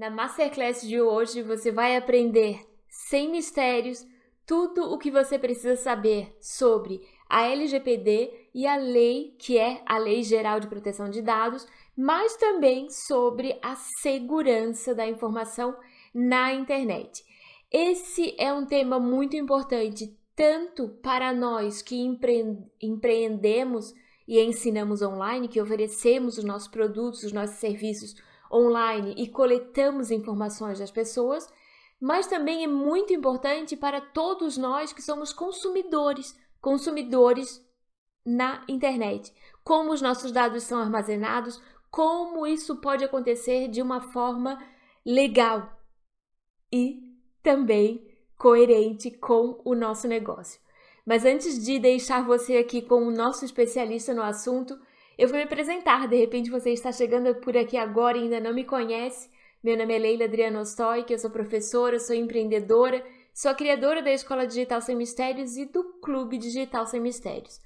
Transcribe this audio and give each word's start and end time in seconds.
Na 0.00 0.08
Masterclass 0.08 0.80
de 0.80 0.98
hoje 0.98 1.42
você 1.42 1.70
vai 1.70 1.94
aprender 1.94 2.66
sem 2.88 3.30
mistérios 3.30 4.06
tudo 4.46 4.90
o 4.90 4.96
que 4.96 5.10
você 5.10 5.38
precisa 5.38 5.76
saber 5.76 6.34
sobre 6.40 7.06
a 7.28 7.42
LGPD 7.42 8.48
e 8.54 8.66
a 8.66 8.76
lei 8.76 9.36
que 9.38 9.58
é 9.58 9.82
a 9.84 9.98
Lei 9.98 10.22
Geral 10.22 10.58
de 10.58 10.68
Proteção 10.68 11.10
de 11.10 11.20
Dados, 11.20 11.66
mas 11.94 12.34
também 12.38 12.88
sobre 12.88 13.58
a 13.60 13.76
segurança 13.76 14.94
da 14.94 15.06
informação 15.06 15.76
na 16.14 16.54
internet. 16.54 17.22
Esse 17.70 18.34
é 18.38 18.50
um 18.54 18.64
tema 18.64 18.98
muito 18.98 19.36
importante 19.36 20.18
tanto 20.34 20.88
para 21.02 21.30
nós 21.30 21.82
que 21.82 21.96
empre 21.96 22.56
empreendemos 22.80 23.92
e 24.26 24.40
ensinamos 24.40 25.02
online, 25.02 25.46
que 25.46 25.60
oferecemos 25.60 26.38
os 26.38 26.44
nossos 26.44 26.68
produtos, 26.68 27.22
os 27.22 27.32
nossos 27.32 27.56
serviços 27.56 28.14
online 28.52 29.14
e 29.16 29.28
coletamos 29.28 30.10
informações 30.10 30.78
das 30.78 30.90
pessoas, 30.90 31.48
mas 32.00 32.26
também 32.26 32.64
é 32.64 32.66
muito 32.66 33.12
importante 33.12 33.76
para 33.76 34.00
todos 34.00 34.56
nós 34.56 34.92
que 34.92 35.02
somos 35.02 35.32
consumidores, 35.32 36.38
consumidores 36.60 37.64
na 38.24 38.64
internet. 38.68 39.32
Como 39.62 39.92
os 39.92 40.00
nossos 40.00 40.32
dados 40.32 40.62
são 40.62 40.80
armazenados, 40.80 41.60
como 41.90 42.46
isso 42.46 42.80
pode 42.80 43.04
acontecer 43.04 43.68
de 43.68 43.82
uma 43.82 44.00
forma 44.00 44.58
legal 45.04 45.78
e 46.72 47.00
também 47.42 48.06
coerente 48.36 49.10
com 49.10 49.60
o 49.64 49.74
nosso 49.74 50.06
negócio. 50.08 50.60
Mas 51.04 51.24
antes 51.24 51.62
de 51.64 51.78
deixar 51.78 52.24
você 52.24 52.56
aqui 52.56 52.80
com 52.80 53.06
o 53.06 53.10
nosso 53.10 53.44
especialista 53.44 54.14
no 54.14 54.22
assunto, 54.22 54.78
eu 55.20 55.28
vou 55.28 55.36
me 55.36 55.44
apresentar, 55.44 56.08
de 56.08 56.16
repente 56.16 56.48
você 56.48 56.70
está 56.70 56.90
chegando 56.90 57.34
por 57.42 57.54
aqui 57.54 57.76
agora 57.76 58.16
e 58.16 58.22
ainda 58.22 58.40
não 58.40 58.54
me 58.54 58.64
conhece. 58.64 59.28
Meu 59.62 59.76
nome 59.76 59.94
é 59.94 59.98
Leila 59.98 60.24
Adriana 60.24 60.62
Ostoy, 60.62 61.04
eu 61.10 61.18
sou 61.18 61.28
professora, 61.28 62.00
sou 62.00 62.16
empreendedora, 62.16 63.04
sou 63.34 63.50
a 63.50 63.54
criadora 63.54 64.00
da 64.00 64.10
Escola 64.10 64.46
Digital 64.46 64.80
Sem 64.80 64.96
Mistérios 64.96 65.58
e 65.58 65.66
do 65.66 65.84
Clube 66.00 66.38
Digital 66.38 66.86
Sem 66.86 67.00
Mistérios. 67.00 67.60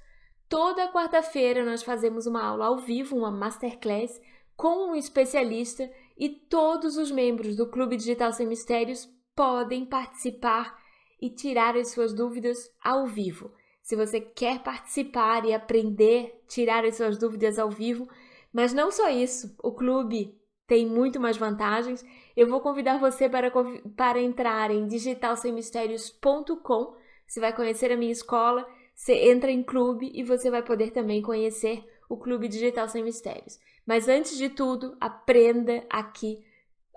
Toda 0.49 0.91
quarta-feira 0.91 1.63
nós 1.63 1.81
fazemos 1.81 2.27
uma 2.27 2.43
aula 2.43 2.65
ao 2.65 2.79
vivo, 2.79 3.15
uma 3.15 3.31
masterclass, 3.31 4.19
com 4.57 4.91
um 4.91 4.95
especialista 4.95 5.89
e 6.17 6.27
todos 6.27 6.97
os 6.97 7.09
membros 7.09 7.55
do 7.55 7.69
Clube 7.69 7.95
Digital 7.95 8.33
Sem 8.33 8.47
Mistérios 8.47 9.09
podem 9.33 9.85
participar 9.85 10.77
e 11.21 11.29
tirar 11.29 11.77
as 11.77 11.91
suas 11.91 12.13
dúvidas 12.13 12.69
ao 12.83 13.07
vivo. 13.07 13.53
Se 13.85 13.95
você 13.95 14.19
quer 14.19 14.59
participar 14.63 15.45
e 15.45 15.53
aprender, 15.53 16.43
tirar 16.47 16.83
as 16.83 16.95
suas 16.95 17.19
dúvidas 17.19 17.59
ao 17.59 17.69
vivo, 17.69 18.09
mas 18.51 18.73
não 18.73 18.89
só 18.89 19.11
isso, 19.11 19.55
o 19.61 19.71
clube 19.71 20.35
tem 20.65 20.87
muito 20.87 21.19
mais 21.19 21.37
vantagens. 21.37 22.03
Eu 22.35 22.47
vou 22.47 22.61
convidar 22.61 22.97
você 22.97 23.29
para, 23.29 23.51
para 23.95 24.19
entrar 24.19 24.71
em 24.71 24.87
digitalsemmistérios.com. 24.87 26.95
Você 27.27 27.39
vai 27.39 27.53
conhecer 27.53 27.91
a 27.91 27.97
minha 27.97 28.11
escola, 28.11 28.67
você 28.95 29.29
entra 29.29 29.51
em 29.51 29.61
clube 29.61 30.11
e 30.15 30.23
você 30.23 30.49
vai 30.49 30.63
poder 30.63 30.89
também 30.89 31.21
conhecer 31.21 31.87
o 32.09 32.17
Clube 32.17 32.47
Digital 32.47 32.89
Sem 32.89 33.03
Mistérios. 33.03 33.59
Mas 33.85 34.07
antes 34.07 34.35
de 34.35 34.49
tudo, 34.49 34.97
aprenda 34.99 35.85
aqui, 35.91 36.43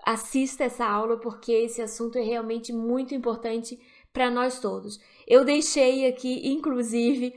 assista 0.03 0.63
essa 0.63 0.87
aula 0.87 1.19
porque 1.19 1.51
esse 1.51 1.83
assunto 1.83 2.17
é 2.17 2.21
realmente 2.21 2.73
muito 2.73 3.13
importante 3.13 3.79
para 4.11 4.29
nós 4.29 4.59
todos. 4.59 4.99
Eu 5.29 5.45
deixei 5.45 6.07
aqui, 6.07 6.49
inclusive, 6.49 7.33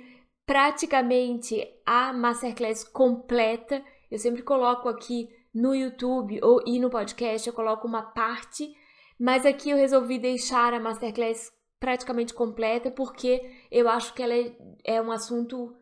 praticamente 0.47 1.63
a 1.85 2.11
masterclass 2.11 2.83
completa. 2.83 3.85
Eu 4.11 4.19
sempre 4.19 4.43
coloco 4.43 4.89
aqui 4.89 5.29
no 5.55 5.75
YouTube 5.75 6.41
ou 6.43 6.63
e 6.67 6.81
no 6.81 6.89
podcast, 6.89 7.47
eu 7.47 7.53
coloco 7.53 7.87
uma 7.87 8.03
parte, 8.03 8.75
mas 9.21 9.45
aqui 9.45 9.69
eu 9.69 9.77
resolvi 9.77 10.19
deixar 10.19 10.73
a 10.73 10.81
masterclass 10.81 11.53
praticamente 11.79 12.33
completa 12.33 12.91
porque 12.91 13.43
eu 13.71 13.87
acho 13.89 14.15
que 14.15 14.23
ela 14.23 14.35
é, 14.35 14.57
é 14.85 15.03
um 15.03 15.13
assunto 15.13 15.77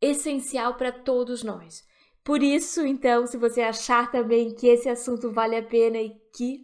essencial 0.00 0.74
para 0.74 0.90
todos 0.90 1.42
nós. 1.42 1.84
Por 2.24 2.42
isso, 2.42 2.86
então, 2.86 3.26
se 3.26 3.36
você 3.36 3.60
achar 3.60 4.10
também 4.10 4.54
que 4.54 4.66
esse 4.66 4.88
assunto 4.88 5.30
vale 5.30 5.56
a 5.56 5.62
pena 5.62 5.98
e 5.98 6.10
que 6.34 6.60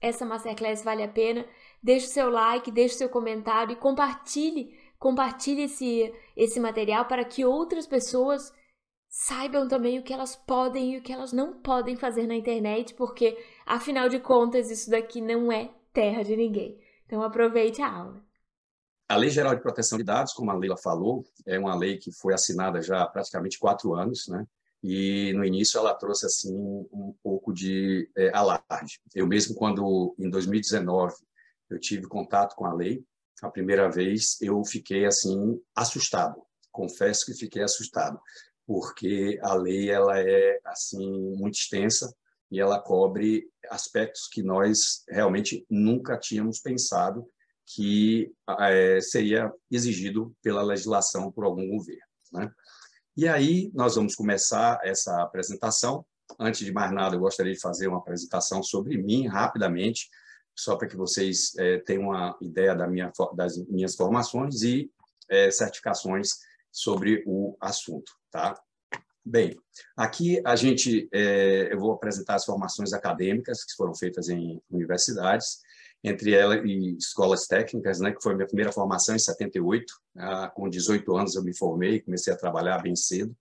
essa 0.00 0.24
masterclass 0.24 0.84
vale 0.84 1.02
a 1.02 1.08
pena, 1.08 1.44
deixe 1.82 2.06
o 2.06 2.10
seu 2.10 2.30
like, 2.30 2.70
deixe 2.70 2.94
o 2.94 2.98
seu 2.98 3.08
comentário 3.08 3.72
e 3.72 3.76
compartilhe, 3.76 4.76
compartilhe 4.98 5.62
esse, 5.62 6.12
esse 6.36 6.58
material 6.60 7.06
para 7.06 7.24
que 7.24 7.44
outras 7.44 7.86
pessoas 7.86 8.52
saibam 9.08 9.66
também 9.66 9.98
o 9.98 10.02
que 10.02 10.12
elas 10.12 10.36
podem 10.36 10.94
e 10.94 10.98
o 10.98 11.02
que 11.02 11.12
elas 11.12 11.32
não 11.32 11.60
podem 11.60 11.96
fazer 11.96 12.26
na 12.26 12.34
internet, 12.34 12.94
porque 12.94 13.38
afinal 13.64 14.08
de 14.08 14.20
contas 14.20 14.70
isso 14.70 14.90
daqui 14.90 15.20
não 15.20 15.50
é 15.50 15.70
terra 15.92 16.22
de 16.22 16.36
ninguém. 16.36 16.78
Então 17.06 17.22
aproveite 17.22 17.80
a 17.80 17.90
aula. 17.90 18.22
A 19.08 19.16
Lei 19.16 19.30
Geral 19.30 19.54
de 19.54 19.62
Proteção 19.62 19.96
de 19.96 20.04
Dados, 20.04 20.34
como 20.34 20.50
a 20.50 20.54
Leila 20.54 20.76
falou, 20.76 21.24
é 21.46 21.58
uma 21.58 21.74
lei 21.74 21.96
que 21.96 22.12
foi 22.12 22.34
assinada 22.34 22.82
já 22.82 23.02
há 23.02 23.08
praticamente 23.08 23.58
quatro 23.58 23.94
anos, 23.94 24.28
né? 24.28 24.44
E 24.82 25.32
no 25.32 25.44
início 25.44 25.78
ela 25.78 25.94
trouxe 25.94 26.26
assim 26.26 26.54
um 26.92 27.14
pouco 27.22 27.52
de 27.52 28.08
é, 28.16 28.30
alarde. 28.36 29.00
Eu 29.14 29.26
mesmo 29.26 29.54
quando 29.54 30.14
em 30.18 30.28
2019 30.28 31.14
eu 31.70 31.78
tive 31.78 32.06
contato 32.06 32.54
com 32.54 32.64
a 32.64 32.74
lei, 32.74 33.04
a 33.42 33.50
primeira 33.50 33.90
vez 33.90 34.36
eu 34.40 34.64
fiquei 34.64 35.06
assim 35.06 35.60
assustado. 35.74 36.42
Confesso 36.72 37.26
que 37.26 37.34
fiquei 37.34 37.62
assustado, 37.62 38.20
porque 38.66 39.38
a 39.42 39.54
lei 39.54 39.90
ela 39.90 40.18
é 40.20 40.58
assim 40.64 41.36
muito 41.36 41.54
extensa 41.54 42.12
e 42.50 42.60
ela 42.60 42.80
cobre 42.80 43.48
aspectos 43.70 44.28
que 44.28 44.42
nós 44.42 45.04
realmente 45.08 45.64
nunca 45.70 46.16
tínhamos 46.16 46.60
pensado 46.60 47.28
que 47.66 48.32
é, 48.60 48.98
seria 49.00 49.52
exigido 49.70 50.34
pela 50.42 50.62
legislação 50.62 51.30
por 51.30 51.44
algum 51.44 51.68
governo. 51.68 52.02
Né? 52.32 52.50
E 53.16 53.28
aí 53.28 53.70
nós 53.74 53.96
vamos 53.96 54.14
começar 54.14 54.80
essa 54.82 55.22
apresentação. 55.22 56.04
Antes 56.38 56.64
de 56.64 56.72
mais 56.72 56.92
nada, 56.92 57.16
eu 57.16 57.20
gostaria 57.20 57.52
de 57.52 57.60
fazer 57.60 57.88
uma 57.88 57.98
apresentação 57.98 58.62
sobre 58.62 58.96
mim 58.96 59.26
rapidamente, 59.26 60.08
só 60.58 60.76
para 60.76 60.88
que 60.88 60.96
vocês 60.96 61.56
é, 61.56 61.78
tenham 61.78 62.08
uma 62.08 62.36
ideia 62.40 62.74
da 62.74 62.88
minha, 62.88 63.12
das 63.34 63.56
minhas 63.68 63.94
formações 63.94 64.62
e 64.62 64.90
é, 65.30 65.50
certificações 65.52 66.30
sobre 66.72 67.22
o 67.26 67.56
assunto, 67.60 68.12
tá? 68.28 68.60
Bem, 69.24 69.56
aqui 69.96 70.42
a 70.44 70.56
gente, 70.56 71.08
é, 71.12 71.72
eu 71.72 71.78
vou 71.78 71.92
apresentar 71.92 72.34
as 72.34 72.44
formações 72.44 72.92
acadêmicas 72.92 73.62
que 73.62 73.74
foram 73.76 73.94
feitas 73.94 74.28
em 74.28 74.60
universidades, 74.68 75.60
entre 76.02 76.32
elas 76.32 76.64
e 76.64 76.96
escolas 76.96 77.46
técnicas, 77.46 78.00
né, 78.00 78.12
que 78.12 78.22
foi 78.22 78.34
minha 78.34 78.46
primeira 78.46 78.72
formação 78.72 79.14
em 79.14 79.18
78, 79.18 79.92
ah, 80.16 80.48
com 80.48 80.68
18 80.68 81.16
anos 81.16 81.36
eu 81.36 81.42
me 81.42 81.56
formei, 81.56 82.00
comecei 82.00 82.32
a 82.32 82.36
trabalhar 82.36 82.78
bem 82.82 82.96
cedo. 82.96 83.36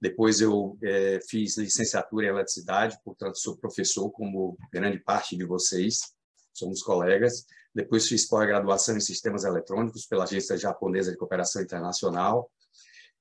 Depois 0.00 0.40
eu 0.40 0.78
é, 0.82 1.20
fiz 1.28 1.56
licenciatura 1.56 2.26
em 2.26 2.30
eletricidade, 2.30 2.98
portanto 3.04 3.38
sou 3.38 3.56
professor 3.56 4.10
como 4.10 4.56
grande 4.72 4.98
parte 4.98 5.36
de 5.36 5.44
vocês 5.44 6.17
somos 6.58 6.82
colegas. 6.82 7.46
Depois 7.74 8.08
fiz 8.08 8.26
pós-graduação 8.26 8.96
em 8.96 9.00
sistemas 9.00 9.44
eletrônicos 9.44 10.06
pela 10.06 10.24
Agência 10.24 10.56
Japonesa 10.56 11.10
de 11.10 11.16
Cooperação 11.16 11.62
Internacional. 11.62 12.50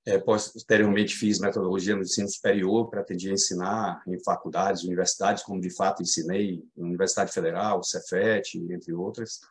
É, 0.06 0.18
posteriormente 0.18 1.16
fiz 1.16 1.38
metodologia 1.38 1.94
no 1.94 2.02
ensino 2.02 2.30
superior, 2.30 2.90
pretendia 2.90 3.34
ensinar 3.34 4.02
em 4.08 4.18
faculdades, 4.24 4.84
universidades, 4.84 5.44
como 5.44 5.60
de 5.60 5.70
fato 5.70 6.02
ensinei, 6.02 6.64
Universidade 6.78 7.34
Federal, 7.34 7.84
Cefet, 7.84 8.58
entre 8.72 8.94
outras. 8.94 9.42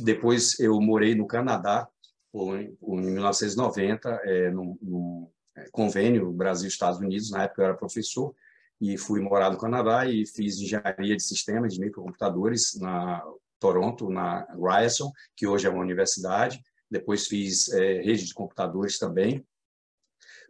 Depois 0.00 0.58
eu 0.58 0.80
morei 0.80 1.14
no 1.14 1.28
Canadá, 1.28 1.88
em 2.34 2.76
1990, 2.82 4.08
é, 4.24 4.50
num 4.50 5.30
é, 5.56 5.68
convênio 5.70 6.32
Brasil-Estados 6.32 6.98
Unidos, 6.98 7.30
na 7.30 7.44
época 7.44 7.62
eu 7.62 7.66
era 7.66 7.76
professor, 7.76 8.34
e 8.80 8.96
fui 8.98 9.20
morar 9.20 9.50
no 9.50 9.58
Canadá 9.58 10.06
e 10.06 10.26
fiz 10.26 10.58
engenharia 10.58 11.16
de 11.16 11.22
sistemas 11.22 11.74
de 11.74 11.80
microcomputadores 11.80 12.78
na 12.80 13.22
Toronto, 13.58 14.10
na 14.10 14.46
Ryerson, 14.54 15.10
que 15.36 15.46
hoje 15.46 15.66
é 15.66 15.70
uma 15.70 15.80
universidade. 15.80 16.60
Depois 16.90 17.26
fiz 17.26 17.68
é, 17.72 18.02
rede 18.02 18.24
de 18.24 18.34
computadores 18.34 18.98
também. 18.98 19.44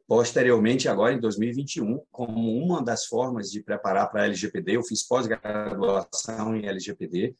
Posteriormente, 0.06 0.88
agora 0.88 1.14
em 1.14 1.20
2021, 1.20 2.04
como 2.10 2.58
uma 2.58 2.82
das 2.82 3.06
formas 3.06 3.50
de 3.50 3.62
preparar 3.62 4.10
para 4.10 4.22
a 4.22 4.26
LGPD, 4.26 4.76
eu 4.76 4.82
fiz 4.82 5.06
pós-graduação 5.06 6.54
em 6.54 6.66
LGPD, 6.66 7.34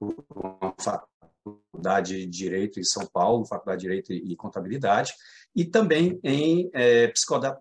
uma 0.00 0.74
faculdade 0.78 2.18
de 2.18 2.26
Direito 2.26 2.78
em 2.78 2.84
São 2.84 3.06
Paulo, 3.06 3.46
Faculdade 3.46 3.80
de 3.80 3.86
Direito 3.86 4.12
e 4.12 4.36
Contabilidade, 4.36 5.14
e 5.54 5.64
também 5.64 6.18
em 6.22 6.70
é, 6.72 7.12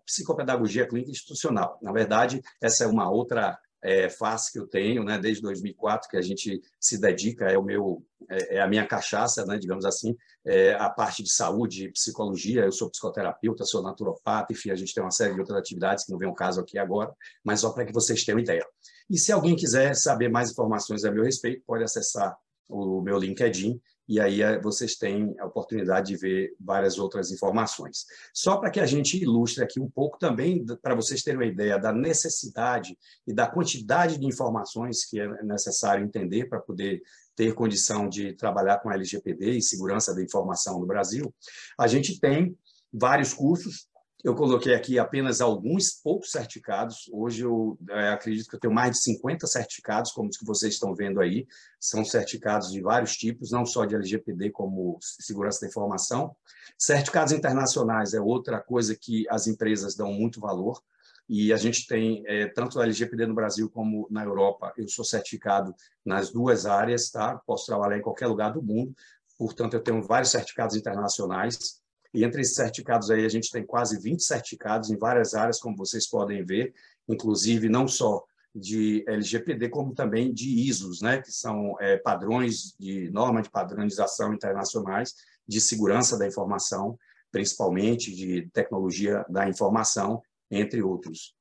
psicopedagogia 0.06 0.88
clínica 0.88 1.12
institucional. 1.12 1.78
Na 1.82 1.92
verdade, 1.92 2.42
essa 2.62 2.86
é 2.86 2.88
uma 2.88 3.10
outra 3.10 3.58
é, 3.84 4.10
face 4.10 4.52
que 4.52 4.60
eu 4.60 4.68
tenho, 4.68 5.04
né, 5.04 5.18
desde 5.18 5.42
2004 5.42 6.10
que 6.10 6.18
a 6.18 6.22
gente 6.22 6.62
se 6.80 7.00
dedica, 7.00 7.46
é 7.46 7.58
o 7.58 7.64
meu, 7.64 8.06
é, 8.30 8.58
é 8.58 8.62
a 8.62 8.68
minha 8.68 8.86
cachaça, 8.86 9.46
né, 9.46 9.58
digamos 9.58 9.86
assim, 9.86 10.16
é 10.46 10.74
a 10.74 10.90
parte 10.90 11.24
de 11.24 11.32
saúde, 11.32 11.90
psicologia. 11.90 12.64
Eu 12.64 12.72
sou 12.72 12.90
psicoterapeuta, 12.90 13.66
sou 13.66 13.82
naturopata, 13.82 14.54
enfim, 14.54 14.70
a 14.70 14.76
gente 14.76 14.94
tem 14.94 15.04
uma 15.04 15.12
série 15.12 15.34
de 15.34 15.40
outras 15.40 15.58
atividades 15.58 16.06
que 16.06 16.12
não 16.12 16.20
vem 16.20 16.30
ao 16.30 16.36
caso 16.36 16.62
aqui 16.62 16.78
agora, 16.78 17.12
mas 17.44 17.62
só 17.62 17.72
para 17.72 17.86
que 17.86 17.94
vocês 17.94 18.24
tenham 18.24 18.40
ideia. 18.40 18.66
E 19.10 19.18
se 19.18 19.32
alguém 19.32 19.56
quiser 19.56 19.96
saber 19.96 20.30
mais 20.30 20.52
informações 20.52 21.04
a 21.04 21.12
meu 21.12 21.24
respeito, 21.24 21.64
pode 21.66 21.84
acessar 21.84 22.38
o 22.70 23.02
meu 23.02 23.18
LinkedIn 23.18 23.82
e 24.07 24.19
aí 24.19 24.42
eh, 24.42 24.59
vocês 24.59 24.95
têm 24.95 25.36
a 25.39 25.45
oportunidade 25.45 26.07
de 26.07 26.18
ver 26.18 26.56
várias 26.59 26.98
outras 26.98 27.31
informações. 27.31 28.06
Só 28.33 28.57
para 28.57 28.69
que 28.69 28.80
a 28.80 28.86
gente 28.86 29.21
ilustre 29.21 29.63
aqui 29.63 29.80
um 29.80 29.89
pouco 29.89 30.18
também, 30.18 30.65
para 30.81 30.95
vocês 30.95 31.24
terem 31.24 31.39
uma 31.39 31.45
ideia 31.45 31.77
da 31.77 31.94
necessidade 31.94 32.98
e 33.25 33.33
da 33.33 33.48
quantidade 33.48 34.18
de 34.18 34.25
informações 34.25 35.06
que 35.06 35.19
é 35.19 35.44
necessário 35.44 36.03
entender 36.03 36.50
para 36.50 36.59
poder 36.59 37.01
ter 37.36 37.53
condição 37.53 38.09
de 38.09 38.33
trabalhar 38.33 38.80
com 38.80 38.92
LGPD 38.92 39.51
e 39.51 39.62
segurança 39.62 40.13
da 40.13 40.21
informação 40.21 40.80
no 40.80 40.86
Brasil, 40.86 41.33
a 41.80 41.88
gente 41.88 42.19
tem 42.19 42.56
vários 42.92 43.33
cursos 43.33 43.88
eu 44.23 44.35
coloquei 44.35 44.75
aqui 44.75 45.00
apenas 45.00 45.41
alguns 45.41 45.91
poucos 45.91 46.31
certificados. 46.31 47.09
Hoje 47.12 47.44
eu 47.44 47.77
é, 47.89 48.09
acredito 48.09 48.50
que 48.50 48.56
eu 48.56 48.59
tenho 48.59 48.73
mais 48.73 48.91
de 48.91 49.03
50 49.03 49.47
certificados, 49.47 50.12
como 50.12 50.29
os 50.29 50.38
que 50.38 50.45
vocês 50.45 50.73
estão 50.73 50.94
vendo 50.94 51.19
aí. 51.19 51.47
São 51.79 52.06
certificados 52.06 52.71
de 52.71 52.81
vários 52.81 53.15
tipos, 53.18 53.51
não 53.51 53.65
só 53.65 53.85
de 53.85 53.95
LGPD, 53.95 54.51
como 54.51 54.97
segurança 55.01 55.62
da 55.62 55.68
informação. 55.68 56.35
Certificados 56.77 57.33
internacionais 57.33 58.13
é 58.13 58.21
outra 58.21 58.62
coisa 58.62 58.95
que 58.95 59.25
as 59.29 59.47
empresas 59.47 59.95
dão 59.95 60.13
muito 60.13 60.39
valor. 60.39 60.81
E 61.27 61.51
a 61.51 61.57
gente 61.57 61.88
tem, 61.88 62.23
é, 62.27 62.47
tanto 62.47 62.79
a 62.79 62.83
LGPD 62.83 63.25
no 63.25 63.33
Brasil 63.33 63.69
como 63.69 64.07
na 64.12 64.23
Europa, 64.23 64.73
eu 64.77 64.88
sou 64.88 65.06
certificado 65.06 65.73
nas 66.06 66.31
duas 66.31 66.65
áreas, 66.65 67.09
tá? 67.09 67.38
Posso 67.47 67.65
trabalhar 67.65 67.97
em 67.97 68.01
qualquer 68.01 68.27
lugar 68.27 68.51
do 68.51 68.62
mundo. 68.62 68.94
Portanto, 69.38 69.73
eu 69.73 69.81
tenho 69.81 70.03
vários 70.03 70.29
certificados 70.29 70.75
internacionais 70.75 71.81
e 72.13 72.24
entre 72.24 72.42
esses 72.42 72.56
certificados 72.56 73.10
aí, 73.10 73.25
a 73.25 73.30
gente 73.30 73.52
tem 73.52 73.66
quase 73.66 74.00
20 74.00 74.22
certificados 74.22 74.90
em 74.90 74.98
várias 74.98 75.34
áreas, 75.34 75.60
como 75.60 75.78
vocês 75.78 76.08
podem 76.08 76.44
ver, 76.44 76.74
inclusive 77.08 77.69
não 77.69 77.88
só 77.88 78.24
de 78.54 79.04
LGPD, 79.08 79.69
como 79.69 79.96
também 79.96 80.34
de 80.34 80.50
ISOs, 80.68 81.02
né, 81.02 81.22
que 81.22 81.31
são 81.31 81.75
é, 81.80 81.98
padrões 81.98 82.75
de 82.78 83.10
norma 83.12 83.42
de 83.42 83.50
padronização 83.50 84.34
internacionais 84.34 85.16
de 85.48 85.62
segurança 85.62 86.18
da 86.18 86.28
informação, 86.28 87.00
principalmente 87.31 88.14
de 88.14 88.50
tecnologia 88.52 89.25
da 89.30 89.48
informação, 89.48 90.22
entre 90.50 90.81
outros. 90.81 91.34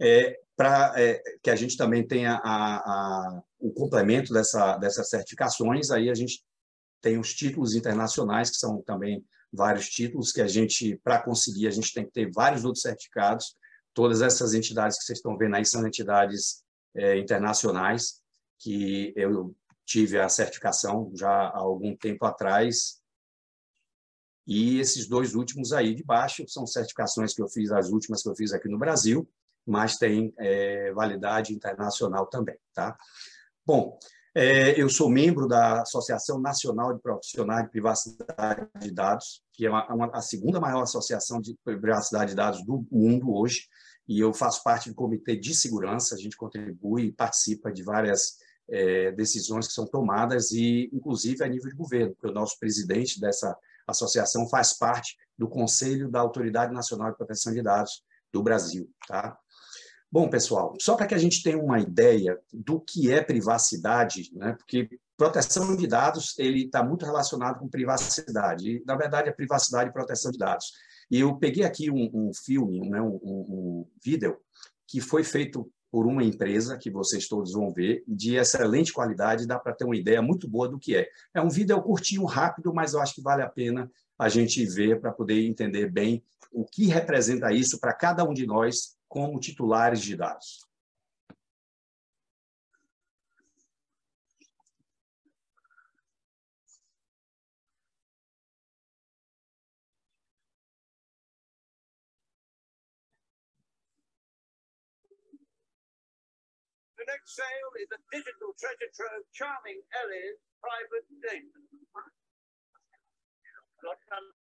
É, 0.00 0.40
Para 0.56 0.94
é, 0.96 1.22
que 1.42 1.50
a 1.50 1.56
gente 1.56 1.76
também 1.76 2.06
tenha 2.06 2.40
a, 2.42 2.76
a, 2.76 3.42
o 3.58 3.70
complemento 3.72 4.32
dessa, 4.32 4.78
dessas 4.78 5.10
certificações, 5.10 5.90
aí 5.90 6.08
a 6.08 6.14
gente 6.14 6.42
tem 7.02 7.18
os 7.18 7.34
títulos 7.34 7.74
internacionais, 7.74 8.48
que 8.48 8.56
são 8.56 8.80
também 8.82 9.22
vários 9.52 9.88
títulos 9.88 10.32
que 10.32 10.40
a 10.40 10.48
gente, 10.48 11.00
para 11.02 11.22
conseguir, 11.22 11.66
a 11.66 11.70
gente 11.70 11.92
tem 11.92 12.04
que 12.04 12.12
ter 12.12 12.30
vários 12.30 12.64
outros 12.64 12.82
certificados. 12.82 13.56
Todas 13.94 14.22
essas 14.22 14.54
entidades 14.54 14.98
que 14.98 15.04
vocês 15.04 15.18
estão 15.18 15.36
vendo 15.36 15.56
aí 15.56 15.64
são 15.64 15.86
entidades 15.86 16.62
é, 16.94 17.18
internacionais 17.18 18.20
que 18.58 19.12
eu 19.16 19.54
tive 19.84 20.18
a 20.18 20.28
certificação 20.28 21.12
já 21.14 21.30
há 21.30 21.58
algum 21.58 21.96
tempo 21.96 22.24
atrás. 22.26 23.00
E 24.46 24.78
esses 24.78 25.08
dois 25.08 25.34
últimos 25.34 25.72
aí 25.72 25.94
de 25.94 26.04
baixo 26.04 26.44
são 26.48 26.66
certificações 26.66 27.34
que 27.34 27.42
eu 27.42 27.48
fiz, 27.48 27.70
as 27.70 27.90
últimas 27.90 28.22
que 28.22 28.28
eu 28.28 28.36
fiz 28.36 28.52
aqui 28.52 28.68
no 28.68 28.78
Brasil, 28.78 29.28
mas 29.66 29.96
tem 29.96 30.32
é, 30.38 30.92
validade 30.92 31.52
internacional 31.52 32.26
também, 32.26 32.56
tá? 32.72 32.96
Bom, 33.64 33.98
é, 34.38 34.78
eu 34.78 34.90
sou 34.90 35.08
membro 35.08 35.48
da 35.48 35.80
Associação 35.80 36.38
Nacional 36.38 36.92
de 36.92 37.00
Profissionais 37.00 37.64
de 37.64 37.70
Privacidade 37.70 38.68
de 38.78 38.90
Dados, 38.90 39.42
que 39.50 39.64
é 39.64 39.70
uma, 39.70 39.94
uma, 39.94 40.10
a 40.12 40.20
segunda 40.20 40.60
maior 40.60 40.82
associação 40.82 41.40
de 41.40 41.56
privacidade 41.64 42.32
de 42.32 42.36
dados 42.36 42.62
do 42.62 42.86
mundo 42.92 43.34
hoje, 43.34 43.66
e 44.06 44.20
eu 44.20 44.34
faço 44.34 44.62
parte 44.62 44.90
do 44.90 44.94
Comitê 44.94 45.36
de 45.36 45.54
Segurança, 45.54 46.14
a 46.14 46.18
gente 46.18 46.36
contribui 46.36 47.04
e 47.04 47.12
participa 47.12 47.72
de 47.72 47.82
várias 47.82 48.36
é, 48.68 49.10
decisões 49.12 49.68
que 49.68 49.72
são 49.72 49.86
tomadas, 49.86 50.50
e 50.50 50.90
inclusive 50.92 51.42
a 51.42 51.48
nível 51.48 51.70
de 51.70 51.76
governo, 51.76 52.12
porque 52.12 52.28
o 52.28 52.34
nosso 52.34 52.58
presidente 52.58 53.18
dessa 53.18 53.56
associação 53.88 54.46
faz 54.50 54.74
parte 54.76 55.16
do 55.38 55.48
Conselho 55.48 56.10
da 56.10 56.20
Autoridade 56.20 56.74
Nacional 56.74 57.10
de 57.10 57.16
Proteção 57.16 57.54
de 57.54 57.62
Dados 57.62 58.02
do 58.30 58.42
Brasil. 58.42 58.86
Tá? 59.08 59.34
Bom, 60.16 60.30
pessoal, 60.30 60.74
só 60.80 60.96
para 60.96 61.06
que 61.06 61.14
a 61.14 61.18
gente 61.18 61.42
tenha 61.42 61.58
uma 61.58 61.78
ideia 61.78 62.40
do 62.50 62.80
que 62.80 63.12
é 63.12 63.22
privacidade, 63.22 64.30
né? 64.32 64.54
porque 64.54 64.88
proteção 65.14 65.76
de 65.76 65.86
dados 65.86 66.38
ele 66.38 66.64
está 66.64 66.82
muito 66.82 67.04
relacionado 67.04 67.58
com 67.58 67.68
privacidade. 67.68 68.76
E, 68.76 68.84
na 68.86 68.96
verdade, 68.96 69.28
é 69.28 69.32
privacidade 69.32 69.90
e 69.90 69.92
proteção 69.92 70.32
de 70.32 70.38
dados. 70.38 70.72
E 71.10 71.20
eu 71.20 71.36
peguei 71.36 71.64
aqui 71.64 71.90
um, 71.90 72.10
um 72.14 72.30
filme, 72.32 72.80
né? 72.88 72.98
um, 72.98 73.20
um, 73.22 73.86
vídeo, 74.02 74.38
que 74.88 75.02
foi 75.02 75.22
feito 75.22 75.70
por 75.92 76.06
uma 76.06 76.24
empresa, 76.24 76.78
que 76.78 76.90
vocês 76.90 77.28
todos 77.28 77.52
vão 77.52 77.70
ver, 77.70 78.02
de 78.08 78.36
excelente 78.36 78.94
qualidade, 78.94 79.46
dá 79.46 79.58
para 79.58 79.74
ter 79.74 79.84
uma 79.84 79.96
ideia 79.96 80.22
muito 80.22 80.48
boa 80.48 80.66
do 80.66 80.78
que 80.78 80.96
é. 80.96 81.10
É 81.34 81.42
um 81.42 81.50
vídeo 81.50 81.78
curtinho, 81.82 82.24
rápido, 82.24 82.72
mas 82.72 82.94
eu 82.94 83.02
acho 83.02 83.16
que 83.16 83.20
vale 83.20 83.42
a 83.42 83.50
pena 83.50 83.90
a 84.18 84.30
gente 84.30 84.64
ver 84.64 84.98
para 84.98 85.12
poder 85.12 85.44
entender 85.46 85.92
bem 85.92 86.24
o 86.50 86.64
que 86.64 86.86
representa 86.86 87.52
isso 87.52 87.78
para 87.78 87.92
cada 87.92 88.24
um 88.24 88.32
de 88.32 88.46
nós 88.46 88.95
como 89.16 89.40
titulares 89.40 90.04
de 90.04 90.14
dados. 90.14 90.60
The 106.98 107.04
next 107.06 107.34
sale 107.34 107.46
is 107.80 107.88
a 107.88 107.98
digital 108.12 108.52
treasure 108.60 108.92
trove 108.92 109.24
charming 109.32 109.80
Ellie's 109.96 110.36
private 110.60 111.06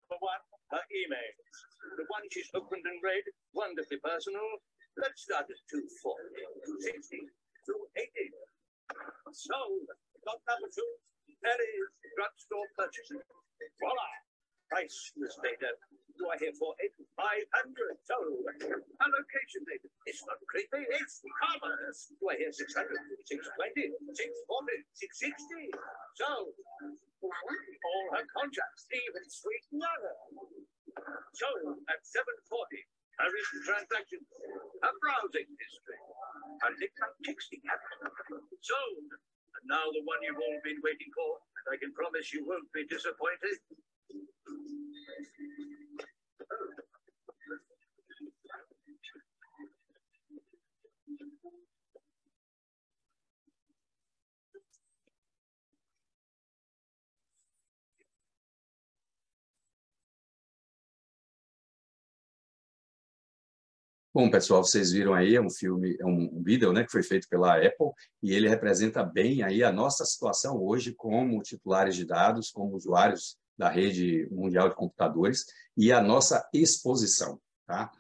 number 0.05 0.21
one, 0.21 0.41
her 0.69 0.85
email. 0.93 1.33
The 1.97 2.05
one 2.13 2.25
she's 2.29 2.49
opened 2.53 2.85
and 2.85 3.01
read, 3.01 3.25
wonderfully 3.57 3.97
personal. 4.05 4.45
Let's 5.01 5.25
start 5.25 5.49
at 5.49 5.59
240, 5.73 5.81
260, 6.85 7.25
280. 7.65 8.29
So, 9.33 9.57
plot 10.21 10.39
number 10.45 10.69
two, 10.69 10.91
Ellie's 11.41 11.89
drugstore 12.13 12.69
purchases. 12.77 13.25
Voila! 13.81 14.09
Priceless 14.69 15.37
data. 15.41 15.73
Do 16.17 16.31
I 16.31 16.39
hear 16.39 16.55
for 16.57 16.73
it? 16.79 16.95
500. 17.17 17.27
So, 18.07 18.17
allocation 19.01 19.61
data. 19.67 19.87
It's 20.07 20.23
not 20.25 20.39
creepy, 20.47 20.85
it's 20.95 21.21
commerce. 21.43 22.13
Do 22.17 22.31
I 22.31 22.39
hear 22.39 22.53
600, 22.53 22.87
620, 23.25 23.93
640, 24.15 24.85
660? 24.95 25.75
So, 26.17 26.55
all 27.29 28.05
her 28.17 28.25
contracts, 28.35 28.85
even 28.91 29.23
sweet 29.29 29.65
Nana. 29.73 30.13
So, 31.35 31.47
at 31.91 31.99
740, 32.03 32.79
her 33.19 33.29
recent 33.29 33.61
transactions, 33.67 34.27
her 34.83 34.95
browsing 35.03 35.49
history, 35.49 35.99
her 36.63 36.71
LinkedIn 36.75 37.13
texting 37.27 37.63
habit. 37.67 38.13
Sold. 38.63 39.11
And 39.59 39.65
now 39.71 39.85
the 39.91 40.03
one 40.03 40.19
you've 40.23 40.39
all 40.39 40.59
been 40.63 40.79
waiting 40.83 41.11
for, 41.15 41.31
and 41.39 41.65
I 41.73 41.77
can 41.79 41.91
promise 41.95 42.31
you 42.33 42.45
won't 42.47 42.67
be 42.71 42.87
disappointed. 42.87 43.57
Bom, 64.15 64.31
pessoal, 64.31 64.63
vocês 64.63 64.93
viram 64.93 65.13
aí, 65.13 65.35
é 65.35 65.41
um 65.41 65.49
filme, 65.49 65.97
é 65.99 66.05
um 66.05 66.41
vídeo 66.41 66.71
né, 66.71 66.85
que 66.85 66.91
foi 66.93 67.03
feito 67.03 67.27
pela 67.27 67.57
Apple, 67.57 67.91
e 68.23 68.31
ele 68.31 68.47
representa 68.47 69.03
bem 69.03 69.43
aí 69.43 69.61
a 69.61 69.73
nossa 69.73 70.05
situação 70.05 70.57
hoje 70.57 70.93
como 70.93 71.43
titulares 71.43 71.97
de 71.97 72.05
dados, 72.05 72.49
como 72.49 72.77
usuários 72.77 73.35
da 73.57 73.67
rede 73.67 74.25
mundial 74.31 74.69
de 74.69 74.75
computadores, 74.75 75.43
e 75.75 75.91
a 75.91 76.01
nossa 76.01 76.47
exposição. 76.53 77.41
Tá? 77.67 77.91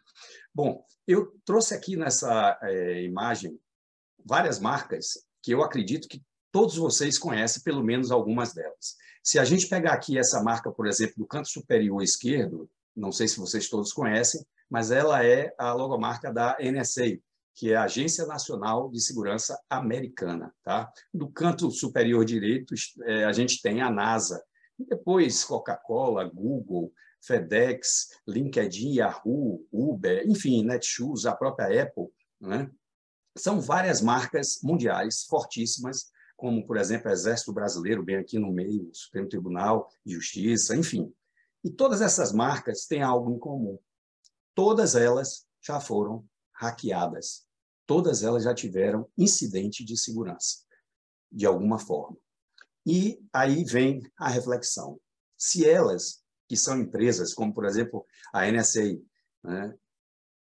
Bom, 0.53 0.85
eu 1.05 1.33
trouxe 1.43 1.73
aqui 1.73 1.97
nessa 1.97 2.57
é, 2.63 3.03
imagem 3.03 3.59
várias 4.25 4.57
marcas 4.57 5.21
que 5.43 5.53
eu 5.53 5.61
acredito 5.61 6.07
que 6.07 6.23
todos 6.49 6.77
vocês 6.77 7.19
conhecem, 7.19 7.61
pelo 7.61 7.83
menos 7.83 8.09
algumas 8.09 8.53
delas. 8.53 8.95
Se 9.21 9.37
a 9.37 9.43
gente 9.43 9.67
pegar 9.67 9.91
aqui 9.91 10.17
essa 10.17 10.41
marca, 10.41 10.71
por 10.71 10.87
exemplo, 10.87 11.15
do 11.17 11.27
canto 11.27 11.49
superior 11.49 12.01
esquerdo, 12.01 12.69
não 12.95 13.11
sei 13.11 13.27
se 13.27 13.37
vocês 13.37 13.67
todos 13.67 13.91
conhecem, 13.91 14.41
mas 14.69 14.91
ela 14.91 15.25
é 15.25 15.53
a 15.57 15.73
logomarca 15.73 16.31
da 16.31 16.57
NSA, 16.59 17.19
que 17.53 17.71
é 17.71 17.75
a 17.75 17.83
Agência 17.83 18.25
Nacional 18.25 18.89
de 18.89 19.01
Segurança 19.01 19.57
Americana. 19.69 20.53
Tá? 20.63 20.91
Do 21.13 21.29
canto 21.29 21.71
superior 21.71 22.25
direito, 22.25 22.73
é, 23.03 23.25
a 23.25 23.31
gente 23.31 23.61
tem 23.61 23.81
a 23.81 23.89
NASA. 23.89 24.43
Depois, 24.77 25.43
Coca-Cola, 25.43 26.29
Google, 26.33 26.91
FedEx, 27.21 28.09
LinkedIn, 28.27 28.95
Yahoo, 28.95 29.65
Uber, 29.71 30.27
enfim, 30.27 30.65
Netshoes, 30.65 31.25
a 31.25 31.35
própria 31.35 31.83
Apple. 31.83 32.07
Né? 32.41 32.69
são 33.37 33.59
várias 33.59 34.01
marcas 34.01 34.59
mundiais 34.63 35.23
fortíssimas, 35.23 36.11
como, 36.37 36.65
por 36.65 36.77
exemplo, 36.77 37.09
o 37.09 37.13
Exército 37.13 37.53
Brasileiro, 37.53 38.03
bem 38.03 38.17
aqui 38.17 38.39
no 38.39 38.51
meio, 38.51 38.89
o 38.89 38.95
Supremo 38.95 39.27
Tribunal 39.27 39.89
de 40.05 40.13
Justiça, 40.13 40.75
enfim. 40.75 41.13
E 41.63 41.69
todas 41.69 42.01
essas 42.01 42.31
marcas 42.31 42.85
têm 42.85 43.01
algo 43.01 43.31
em 43.31 43.39
comum. 43.39 43.77
Todas 44.55 44.95
elas 44.95 45.45
já 45.61 45.79
foram 45.79 46.25
hackeadas. 46.53 47.45
Todas 47.85 48.23
elas 48.23 48.43
já 48.43 48.53
tiveram 48.53 49.07
incidente 49.17 49.83
de 49.83 49.95
segurança, 49.97 50.63
de 51.31 51.45
alguma 51.45 51.77
forma. 51.77 52.17
E 52.85 53.19
aí 53.33 53.63
vem 53.63 54.01
a 54.17 54.29
reflexão. 54.29 54.99
Se 55.37 55.69
elas, 55.69 56.23
que 56.47 56.55
são 56.55 56.79
empresas, 56.79 57.33
como, 57.33 57.53
por 57.53 57.65
exemplo, 57.65 58.05
a 58.33 58.49
NSA, 58.49 58.97
né, 59.43 59.75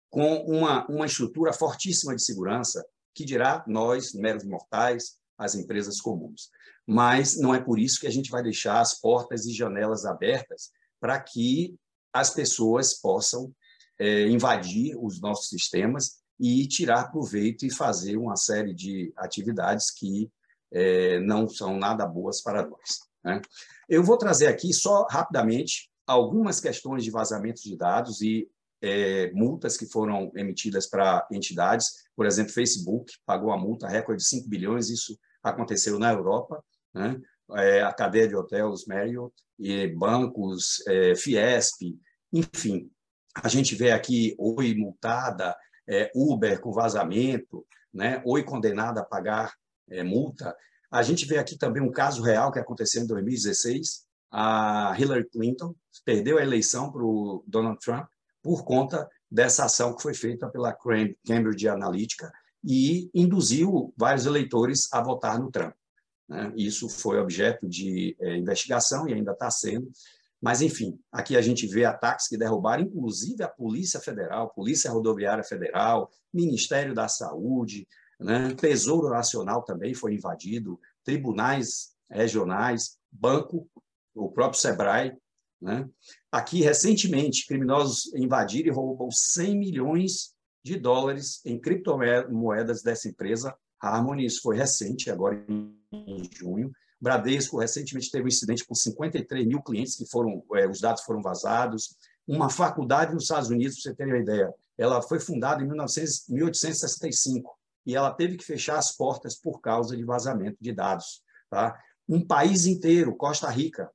com 0.09 0.45
uma, 0.45 0.87
uma 0.87 1.05
estrutura 1.05 1.51
fortíssima 1.51 2.15
de 2.15 2.23
segurança, 2.23 2.85
que 3.13 3.25
dirá 3.25 3.65
nós, 3.67 4.13
meros 4.13 4.43
mortais, 4.43 5.17
as 5.37 5.55
empresas 5.55 5.99
comuns. 5.99 6.49
Mas 6.85 7.37
não 7.37 7.53
é 7.53 7.61
por 7.61 7.79
isso 7.79 7.99
que 7.99 8.07
a 8.07 8.11
gente 8.11 8.29
vai 8.29 8.43
deixar 8.43 8.79
as 8.79 8.99
portas 8.99 9.45
e 9.45 9.53
janelas 9.53 10.05
abertas 10.05 10.71
para 10.99 11.19
que 11.19 11.75
as 12.13 12.29
pessoas 12.29 12.93
possam 12.93 13.53
é, 13.99 14.27
invadir 14.27 14.95
os 14.97 15.19
nossos 15.21 15.49
sistemas 15.49 16.17
e 16.39 16.67
tirar 16.67 17.11
proveito 17.11 17.65
e 17.65 17.73
fazer 17.73 18.17
uma 18.17 18.35
série 18.35 18.73
de 18.73 19.13
atividades 19.15 19.91
que 19.91 20.29
é, 20.71 21.19
não 21.19 21.47
são 21.47 21.77
nada 21.77 22.05
boas 22.05 22.41
para 22.41 22.65
nós. 22.65 22.99
Né? 23.23 23.41
Eu 23.87 24.03
vou 24.03 24.17
trazer 24.17 24.47
aqui 24.47 24.73
só 24.73 25.07
rapidamente 25.09 25.89
algumas 26.05 26.59
questões 26.59 27.03
de 27.03 27.11
vazamento 27.11 27.61
de 27.63 27.75
dados 27.75 28.21
e 28.21 28.47
é, 28.81 29.31
multas 29.31 29.77
que 29.77 29.85
foram 29.85 30.31
emitidas 30.35 30.87
para 30.87 31.25
entidades. 31.31 31.87
Por 32.15 32.25
exemplo, 32.25 32.53
Facebook 32.53 33.13
pagou 33.25 33.51
a 33.51 33.57
multa 33.57 33.87
recorde 33.87 34.21
de 34.21 34.29
5 34.29 34.49
bilhões, 34.49 34.89
isso 34.89 35.17
aconteceu 35.41 35.97
na 35.97 36.11
Europa. 36.11 36.63
Né? 36.93 37.19
É, 37.53 37.81
a 37.81 37.93
cadeia 37.93 38.27
de 38.27 38.35
hotéis 38.35 38.85
Marriott, 38.85 39.33
e 39.57 39.87
bancos, 39.87 40.85
é, 40.87 41.15
Fiesp, 41.15 41.97
enfim. 42.31 42.91
A 43.35 43.47
gente 43.47 43.75
vê 43.75 43.91
aqui 43.91 44.35
Oi 44.37 44.73
multada, 44.75 45.55
é, 45.87 46.11
Uber 46.15 46.59
com 46.59 46.71
vazamento, 46.71 47.65
né? 47.93 48.21
Oi 48.25 48.43
condenada 48.43 49.01
a 49.01 49.05
pagar 49.05 49.53
é, 49.89 50.03
multa. 50.03 50.55
A 50.89 51.01
gente 51.03 51.25
vê 51.25 51.37
aqui 51.37 51.57
também 51.57 51.81
um 51.81 51.91
caso 51.91 52.21
real 52.23 52.51
que 52.51 52.59
aconteceu 52.59 53.03
em 53.03 53.07
2016. 53.07 54.05
A 54.31 54.95
Hillary 54.97 55.29
Clinton 55.29 55.75
perdeu 56.03 56.37
a 56.37 56.41
eleição 56.41 56.91
para 56.91 57.03
o 57.03 57.43
Donald 57.47 57.79
Trump 57.79 58.07
por 58.41 58.63
conta 58.63 59.09
dessa 59.29 59.65
ação 59.65 59.95
que 59.95 60.01
foi 60.01 60.13
feita 60.13 60.47
pela 60.47 60.75
Cambridge 61.25 61.67
Analytica 61.67 62.31
e 62.63 63.09
induziu 63.13 63.93
vários 63.97 64.25
eleitores 64.25 64.91
a 64.91 65.01
votar 65.01 65.39
no 65.39 65.51
Trump. 65.51 65.73
Né? 66.27 66.51
Isso 66.55 66.89
foi 66.89 67.19
objeto 67.19 67.67
de 67.67 68.15
é, 68.19 68.35
investigação 68.37 69.07
e 69.07 69.13
ainda 69.13 69.31
está 69.31 69.49
sendo. 69.51 69.91
Mas, 70.45 70.61
enfim, 70.61 70.99
aqui 71.11 71.35
a 71.35 71.41
gente 71.41 71.65
vê 71.65 71.85
ataques 71.85 72.27
que 72.27 72.37
derrubaram, 72.37 72.83
inclusive, 72.83 73.41
a 73.41 73.47
Polícia 73.47 73.99
Federal, 73.99 74.53
Polícia 74.53 74.91
Rodoviária 74.91 75.43
Federal, 75.43 76.07
Ministério 76.31 76.93
da 76.93 77.07
Saúde, 77.07 77.87
né? 78.19 78.53
Tesouro 78.53 79.09
Nacional 79.09 79.63
também 79.63 79.95
foi 79.95 80.13
invadido, 80.13 80.79
tribunais 81.03 81.95
regionais, 82.11 82.95
banco, 83.11 83.67
o 84.13 84.29
próprio 84.29 84.61
SEBRAE. 84.61 85.17
Né? 85.59 85.89
Aqui, 86.31 86.61
recentemente, 86.61 87.47
criminosos 87.47 88.13
invadiram 88.13 88.67
e 88.67 88.75
roubam 88.75 89.09
100 89.09 89.57
milhões 89.57 90.35
de 90.63 90.77
dólares 90.77 91.43
em 91.43 91.59
criptomoedas 91.59 92.83
dessa 92.83 93.09
empresa, 93.09 93.57
Harmony. 93.81 94.27
Isso 94.27 94.41
foi 94.43 94.57
recente, 94.57 95.09
agora 95.09 95.43
em 95.91 96.29
junho. 96.31 96.71
Bradesco 97.05 97.59
recentemente 97.59 98.09
teve 98.09 98.25
um 98.25 98.27
incidente 98.27 98.65
com 98.65 98.73
53 98.73 99.45
mil 99.45 99.61
clientes 99.61 99.95
que 99.95 100.07
foram, 100.07 100.43
é, 100.55 100.67
os 100.67 100.81
dados 100.81 101.03
foram 101.03 101.21
vazados. 101.21 101.95
Uma 102.27 102.49
faculdade 102.49 103.13
nos 103.13 103.25
Estados 103.25 103.47
Unidos, 103.47 103.75
para 103.75 103.91
você 103.91 103.95
ter 103.95 104.07
uma 104.07 104.17
ideia, 104.17 104.51
ela 104.75 104.99
foi 105.03 105.19
fundada 105.19 105.61
em 105.61 105.67
1900, 105.67 106.29
1865 106.29 107.55
e 107.85 107.95
ela 107.95 108.11
teve 108.11 108.37
que 108.37 108.43
fechar 108.43 108.79
as 108.79 108.91
portas 108.91 109.35
por 109.35 109.61
causa 109.61 109.95
de 109.95 110.03
vazamento 110.03 110.57
de 110.59 110.73
dados. 110.73 111.21
Tá? 111.47 111.79
Um 112.09 112.25
país 112.25 112.65
inteiro, 112.65 113.15
Costa 113.15 113.51
Rica, 113.51 113.87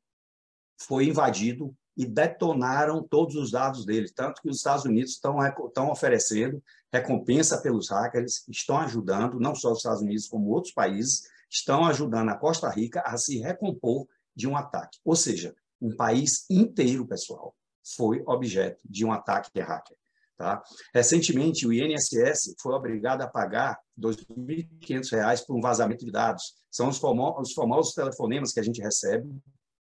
foi 0.78 1.06
invadido 1.06 1.74
e 1.96 2.06
detonaram 2.06 3.02
todos 3.02 3.34
os 3.34 3.50
dados 3.50 3.84
deles, 3.84 4.12
tanto 4.12 4.40
que 4.40 4.48
os 4.48 4.58
Estados 4.58 4.84
Unidos 4.84 5.14
estão, 5.14 5.36
estão 5.66 5.90
oferecendo 5.90 6.62
recompensa 6.92 7.60
pelos 7.60 7.90
hackers, 7.90 8.44
estão 8.48 8.78
ajudando, 8.78 9.40
não 9.40 9.56
só 9.56 9.72
os 9.72 9.78
Estados 9.78 10.00
Unidos, 10.00 10.28
como 10.28 10.50
outros 10.50 10.72
países, 10.72 11.24
estão 11.50 11.84
ajudando 11.84 12.28
a 12.28 12.36
Costa 12.36 12.68
Rica 12.70 13.02
a 13.04 13.16
se 13.16 13.38
recompor 13.38 14.06
de 14.34 14.46
um 14.46 14.56
ataque. 14.56 14.98
Ou 15.04 15.16
seja, 15.16 15.54
um 15.80 15.94
país 15.96 16.44
inteiro, 16.48 17.06
pessoal, 17.06 17.54
foi 17.96 18.22
objeto 18.26 18.80
de 18.84 19.04
um 19.04 19.12
ataque 19.12 19.50
de 19.52 19.60
hacker. 19.60 19.96
Tá? 20.36 20.62
Recentemente, 20.94 21.66
o 21.66 21.72
INSS 21.72 22.54
foi 22.62 22.72
obrigado 22.72 23.20
a 23.20 23.28
pagar 23.28 23.78
R$ 23.96 24.08
2.500 24.08 25.44
por 25.46 25.56
um 25.56 25.60
vazamento 25.60 26.04
de 26.04 26.10
dados. 26.10 26.54
São 26.70 26.88
os 26.88 26.96
famosos, 26.96 27.48
os 27.48 27.54
famosos 27.54 27.92
telefonemas 27.92 28.52
que 28.52 28.60
a 28.60 28.62
gente 28.62 28.80
recebe, 28.80 29.28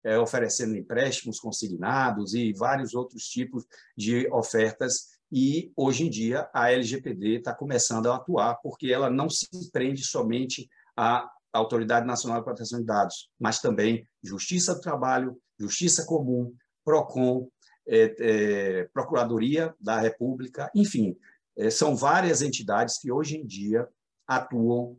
é, 0.02 0.19
oferecendo 0.19 0.76
empréstimos 0.76 1.38
consignados 1.38 2.33
e 2.33 2.54
vários 2.54 2.95
outros 2.95 3.25
tipos 3.25 3.66
de 3.95 4.26
ofertas. 4.33 5.09
E, 5.30 5.73
hoje 5.76 6.07
em 6.07 6.11
dia, 6.11 6.49
a 6.54 6.73
LGPD 6.73 7.38
está 7.38 7.54
começando 7.54 8.11
a 8.11 8.16
atuar, 8.16 8.54
porque 8.62 8.90
ela 8.90 9.11
não 9.11 9.28
se 9.28 9.47
prende 9.71 10.02
somente 10.04 10.71
Autoridade 11.52 12.07
Nacional 12.07 12.38
de 12.38 12.45
Proteção 12.45 12.80
de 12.80 12.87
Dados, 12.87 13.30
mas 13.38 13.61
também 13.61 14.07
Justiça 14.23 14.75
do 14.75 14.80
Trabalho, 14.80 15.40
Justiça 15.59 16.04
Comum, 16.07 16.54
PROCON, 16.85 17.49
é, 17.87 18.14
é, 18.19 18.85
Procuradoria 18.92 19.75
da 19.80 19.99
República, 19.99 20.71
enfim, 20.75 21.16
é, 21.57 21.71
são 21.71 21.97
várias 21.97 22.40
entidades 22.42 22.99
que 22.99 23.11
hoje 23.11 23.37
em 23.37 23.45
dia 23.45 23.88
atuam 24.26 24.97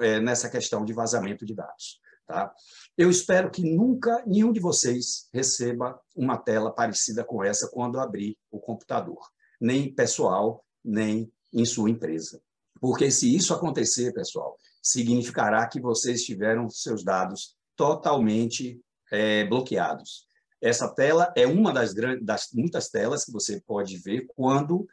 é, 0.00 0.18
nessa 0.20 0.48
questão 0.48 0.84
de 0.84 0.92
vazamento 0.92 1.44
de 1.44 1.54
dados. 1.54 2.00
Tá? 2.26 2.52
Eu 2.96 3.10
espero 3.10 3.50
que 3.50 3.62
nunca 3.62 4.24
nenhum 4.26 4.52
de 4.52 4.60
vocês 4.60 5.28
receba 5.32 6.00
uma 6.16 6.38
tela 6.38 6.72
parecida 6.72 7.22
com 7.24 7.44
essa 7.44 7.68
quando 7.70 8.00
abrir 8.00 8.38
o 8.50 8.58
computador, 8.58 9.20
nem 9.60 9.94
pessoal, 9.94 10.64
nem 10.82 11.30
em 11.52 11.64
sua 11.64 11.90
empresa. 11.90 12.40
Porque 12.80 13.10
se 13.10 13.34
isso 13.34 13.52
acontecer, 13.52 14.12
pessoal, 14.12 14.56
significará 14.82 15.66
que 15.68 15.80
vocês 15.80 16.24
tiveram 16.24 16.68
seus 16.68 17.04
dados 17.04 17.56
totalmente 17.76 18.80
é, 19.10 19.44
bloqueados. 19.44 20.26
Essa 20.60 20.88
tela 20.92 21.32
é 21.36 21.46
uma 21.46 21.72
das, 21.72 21.92
grandes, 21.92 22.24
das 22.24 22.48
muitas 22.52 22.88
telas 22.88 23.24
que 23.24 23.32
você 23.32 23.60
pode 23.60 23.96
ver 23.98 24.26
quando 24.34 24.86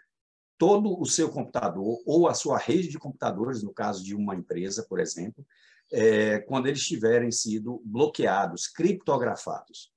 todo 0.57 0.99
o 0.99 1.05
seu 1.05 1.29
computador 1.29 2.01
ou 2.05 2.27
a 2.27 2.33
sua 2.33 2.57
rede 2.57 2.89
de 2.89 2.99
computadores, 2.99 3.63
no 3.63 3.73
caso 3.73 4.03
de 4.03 4.13
uma 4.13 4.35
empresa, 4.35 4.85
por 4.87 4.99
exemplo, 4.99 5.45
é, 5.91 6.39
quando 6.39 6.67
eles 6.67 6.85
tiverem 6.85 7.31
sido 7.31 7.81
bloqueados, 7.85 8.67
criptografados. 8.67 9.91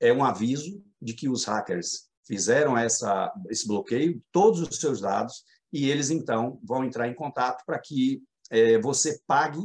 É 0.00 0.12
um 0.12 0.24
aviso 0.24 0.82
de 1.00 1.12
que 1.14 1.28
os 1.28 1.44
hackers 1.44 2.08
fizeram 2.24 2.76
essa, 2.76 3.32
esse 3.48 3.66
bloqueio, 3.66 4.22
todos 4.32 4.60
os 4.60 4.78
seus 4.78 5.00
dados, 5.00 5.44
e 5.72 5.90
eles 5.90 6.10
então 6.10 6.58
vão 6.62 6.84
entrar 6.84 7.08
em 7.08 7.14
contato 7.14 7.64
para 7.66 7.78
que 7.78 8.22
é, 8.50 8.78
você 8.78 9.20
pague 9.26 9.60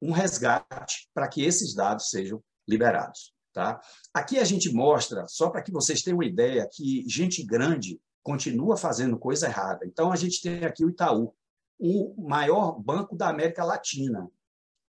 um 0.00 0.10
resgate 0.10 1.08
para 1.14 1.28
que 1.28 1.44
esses 1.44 1.74
dados 1.74 2.10
sejam 2.10 2.42
liberados. 2.68 3.32
Tá? 3.52 3.80
Aqui 4.14 4.38
a 4.38 4.44
gente 4.44 4.72
mostra, 4.72 5.26
só 5.28 5.50
para 5.50 5.62
que 5.62 5.70
vocês 5.70 6.02
tenham 6.02 6.18
uma 6.18 6.24
ideia, 6.24 6.68
que 6.70 7.06
gente 7.08 7.44
grande 7.44 8.00
continua 8.22 8.76
fazendo 8.76 9.18
coisa 9.18 9.46
errada. 9.46 9.84
Então, 9.84 10.10
a 10.10 10.16
gente 10.16 10.40
tem 10.40 10.64
aqui 10.64 10.84
o 10.84 10.90
Itaú, 10.90 11.34
o 11.78 12.14
maior 12.26 12.80
banco 12.80 13.16
da 13.16 13.28
América 13.28 13.64
Latina. 13.64 14.30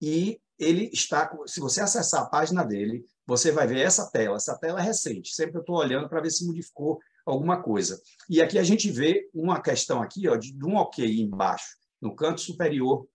E 0.01 0.39
ele 0.57 0.89
está, 0.93 1.29
se 1.45 1.59
você 1.59 1.81
acessar 1.81 2.23
a 2.23 2.29
página 2.29 2.63
dele, 2.63 3.05
você 3.25 3.51
vai 3.51 3.67
ver 3.67 3.81
essa 3.81 4.09
tela. 4.09 4.37
Essa 4.37 4.57
tela 4.57 4.79
é 4.79 4.83
recente. 4.83 5.33
Sempre 5.35 5.57
eu 5.57 5.61
estou 5.61 5.77
olhando 5.77 6.09
para 6.09 6.21
ver 6.21 6.31
se 6.31 6.45
modificou 6.45 6.99
alguma 7.25 7.61
coisa. 7.61 8.01
E 8.29 8.41
aqui 8.41 8.57
a 8.57 8.63
gente 8.63 8.89
vê 8.89 9.29
uma 9.33 9.61
questão 9.61 10.01
aqui, 10.01 10.27
ó, 10.27 10.35
de, 10.35 10.53
de 10.53 10.65
um 10.65 10.77
OK 10.77 11.05
embaixo, 11.21 11.75
no 12.01 12.15
canto 12.15 12.41
superior 12.41 13.07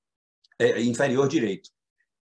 é, 0.62 0.82
inferior 0.82 1.28
direito. 1.28 1.70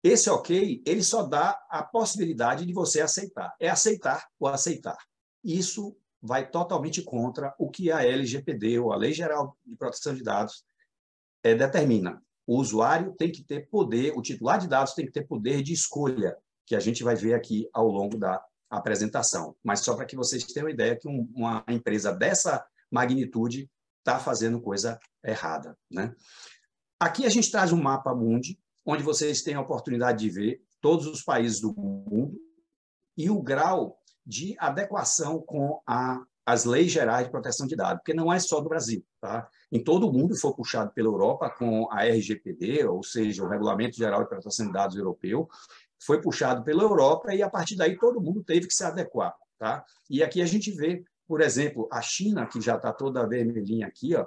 Esse 0.02 0.30
ok, 0.30 0.82
ele 0.86 1.02
só 1.02 1.22
dá 1.22 1.60
a 1.68 1.82
possibilidade 1.82 2.64
de 2.64 2.72
você 2.72 3.02
aceitar. 3.02 3.54
É 3.60 3.68
aceitar 3.68 4.26
ou 4.38 4.48
aceitar. 4.48 4.96
Isso 5.44 5.94
vai 6.22 6.48
totalmente 6.50 7.02
contra 7.02 7.54
o 7.58 7.70
que 7.70 7.90
a 7.92 8.02
LGPD, 8.02 8.78
ou 8.78 8.92
a 8.92 8.96
Lei 8.96 9.12
Geral 9.12 9.56
de 9.64 9.76
Proteção 9.76 10.14
de 10.14 10.22
Dados, 10.22 10.64
é, 11.42 11.54
determina. 11.54 12.22
O 12.46 12.56
usuário 12.58 13.14
tem 13.16 13.30
que 13.30 13.44
ter 13.44 13.68
poder, 13.68 14.12
o 14.16 14.22
titular 14.22 14.58
de 14.58 14.68
dados 14.68 14.94
tem 14.94 15.06
que 15.06 15.12
ter 15.12 15.26
poder 15.26 15.62
de 15.62 15.72
escolha, 15.72 16.36
que 16.66 16.74
a 16.74 16.80
gente 16.80 17.02
vai 17.02 17.14
ver 17.14 17.34
aqui 17.34 17.68
ao 17.72 17.86
longo 17.86 18.18
da 18.18 18.42
apresentação. 18.68 19.54
Mas 19.62 19.80
só 19.80 19.94
para 19.94 20.06
que 20.06 20.16
vocês 20.16 20.44
tenham 20.44 20.66
uma 20.66 20.72
ideia 20.72 20.96
que 20.96 21.08
um, 21.08 21.30
uma 21.34 21.64
empresa 21.68 22.12
dessa 22.12 22.64
magnitude 22.90 23.70
está 23.98 24.18
fazendo 24.18 24.60
coisa 24.60 24.98
errada. 25.24 25.76
Né? 25.90 26.14
Aqui 27.00 27.24
a 27.24 27.30
gente 27.30 27.50
traz 27.50 27.72
um 27.72 27.80
mapa 27.80 28.14
mundi, 28.14 28.58
onde 28.84 29.02
vocês 29.02 29.40
têm 29.40 29.54
a 29.54 29.60
oportunidade 29.62 30.18
de 30.18 30.28
ver 30.28 30.62
todos 30.82 31.06
os 31.06 31.22
países 31.22 31.58
do 31.58 31.74
mundo 31.74 32.38
e 33.16 33.30
o 33.30 33.40
grau 33.40 33.98
de 34.24 34.54
adequação 34.58 35.40
com 35.40 35.80
a, 35.86 36.22
as 36.44 36.66
leis 36.66 36.92
gerais 36.92 37.24
de 37.24 37.30
proteção 37.30 37.66
de 37.66 37.74
dados, 37.74 38.02
porque 38.02 38.12
não 38.12 38.30
é 38.30 38.38
só 38.38 38.60
do 38.60 38.68
Brasil. 38.68 39.02
Tá? 39.18 39.48
Em 39.72 39.82
todo 39.82 40.06
o 40.06 40.12
mundo 40.12 40.36
foi 40.36 40.52
puxado 40.52 40.92
pela 40.92 41.08
Europa 41.08 41.48
com 41.48 41.90
a 41.90 42.04
RGPD, 42.04 42.84
ou 42.84 43.02
seja, 43.02 43.42
o 43.42 43.48
Regulamento 43.48 43.96
Geral 43.96 44.22
de 44.22 44.28
Proteção 44.28 44.66
de 44.66 44.72
Dados 44.72 44.94
Europeu, 44.94 45.48
foi 45.98 46.20
puxado 46.20 46.62
pela 46.62 46.82
Europa 46.82 47.34
e, 47.34 47.42
a 47.42 47.48
partir 47.48 47.76
daí, 47.76 47.98
todo 47.98 48.20
mundo 48.20 48.44
teve 48.44 48.66
que 48.66 48.74
se 48.74 48.84
adequar. 48.84 49.34
Tá? 49.58 49.86
E 50.10 50.22
aqui 50.22 50.42
a 50.42 50.46
gente 50.46 50.70
vê, 50.70 51.02
por 51.26 51.40
exemplo, 51.40 51.88
a 51.90 52.02
China, 52.02 52.46
que 52.46 52.60
já 52.60 52.76
está 52.76 52.92
toda 52.92 53.26
vermelhinha 53.26 53.86
aqui, 53.86 54.14
ó, 54.14 54.26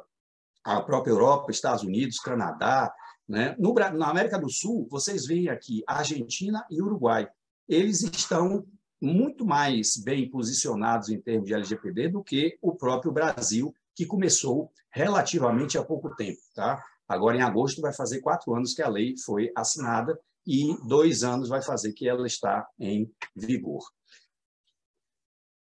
a 0.64 0.82
própria 0.82 1.12
Europa, 1.12 1.52
Estados 1.52 1.84
Unidos, 1.84 2.20
Canadá. 2.20 2.94
Né? 3.28 3.56
No, 3.60 3.74
na 3.74 4.10
América 4.10 4.40
do 4.40 4.50
Sul, 4.50 4.88
vocês 4.90 5.26
veem 5.26 5.50
aqui 5.50 5.84
Argentina 5.88 6.66
e 6.70 6.82
Uruguai. 6.82 7.28
Eles 7.68 8.02
estão 8.04 8.66
muito 9.02 9.46
mais 9.46 9.98
bem 9.98 10.30
posicionados 10.30 11.10
em 11.10 11.20
termos 11.20 11.48
de 11.48 11.54
LGPD 11.54 12.10
do 12.10 12.24
que 12.24 12.58
o 12.62 12.74
próprio 12.74 13.12
Brasil, 13.12 13.74
que 13.96 14.06
começou 14.06 14.72
relativamente 14.90 15.78
há 15.78 15.84
pouco 15.84 16.16
tempo. 16.16 16.40
Tá? 16.56 16.82
Agora, 17.08 17.38
em 17.38 17.42
agosto, 17.42 17.82
vai 17.82 17.94
fazer 17.94 18.22
quatro 18.22 18.56
anos 18.56 18.74
que 18.74 18.82
a 18.82 18.88
lei 18.88 19.16
foi 19.18 19.52
assinada 19.56 20.18
e 20.46 20.76
dois 20.88 21.24
anos 21.24 21.50
vai 21.50 21.62
fazer 21.62 21.94
que 21.94 22.08
ela 22.08 22.26
está 22.26 22.68
em 22.80 23.12
vigor. 23.36 23.84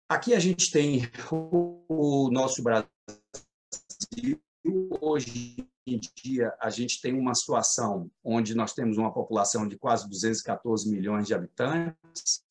Aqui 0.09 0.35
a 0.35 0.39
gente 0.39 0.71
tem 0.71 1.03
o 1.31 2.29
nosso 2.31 2.63
Brasil. 2.63 2.89
Hoje 5.01 5.69
em 5.87 6.01
dia, 6.17 6.55
a 6.59 6.71
gente 6.71 7.01
tem 7.01 7.13
uma 7.13 7.35
situação 7.35 8.11
onde 8.23 8.55
nós 8.55 8.73
temos 8.73 8.97
uma 8.97 9.13
população 9.13 9.69
de 9.69 9.77
quase 9.77 10.09
214 10.09 10.91
milhões 10.91 11.27
de 11.27 11.35
habitantes, 11.35 12.43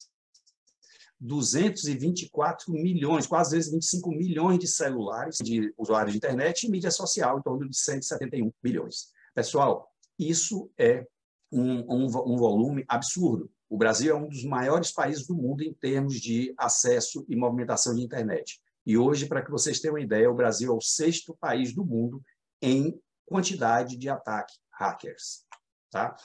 224 1.20 2.72
milhões, 2.72 3.26
quase 3.26 3.58
25 3.58 4.10
milhões 4.12 4.60
de 4.60 4.68
celulares, 4.68 5.38
de 5.42 5.74
usuários 5.78 6.12
de 6.12 6.18
internet 6.18 6.64
e 6.64 6.70
mídia 6.70 6.92
social, 6.92 7.40
em 7.40 7.42
torno 7.42 7.68
de 7.68 7.78
171 7.78 8.52
milhões. 8.64 9.12
Pessoal, 9.34 9.90
isso 10.20 10.70
é 10.78 11.08
um, 11.52 11.80
um, 11.92 12.06
um 12.06 12.38
volume 12.38 12.86
absurdo. 12.88 13.50
O 13.70 13.78
Brasil 13.78 14.16
é 14.16 14.20
um 14.20 14.28
dos 14.28 14.44
maiores 14.44 14.92
países 14.92 15.26
do 15.26 15.34
mundo 15.34 15.64
em 15.64 15.74
termos 15.74 16.22
de 16.22 16.54
acesso 16.58 17.26
e 17.28 17.36
movimentação 17.36 17.96
de 17.96 18.04
internet. 18.04 18.62
E 18.86 18.98
hoje, 18.98 19.28
para 19.28 19.42
que 19.42 19.52
vocês 19.52 19.80
tenham 19.80 19.96
uma 19.96 20.02
ideia, 20.02 20.30
o 20.30 20.36
Brasil 20.36 20.72
é 20.72 20.76
o 20.76 20.82
sexto 20.82 21.36
país 21.40 21.74
do 21.74 21.86
mundo 21.86 22.22
em 22.62 23.00
quantidade 23.26 23.98
de 23.98 24.10
ataque 24.10 24.56
hackers. 24.72 25.46
Tá? 25.90 26.16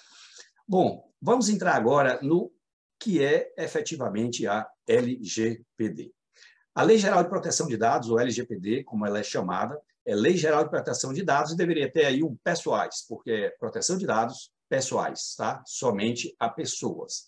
Bom, 0.67 1.11
vamos 1.21 1.49
entrar 1.49 1.75
agora 1.75 2.21
no 2.23 2.53
que 2.99 3.23
é 3.25 3.53
efetivamente 3.57 4.47
a 4.47 4.69
LGPD. 4.87 6.12
A 6.75 6.83
Lei 6.83 6.99
Geral 6.99 7.23
de 7.23 7.29
Proteção 7.29 7.67
de 7.67 7.77
Dados, 7.77 8.09
ou 8.09 8.19
LGPD, 8.19 8.85
como 8.85 9.07
ela 9.07 9.19
é 9.19 9.23
chamada, 9.23 9.81
é 10.05 10.15
Lei 10.15 10.37
Geral 10.37 10.65
de 10.65 10.71
Proteção 10.71 11.12
de 11.12 11.23
Dados 11.23 11.53
e 11.53 11.57
deveria 11.57 11.91
ter 11.91 12.07
aí 12.07 12.23
um 12.23 12.37
pessoais, 12.37 13.05
porque 13.07 13.31
é 13.31 13.50
proteção 13.50 13.99
de 13.99 14.07
dados 14.07 14.50
pessoais, 14.69 15.35
tá? 15.37 15.62
somente 15.67 16.35
a 16.38 16.49
pessoas. 16.49 17.27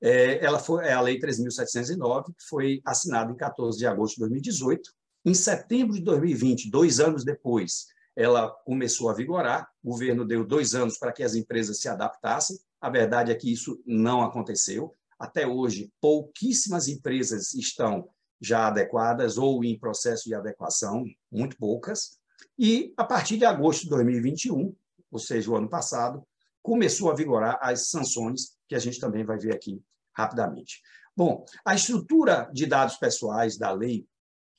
É, 0.00 0.44
ela 0.44 0.58
foi, 0.58 0.86
é 0.86 0.92
a 0.92 1.00
Lei 1.00 1.18
3.709, 1.18 2.26
que 2.26 2.44
foi 2.48 2.80
assinada 2.84 3.32
em 3.32 3.36
14 3.36 3.78
de 3.78 3.86
agosto 3.86 4.14
de 4.14 4.20
2018. 4.20 4.90
Em 5.24 5.34
setembro 5.34 5.94
de 5.94 6.00
2020, 6.02 6.70
dois 6.70 7.00
anos 7.00 7.24
depois, 7.24 7.86
ela 8.16 8.50
começou 8.64 9.10
a 9.10 9.14
vigorar. 9.14 9.68
O 9.82 9.90
governo 9.90 10.24
deu 10.24 10.44
dois 10.44 10.74
anos 10.74 10.98
para 10.98 11.12
que 11.12 11.22
as 11.22 11.34
empresas 11.34 11.80
se 11.80 11.88
adaptassem. 11.88 12.58
A 12.80 12.88
verdade 12.88 13.30
é 13.30 13.34
que 13.34 13.52
isso 13.52 13.82
não 13.86 14.22
aconteceu. 14.22 14.94
Até 15.18 15.46
hoje, 15.46 15.92
pouquíssimas 16.00 16.88
empresas 16.88 17.52
estão 17.52 18.08
já 18.40 18.68
adequadas 18.68 19.36
ou 19.36 19.62
em 19.62 19.78
processo 19.78 20.24
de 20.24 20.34
adequação, 20.34 21.04
muito 21.30 21.58
poucas. 21.58 22.18
E, 22.58 22.94
a 22.96 23.04
partir 23.04 23.36
de 23.36 23.44
agosto 23.44 23.82
de 23.82 23.90
2021, 23.90 24.74
ou 25.10 25.18
seja, 25.18 25.50
o 25.50 25.56
ano 25.56 25.68
passado, 25.68 26.24
começou 26.62 27.10
a 27.10 27.14
vigorar 27.14 27.58
as 27.60 27.88
sanções, 27.88 28.56
que 28.68 28.74
a 28.74 28.78
gente 28.78 29.00
também 29.00 29.24
vai 29.24 29.38
ver 29.38 29.54
aqui 29.54 29.82
rapidamente. 30.16 30.80
Bom, 31.16 31.44
a 31.64 31.74
estrutura 31.74 32.50
de 32.52 32.66
dados 32.66 32.96
pessoais 32.96 33.58
da 33.58 33.72
lei 33.72 34.06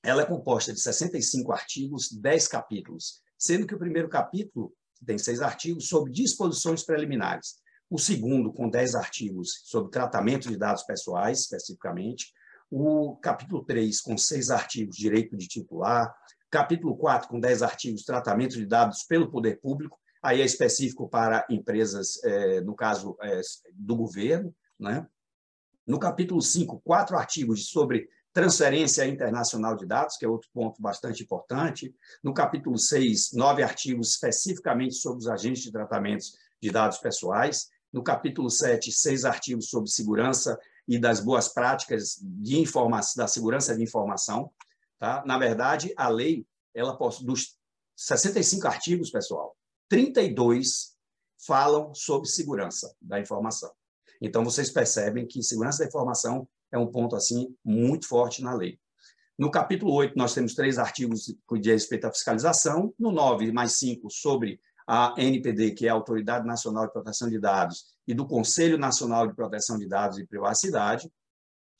ela 0.04 0.24
é 0.24 0.26
composta 0.26 0.74
de 0.74 0.82
65 0.82 1.52
artigos, 1.52 2.12
10 2.12 2.48
capítulos, 2.48 3.22
sendo 3.38 3.68
que 3.68 3.76
o 3.76 3.80
primeiro 3.80 4.10
capítulo 4.10 4.74
tem 5.06 5.18
seis 5.18 5.42
artigos 5.42 5.88
sobre 5.88 6.12
disposições 6.12 6.84
preliminares, 6.84 7.56
o 7.90 8.00
segundo 8.00 8.52
com 8.52 8.70
10 8.70 8.96
artigos 8.96 9.62
sobre 9.66 9.92
tratamento 9.92 10.50
de 10.50 10.58
dados 10.58 10.84
pessoais, 10.84 11.42
especificamente, 11.42 12.34
o 12.70 13.16
capítulo 13.18 13.64
3 13.66 14.02
com 14.02 14.18
seis 14.18 14.50
artigos, 14.50 14.96
direito 14.96 15.36
de 15.36 15.48
titular, 15.48 16.12
capítulo 16.50 16.96
4 16.98 17.28
com 17.28 17.40
10 17.40 17.62
artigos, 17.62 18.04
tratamento 18.04 18.54
de 18.54 18.66
dados 18.66 19.04
pelo 19.04 19.30
poder 19.30 19.60
público, 19.60 20.00
aí 20.22 20.42
é 20.42 20.46
específico 20.46 21.10
para 21.10 21.46
empresas, 21.50 22.24
é, 22.24 22.62
no 22.62 22.76
caso 22.76 23.18
é, 23.22 23.42
do 23.74 23.96
governo. 23.96 24.54
Né? 24.80 25.06
No 25.86 26.00
capítulo 26.00 26.42
5, 26.42 26.82
quatro 26.84 27.18
artigos 27.18 27.70
sobre 27.70 28.08
transferência 28.34 29.06
internacional 29.06 29.76
de 29.76 29.86
dados, 29.86 30.16
que 30.16 30.26
é 30.26 30.28
outro 30.30 30.50
ponto 30.54 30.82
bastante 30.82 31.24
importante. 31.24 31.94
No 32.24 32.34
capítulo 32.34 32.78
6, 32.78 33.34
nove 33.34 33.62
artigos 33.64 34.12
especificamente 34.12 34.96
sobre 34.96 35.20
os 35.20 35.28
agentes 35.28 35.64
de 35.64 35.72
tratamentos 35.72 36.38
de 36.62 36.72
dados 36.72 36.98
pessoais. 37.00 37.70
No 37.92 38.04
capítulo 38.04 38.50
7, 38.50 38.92
seis 38.92 39.26
artigos 39.26 39.70
sobre 39.70 39.90
segurança 39.90 40.58
e 40.88 40.98
das 40.98 41.20
boas 41.20 41.50
práticas 41.50 42.18
de 42.22 42.58
informação, 42.58 43.14
da 43.18 43.28
segurança 43.28 43.76
de 43.76 43.84
informação. 43.84 44.52
Tá? 44.98 45.24
Na 45.26 45.38
verdade, 45.38 45.94
a 45.98 46.08
lei, 46.08 46.46
ela 46.74 46.98
dos 47.22 47.58
65 47.98 48.66
artigos, 48.68 49.12
pessoal, 49.12 49.58
32 49.92 50.96
falam 51.46 51.94
sobre 51.94 52.30
segurança 52.30 52.96
da 53.02 53.20
informação. 53.20 53.70
Então, 54.22 54.42
vocês 54.42 54.72
percebem 54.72 55.28
que 55.28 55.44
segurança 55.44 55.80
da 55.80 55.90
informação 55.90 56.48
é 56.72 56.78
um 56.78 56.88
ponto 56.88 57.14
assim 57.14 57.54
muito 57.62 58.08
forte 58.08 58.42
na 58.42 58.54
lei. 58.54 58.80
No 59.38 59.52
capítulo 59.52 59.92
8, 59.92 60.18
nós 60.18 60.34
temos 60.34 60.54
três 60.56 60.78
artigos 60.78 61.26
de 61.26 61.72
respeito 61.74 62.06
à 62.06 62.10
fiscalização. 62.10 62.94
No 62.98 63.12
9, 63.12 63.52
mais 63.52 63.80
cinco, 63.80 64.10
sobre 64.10 64.62
a 64.88 65.14
NPD, 65.18 65.72
que 65.72 65.88
é 65.88 65.90
a 65.90 65.94
Autoridade 65.94 66.48
Nacional 66.48 66.86
de 66.86 66.94
Proteção 66.94 67.30
de 67.30 67.38
Dados, 67.38 67.88
e 68.08 68.14
do 68.14 68.26
Conselho 68.26 68.78
Nacional 68.78 69.28
de 69.28 69.36
Proteção 69.36 69.78
de 69.78 69.90
Dados 69.90 70.18
e 70.20 70.26
Privacidade. 70.26 71.12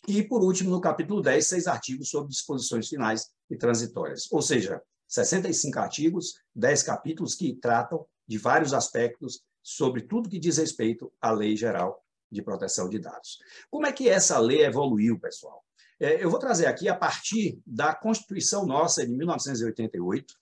E, 0.06 0.22
por 0.22 0.44
último, 0.44 0.70
no 0.70 0.82
capítulo 0.82 1.22
10, 1.22 1.48
seis 1.48 1.66
artigos 1.66 2.10
sobre 2.10 2.28
disposições 2.28 2.90
finais 2.90 3.30
e 3.50 3.56
transitórias. 3.56 4.30
Ou 4.34 4.42
seja, 4.42 4.82
65 5.12 5.78
artigos, 5.78 6.36
10 6.56 6.84
capítulos 6.84 7.36
que 7.36 7.54
tratam 7.54 8.06
de 8.26 8.38
vários 8.38 8.74
aspectos 8.74 9.42
sobre 9.62 10.04
tudo 10.04 10.30
que 10.30 10.40
diz 10.40 10.58
respeito 10.58 11.12
à 11.22 11.32
Lei 11.32 11.56
Geral 11.58 12.02
de 12.32 12.42
Proteção 12.42 12.88
de 12.88 12.98
Dados. 12.98 13.40
Como 13.70 13.86
é 13.86 13.92
que 13.92 14.08
essa 14.08 14.40
lei 14.40 14.64
evoluiu, 14.64 15.20
pessoal? 15.20 15.66
É, 16.00 16.24
eu 16.24 16.30
vou 16.30 16.40
trazer 16.40 16.66
aqui 16.66 16.88
a 16.88 16.96
partir 16.96 17.62
da 17.68 17.94
Constituição 17.94 18.66
nossa 18.66 19.06
de 19.06 19.12
1988, 19.12 20.34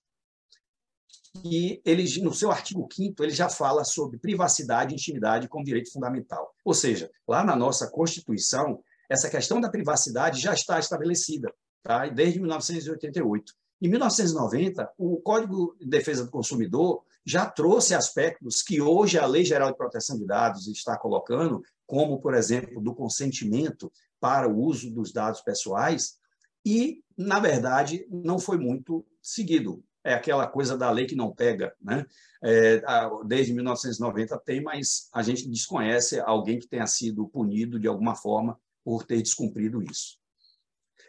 e 1.44 1.82
ele, 1.84 2.04
no 2.22 2.34
seu 2.34 2.52
artigo 2.52 2.88
5 2.92 3.24
ele 3.24 3.32
já 3.32 3.50
fala 3.50 3.84
sobre 3.84 4.20
privacidade 4.20 4.92
e 4.92 4.96
intimidade 4.96 5.48
como 5.48 5.66
direito 5.66 5.92
fundamental. 5.92 6.54
Ou 6.64 6.74
seja, 6.74 7.10
lá 7.28 7.44
na 7.44 7.56
nossa 7.56 7.90
Constituição, 7.90 8.84
essa 9.10 9.30
questão 9.30 9.60
da 9.60 9.70
privacidade 9.70 10.40
já 10.40 10.54
está 10.54 10.80
estabelecida, 10.80 11.52
tá? 11.84 12.08
desde 12.08 12.40
1988. 12.40 13.54
Em 13.82 13.88
1990, 13.88 14.92
o 14.98 15.18
Código 15.18 15.76
de 15.80 15.88
Defesa 15.88 16.26
do 16.26 16.32
Consumidor 16.32 17.04
já 17.26 17.46
trouxe 17.46 17.94
aspectos 17.94 18.62
que 18.62 18.82
hoje 18.82 19.18
a 19.18 19.26
Lei 19.26 19.46
Geral 19.46 19.72
de 19.72 19.78
Proteção 19.78 20.18
de 20.18 20.26
Dados 20.26 20.68
está 20.68 20.98
colocando, 20.98 21.64
como, 21.86 22.20
por 22.20 22.34
exemplo, 22.34 22.82
do 22.82 22.94
consentimento 22.94 23.92
para 24.20 24.50
o 24.50 24.60
uso 24.60 24.92
dos 24.92 25.14
dados 25.14 25.42
pessoais, 25.42 26.18
e, 26.66 27.02
na 27.18 27.40
verdade, 27.40 28.06
não 28.10 28.38
foi 28.38 28.58
muito 28.58 29.06
seguido. 29.22 29.84
É 30.04 30.14
aquela 30.14 30.46
coisa 30.48 30.78
da 30.78 30.92
lei 30.92 31.06
que 31.06 31.16
não 31.16 31.34
pega. 31.34 31.74
Né? 31.82 32.06
É, 32.44 32.82
desde 33.26 33.54
1990 33.54 34.38
tem, 34.40 34.62
mas 34.62 35.08
a 35.14 35.22
gente 35.22 35.48
desconhece 35.48 36.20
alguém 36.20 36.60
que 36.60 36.68
tenha 36.68 36.88
sido 36.88 37.28
punido 37.28 37.80
de 37.80 37.88
alguma 37.88 38.16
forma 38.16 38.60
por 38.84 39.06
ter 39.06 39.22
descumprido 39.22 39.82
isso. 39.82 40.19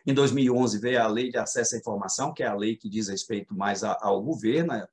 Em 0.06 0.14
2011 0.14 0.78
veio 0.78 1.02
a 1.02 1.06
Lei 1.06 1.30
de 1.30 1.38
Acesso 1.38 1.74
à 1.74 1.78
Informação, 1.78 2.32
que 2.32 2.42
é 2.42 2.46
a 2.46 2.54
lei 2.54 2.76
que 2.76 2.88
diz 2.88 3.08
respeito 3.08 3.54
mais 3.54 3.82
ao 3.84 4.22
governo. 4.22 4.86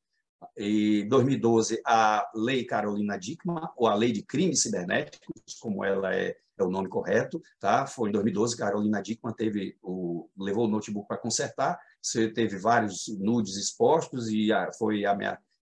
Em 0.56 1.08
2012, 1.08 1.82
a 1.86 2.30
Lei 2.36 2.64
Carolina 2.64 3.18
Dickmann, 3.18 3.70
ou 3.76 3.88
a 3.88 3.96
Lei 3.96 4.12
de 4.12 4.22
Crimes 4.22 4.62
Cibernéticos, 4.62 5.56
como 5.60 5.84
ela 5.84 6.14
é, 6.14 6.36
é 6.58 6.64
o 6.64 6.70
nome 6.70 6.90
correto, 6.90 7.42
tá? 7.60 7.88
Foi 7.88 8.10
em 8.10 8.12
2012 8.12 8.56
que 8.56 8.62
Carolina 8.62 9.02
Dickmann 9.02 9.36
teve 9.36 9.78
o, 9.82 10.30
levou 10.38 10.66
o 10.66 10.70
notebook 10.70 11.08
para 11.08 11.18
consertar, 11.18 11.80
você 12.02 12.30
teve 12.30 12.58
vários 12.58 13.08
nudes 13.20 13.56
expostos 13.56 14.28
e 14.30 14.50
foi 14.78 15.04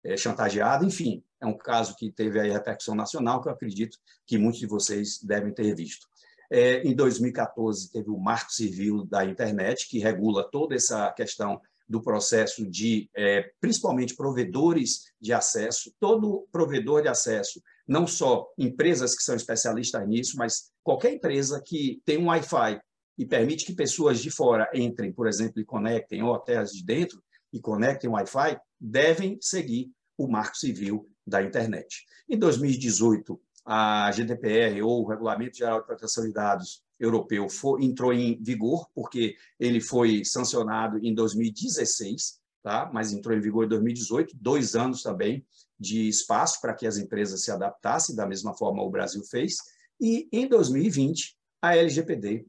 é, 0.04 0.18
chantageado, 0.18 0.86
enfim, 0.86 1.24
é 1.40 1.46
um 1.46 1.58
caso 1.58 1.96
que 1.96 2.12
teve 2.12 2.40
aí 2.40 2.52
repercussão 2.52 2.96
nacional, 2.96 3.42
que 3.42 3.48
eu 3.48 3.54
acredito 3.54 3.98
que 4.26 4.38
muitos 4.38 4.60
de 4.60 4.68
vocês 4.68 5.20
devem 5.22 5.54
ter 5.54 5.76
visto. 5.76 6.08
É, 6.54 6.84
em 6.84 6.94
2014, 6.94 7.90
teve 7.90 8.10
o 8.10 8.20
Marco 8.20 8.52
Civil 8.52 9.06
da 9.06 9.24
Internet, 9.24 9.88
que 9.88 10.00
regula 10.00 10.44
toda 10.52 10.76
essa 10.76 11.10
questão 11.14 11.62
do 11.88 12.02
processo 12.02 12.70
de, 12.70 13.10
é, 13.16 13.50
principalmente, 13.62 14.16
provedores 14.16 15.06
de 15.20 15.32
acesso. 15.32 15.94
Todo 15.98 16.48
provedor 16.52 17.02
de 17.02 17.08
acesso, 17.08 17.62
não 17.88 18.06
só 18.06 18.48
empresas 18.58 19.16
que 19.16 19.24
são 19.24 19.36
especialistas 19.36 20.06
nisso, 20.08 20.38
mas 20.38 20.72
qualquer 20.84 21.14
empresa 21.14 21.62
que 21.66 22.02
tem 22.06 22.18
um 22.18 22.28
Wi-Fi 22.28 22.82
e 23.18 23.26
permite 23.26 23.66
que 23.66 23.74
pessoas 23.74 24.20
de 24.20 24.30
fora 24.30 24.70
entrem, 24.74 25.14
por 25.14 25.28
exemplo, 25.28 25.62
e 25.62 25.66
conectem, 25.66 26.22
ou 26.22 26.34
até 26.34 26.58
as 26.58 26.72
de 26.72 26.84
dentro, 26.84 27.24
e 27.54 27.62
conectem 27.62 28.10
Wi-Fi, 28.10 28.60
devem 28.80 29.38
seguir 29.40 29.90
o 30.18 30.28
Marco 30.28 30.58
Civil 30.58 31.08
da 31.26 31.42
Internet. 31.42 32.06
Em 32.30 32.38
2018, 32.38 33.40
a 33.74 34.12
GDPR, 34.12 34.82
ou 34.82 35.02
o 35.02 35.08
Regulamento 35.08 35.56
Geral 35.56 35.80
de 35.80 35.86
Proteção 35.86 36.26
de 36.26 36.34
Dados 36.34 36.84
Europeu, 37.00 37.48
entrou 37.80 38.12
em 38.12 38.38
vigor, 38.44 38.90
porque 38.94 39.38
ele 39.58 39.80
foi 39.80 40.26
sancionado 40.26 41.00
em 41.02 41.16
2016, 41.16 42.42
tá? 42.62 42.92
mas 42.94 43.14
entrou 43.14 43.34
em 43.34 43.40
vigor 43.40 43.64
em 43.64 43.70
2018, 43.70 44.36
dois 44.36 44.76
anos 44.76 45.02
também 45.02 45.46
de 45.80 46.10
espaço 46.10 46.60
para 46.60 46.74
que 46.74 46.86
as 46.86 46.98
empresas 46.98 47.46
se 47.46 47.50
adaptassem, 47.50 48.14
da 48.14 48.28
mesma 48.28 48.54
forma 48.54 48.84
o 48.84 48.90
Brasil 48.90 49.24
fez, 49.24 49.56
e 50.02 50.28
em 50.34 50.50
2020, 50.50 51.38
a 51.62 51.78
LGPD 51.78 52.46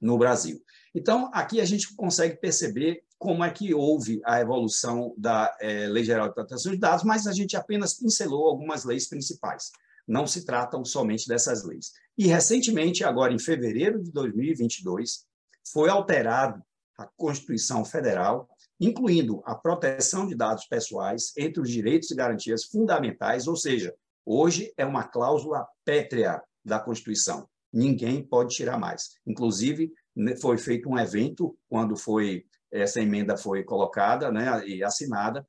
no 0.00 0.16
Brasil. 0.16 0.62
Então, 0.94 1.30
aqui 1.34 1.60
a 1.60 1.66
gente 1.66 1.94
consegue 1.94 2.36
perceber 2.36 3.04
como 3.18 3.44
é 3.44 3.50
que 3.50 3.74
houve 3.74 4.22
a 4.24 4.40
evolução 4.40 5.14
da 5.18 5.54
é, 5.60 5.86
Lei 5.88 6.04
Geral 6.04 6.28
de 6.28 6.34
Proteção 6.34 6.72
de 6.72 6.78
Dados, 6.78 7.04
mas 7.04 7.26
a 7.26 7.32
gente 7.32 7.54
apenas 7.54 7.92
pincelou 7.92 8.46
algumas 8.46 8.82
leis 8.84 9.06
principais 9.06 9.70
não 10.06 10.26
se 10.26 10.44
tratam 10.44 10.84
somente 10.84 11.26
dessas 11.26 11.64
leis. 11.64 11.92
E, 12.16 12.26
recentemente, 12.26 13.04
agora 13.04 13.32
em 13.32 13.38
fevereiro 13.38 14.02
de 14.02 14.12
2022, 14.12 15.26
foi 15.72 15.88
alterado 15.88 16.62
a 16.96 17.06
Constituição 17.16 17.84
Federal, 17.84 18.48
incluindo 18.80 19.42
a 19.44 19.54
proteção 19.54 20.26
de 20.26 20.34
dados 20.34 20.66
pessoais 20.66 21.32
entre 21.36 21.60
os 21.60 21.70
direitos 21.70 22.10
e 22.10 22.14
garantias 22.14 22.64
fundamentais, 22.64 23.48
ou 23.48 23.56
seja, 23.56 23.94
hoje 24.24 24.72
é 24.76 24.84
uma 24.84 25.04
cláusula 25.04 25.66
pétrea 25.84 26.40
da 26.64 26.78
Constituição. 26.78 27.48
Ninguém 27.72 28.22
pode 28.22 28.54
tirar 28.54 28.78
mais. 28.78 29.16
Inclusive, 29.26 29.92
né, 30.14 30.36
foi 30.36 30.56
feito 30.58 30.88
um 30.88 30.98
evento 30.98 31.56
quando 31.68 31.96
foi 31.96 32.44
essa 32.70 33.00
emenda 33.00 33.36
foi 33.36 33.62
colocada 33.62 34.32
né, 34.32 34.66
e 34.66 34.82
assinada, 34.82 35.46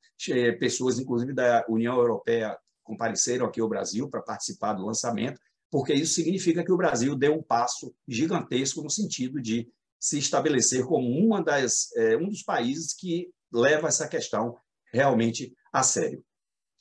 pessoas, 0.59 0.99
inclusive 0.99 1.33
da 1.33 1.65
União 1.67 1.95
Europeia, 1.95 2.55
compareceram 2.85 3.45
aqui 3.45 3.59
ao 3.59 3.67
Brasil 3.67 4.07
para 4.09 4.21
participar 4.21 4.73
do 4.73 4.85
lançamento, 4.85 5.41
porque 5.69 5.93
isso 5.93 6.13
significa 6.13 6.63
que 6.63 6.71
o 6.71 6.77
Brasil 6.77 7.17
deu 7.17 7.33
um 7.33 7.43
passo 7.43 7.93
gigantesco 8.07 8.81
no 8.81 8.89
sentido 8.89 9.41
de 9.41 9.67
se 9.99 10.17
estabelecer 10.17 10.85
como 10.85 11.09
uma 11.09 11.43
das, 11.43 11.91
é, 11.97 12.15
um 12.15 12.29
dos 12.29 12.43
países 12.43 12.93
que 12.93 13.29
leva 13.51 13.87
essa 13.87 14.07
questão 14.07 14.55
realmente 14.93 15.53
a 15.73 15.83
sério. 15.83 16.23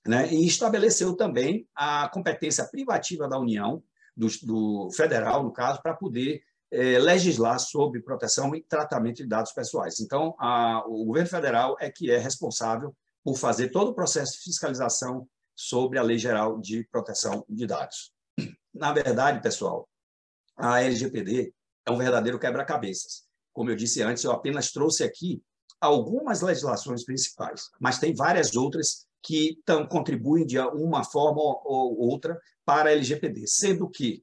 Né? 0.06 0.32
E 0.32 0.46
estabeleceu 0.46 1.16
também 1.16 1.66
a 1.74 2.08
competência 2.10 2.64
privativa 2.66 3.26
da 3.26 3.38
União, 3.38 3.82
do, 4.16 4.28
do 4.42 4.90
federal, 4.92 5.42
no 5.42 5.52
caso, 5.52 5.82
para 5.82 5.94
poder 5.94 6.42
é, 6.70 6.98
legislar 6.98 7.58
sobre 7.58 8.02
proteção 8.02 8.54
e 8.54 8.62
tratamento 8.62 9.16
de 9.16 9.26
dados 9.26 9.52
pessoais. 9.52 10.00
Então, 10.00 10.34
a, 10.38 10.84
o 10.86 11.06
governo 11.06 11.28
federal 11.28 11.76
é 11.80 11.90
que 11.90 12.10
é 12.10 12.18
responsável 12.18 12.94
por 13.24 13.36
fazer 13.38 13.70
todo 13.70 13.90
o 13.90 13.94
processo 13.94 14.34
de 14.34 14.44
fiscalização 14.44 15.26
sobre 15.54 15.98
a 15.98 16.02
Lei 16.02 16.18
Geral 16.18 16.60
de 16.60 16.84
Proteção 16.90 17.44
de 17.48 17.66
Dados. 17.66 18.12
Na 18.72 18.92
verdade, 18.92 19.40
pessoal, 19.40 19.88
a 20.56 20.82
LGPD 20.82 21.52
é 21.86 21.90
um 21.90 21.98
verdadeiro 21.98 22.38
quebra-cabeças. 22.38 23.24
Como 23.52 23.70
eu 23.70 23.76
disse 23.76 24.02
antes, 24.02 24.24
eu 24.24 24.32
apenas 24.32 24.72
trouxe 24.72 25.04
aqui 25.04 25.42
algumas 25.80 26.40
legislações 26.40 27.04
principais, 27.04 27.70
mas 27.78 27.98
tem 27.98 28.14
várias 28.14 28.56
outras 28.56 29.06
que 29.22 29.58
tão, 29.64 29.86
contribuem 29.86 30.44
de 30.44 30.58
uma 30.58 31.04
forma 31.04 31.40
ou 31.40 31.98
outra 31.98 32.38
para 32.64 32.90
a 32.90 32.92
LGPD, 32.92 33.46
sendo 33.46 33.88
que 33.88 34.22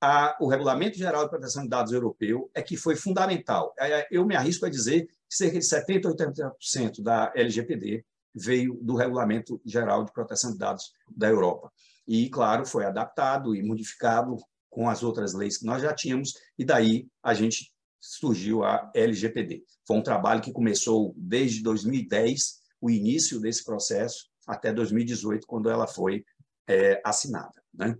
a, 0.00 0.36
o 0.38 0.48
Regulamento 0.48 0.98
Geral 0.98 1.24
de 1.24 1.30
Proteção 1.30 1.62
de 1.62 1.68
Dados 1.68 1.92
Europeu 1.92 2.50
é 2.54 2.62
que 2.62 2.76
foi 2.76 2.94
fundamental. 2.94 3.74
É, 3.78 4.06
eu 4.10 4.26
me 4.26 4.36
arrisco 4.36 4.66
a 4.66 4.70
dizer 4.70 5.06
que 5.06 5.36
cerca 5.36 5.58
de 5.58 5.64
70% 5.64 6.04
ou 6.04 6.14
80% 6.14 7.02
da 7.02 7.32
LGPD 7.34 8.04
veio 8.34 8.78
do 8.82 8.96
Regulamento 8.96 9.60
Geral 9.64 10.04
de 10.04 10.12
Proteção 10.12 10.52
de 10.52 10.58
Dados 10.58 10.92
da 11.16 11.28
Europa. 11.28 11.70
E, 12.06 12.28
claro, 12.28 12.66
foi 12.66 12.84
adaptado 12.84 13.54
e 13.54 13.62
modificado 13.62 14.36
com 14.68 14.88
as 14.88 15.02
outras 15.02 15.32
leis 15.34 15.56
que 15.56 15.66
nós 15.66 15.80
já 15.80 15.94
tínhamos, 15.94 16.34
e 16.58 16.64
daí 16.64 17.06
a 17.22 17.32
gente 17.32 17.72
surgiu 18.00 18.64
a 18.64 18.90
LGPD. 18.94 19.62
Foi 19.86 19.96
um 19.96 20.02
trabalho 20.02 20.42
que 20.42 20.52
começou 20.52 21.14
desde 21.16 21.62
2010, 21.62 22.60
o 22.80 22.90
início 22.90 23.40
desse 23.40 23.64
processo, 23.64 24.28
até 24.46 24.72
2018, 24.72 25.46
quando 25.46 25.70
ela 25.70 25.86
foi 25.86 26.24
é, 26.68 27.00
assinada. 27.04 27.62
Né? 27.72 27.96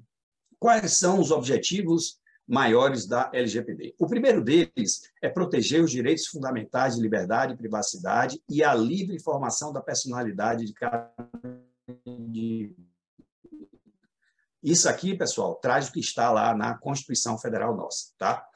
Quais 0.58 0.92
são 0.92 1.20
os 1.20 1.30
objetivos 1.30 2.18
maiores 2.46 3.06
da 3.06 3.30
LGPD. 3.32 3.94
O 3.98 4.06
primeiro 4.06 4.42
deles 4.42 5.10
é 5.22 5.28
proteger 5.28 5.82
os 5.82 5.90
direitos 5.90 6.26
fundamentais 6.26 6.96
de 6.96 7.02
liberdade 7.02 7.54
e 7.54 7.56
privacidade 7.56 8.42
e 8.48 8.62
a 8.62 8.74
livre 8.74 9.16
informação 9.16 9.72
da 9.72 9.80
personalidade 9.80 10.66
de 10.66 10.74
cada. 10.74 11.10
Isso 14.62 14.88
aqui, 14.88 15.16
pessoal, 15.16 15.56
traz 15.56 15.88
o 15.88 15.92
que 15.92 16.00
está 16.00 16.30
lá 16.30 16.54
na 16.54 16.76
Constituição 16.78 17.38
Federal 17.38 17.76
nossa, 17.76 18.12
tá? 18.18 18.46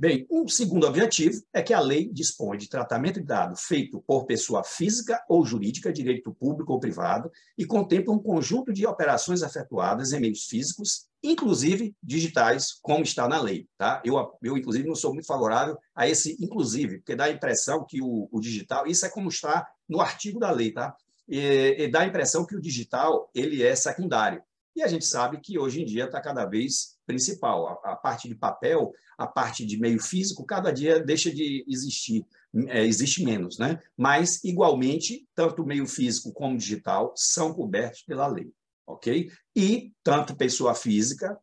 Bem, 0.00 0.26
um 0.30 0.48
segundo 0.48 0.86
objetivo 0.86 1.42
é 1.52 1.62
que 1.62 1.74
a 1.74 1.80
lei 1.80 2.10
dispõe 2.10 2.56
de 2.56 2.70
tratamento 2.70 3.20
de 3.20 3.26
dados 3.26 3.64
feito 3.64 4.02
por 4.06 4.24
pessoa 4.24 4.64
física 4.64 5.22
ou 5.28 5.44
jurídica, 5.44 5.92
direito 5.92 6.32
público 6.32 6.72
ou 6.72 6.80
privado, 6.80 7.30
e 7.58 7.66
contempla 7.66 8.14
um 8.14 8.18
conjunto 8.18 8.72
de 8.72 8.86
operações 8.86 9.42
efetuadas 9.42 10.14
em 10.14 10.20
meios 10.20 10.46
físicos, 10.46 11.09
inclusive 11.22 11.94
digitais, 12.02 12.78
como 12.82 13.02
está 13.02 13.28
na 13.28 13.40
lei. 13.40 13.68
Tá? 13.76 14.02
Eu, 14.04 14.16
eu, 14.42 14.56
inclusive, 14.56 14.88
não 14.88 14.94
sou 14.94 15.12
muito 15.12 15.26
favorável 15.26 15.78
a 15.94 16.08
esse 16.08 16.36
inclusive, 16.40 16.98
porque 16.98 17.16
dá 17.16 17.24
a 17.24 17.30
impressão 17.30 17.84
que 17.86 18.00
o, 18.00 18.28
o 18.30 18.40
digital, 18.40 18.86
isso 18.86 19.04
é 19.04 19.10
como 19.10 19.28
está 19.28 19.66
no 19.88 20.00
artigo 20.00 20.38
da 20.38 20.50
lei, 20.50 20.72
tá? 20.72 20.94
E, 21.28 21.76
e 21.78 21.88
dá 21.88 22.00
a 22.00 22.06
impressão 22.06 22.46
que 22.46 22.56
o 22.56 22.60
digital 22.60 23.30
ele 23.34 23.62
é 23.62 23.74
secundário. 23.74 24.42
E 24.74 24.82
a 24.82 24.88
gente 24.88 25.04
sabe 25.04 25.40
que 25.40 25.58
hoje 25.58 25.82
em 25.82 25.84
dia 25.84 26.04
está 26.04 26.20
cada 26.20 26.46
vez 26.46 26.96
principal. 27.06 27.80
A, 27.84 27.92
a, 27.92 27.96
parte 27.96 28.28
de 28.28 28.34
papel, 28.34 28.92
a 29.18 29.26
parte 29.26 29.66
de 29.66 29.78
meio 29.78 30.00
físico, 30.00 30.44
cada 30.44 30.70
dia 30.70 31.00
deixa 31.00 31.32
de 31.32 31.64
existir, 31.68 32.24
é, 32.68 32.84
existe 32.84 33.24
menos, 33.24 33.58
né? 33.58 33.80
Mas, 33.96 34.42
igualmente, 34.44 35.28
tanto 35.34 35.62
o 35.62 35.66
meio 35.66 35.86
físico 35.86 36.32
como 36.32 36.56
digital 36.56 37.12
são 37.16 37.52
cobertos 37.52 38.02
pela 38.02 38.26
lei, 38.26 38.52
ok? 38.92 39.30
E 39.54 39.92
tanto 40.02 40.36
pessoa 40.36 40.74
física, 40.74 41.38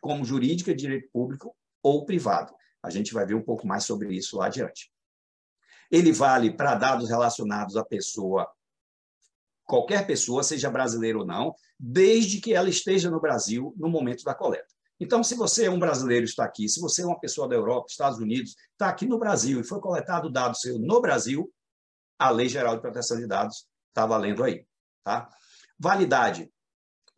como 0.00 0.24
jurídica, 0.24 0.74
direito 0.74 1.08
público 1.12 1.54
ou 1.82 2.04
privado. 2.04 2.54
A 2.82 2.90
gente 2.90 3.12
vai 3.12 3.26
ver 3.26 3.34
um 3.34 3.42
pouco 3.42 3.66
mais 3.66 3.84
sobre 3.84 4.14
isso 4.14 4.36
lá 4.36 4.46
adiante. 4.46 4.90
Ele 5.90 6.12
vale 6.12 6.52
para 6.52 6.74
dados 6.74 7.08
relacionados 7.08 7.76
à 7.76 7.84
pessoa 7.84 8.48
qualquer 9.64 10.06
pessoa, 10.06 10.42
seja 10.42 10.70
brasileira 10.70 11.18
ou 11.18 11.26
não, 11.26 11.54
desde 11.78 12.40
que 12.40 12.54
ela 12.54 12.70
esteja 12.70 13.10
no 13.10 13.20
Brasil 13.20 13.74
no 13.76 13.88
momento 13.88 14.24
da 14.24 14.34
coleta. 14.34 14.74
Então, 14.98 15.22
se 15.22 15.34
você 15.34 15.66
é 15.66 15.70
um 15.70 15.78
brasileiro 15.78 16.24
está 16.24 16.44
aqui, 16.44 16.68
se 16.68 16.80
você 16.80 17.02
é 17.02 17.06
uma 17.06 17.20
pessoa 17.20 17.46
da 17.46 17.54
Europa, 17.54 17.86
Estados 17.88 18.18
Unidos, 18.18 18.56
está 18.72 18.88
aqui 18.88 19.06
no 19.06 19.18
Brasil 19.18 19.60
e 19.60 19.64
foi 19.64 19.78
coletado 19.78 20.30
dado 20.30 20.56
seu 20.56 20.78
no 20.78 21.00
Brasil, 21.00 21.52
a 22.18 22.30
Lei 22.30 22.48
Geral 22.48 22.74
de 22.76 22.82
Proteção 22.82 23.18
de 23.18 23.26
Dados 23.26 23.66
está 23.88 24.06
valendo 24.06 24.42
aí. 24.42 24.66
Tá? 25.04 25.28
Validade 25.78 26.50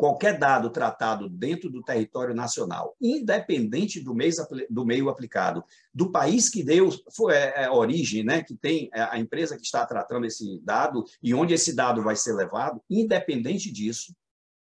qualquer 0.01 0.39
dado 0.39 0.71
tratado 0.71 1.29
dentro 1.29 1.69
do 1.69 1.83
território 1.83 2.35
nacional, 2.35 2.97
independente 2.99 4.01
do, 4.01 4.15
mês, 4.15 4.37
do 4.71 4.83
meio 4.83 5.11
aplicado, 5.11 5.63
do 5.93 6.11
país 6.11 6.49
que 6.49 6.65
deu 6.65 6.89
foi, 7.15 7.35
é, 7.35 7.65
é, 7.65 7.71
origem, 7.71 8.25
né, 8.25 8.43
que 8.43 8.57
tem 8.57 8.89
é, 8.95 9.03
a 9.03 9.19
empresa 9.19 9.59
que 9.59 9.63
está 9.63 9.85
tratando 9.85 10.25
esse 10.25 10.59
dado 10.65 11.05
e 11.23 11.35
onde 11.35 11.53
esse 11.53 11.77
dado 11.77 12.03
vai 12.03 12.17
ser 12.17 12.33
levado, 12.33 12.83
independente 12.89 13.71
disso, 13.71 14.17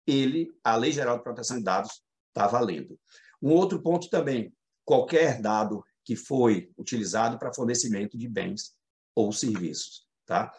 ele, 0.07 0.51
a 0.63 0.75
Lei 0.75 0.91
Geral 0.91 1.17
de 1.17 1.23
Proteção 1.23 1.57
de 1.57 1.63
Dados 1.63 2.01
está 2.29 2.47
valendo. 2.47 2.99
Um 3.39 3.51
outro 3.51 3.79
ponto 3.83 4.09
também, 4.09 4.51
qualquer 4.83 5.39
dado 5.39 5.85
que 6.03 6.15
foi 6.15 6.71
utilizado 6.75 7.37
para 7.37 7.53
fornecimento 7.53 8.17
de 8.17 8.27
bens 8.27 8.73
ou 9.13 9.31
serviços, 9.31 10.07
tá? 10.25 10.51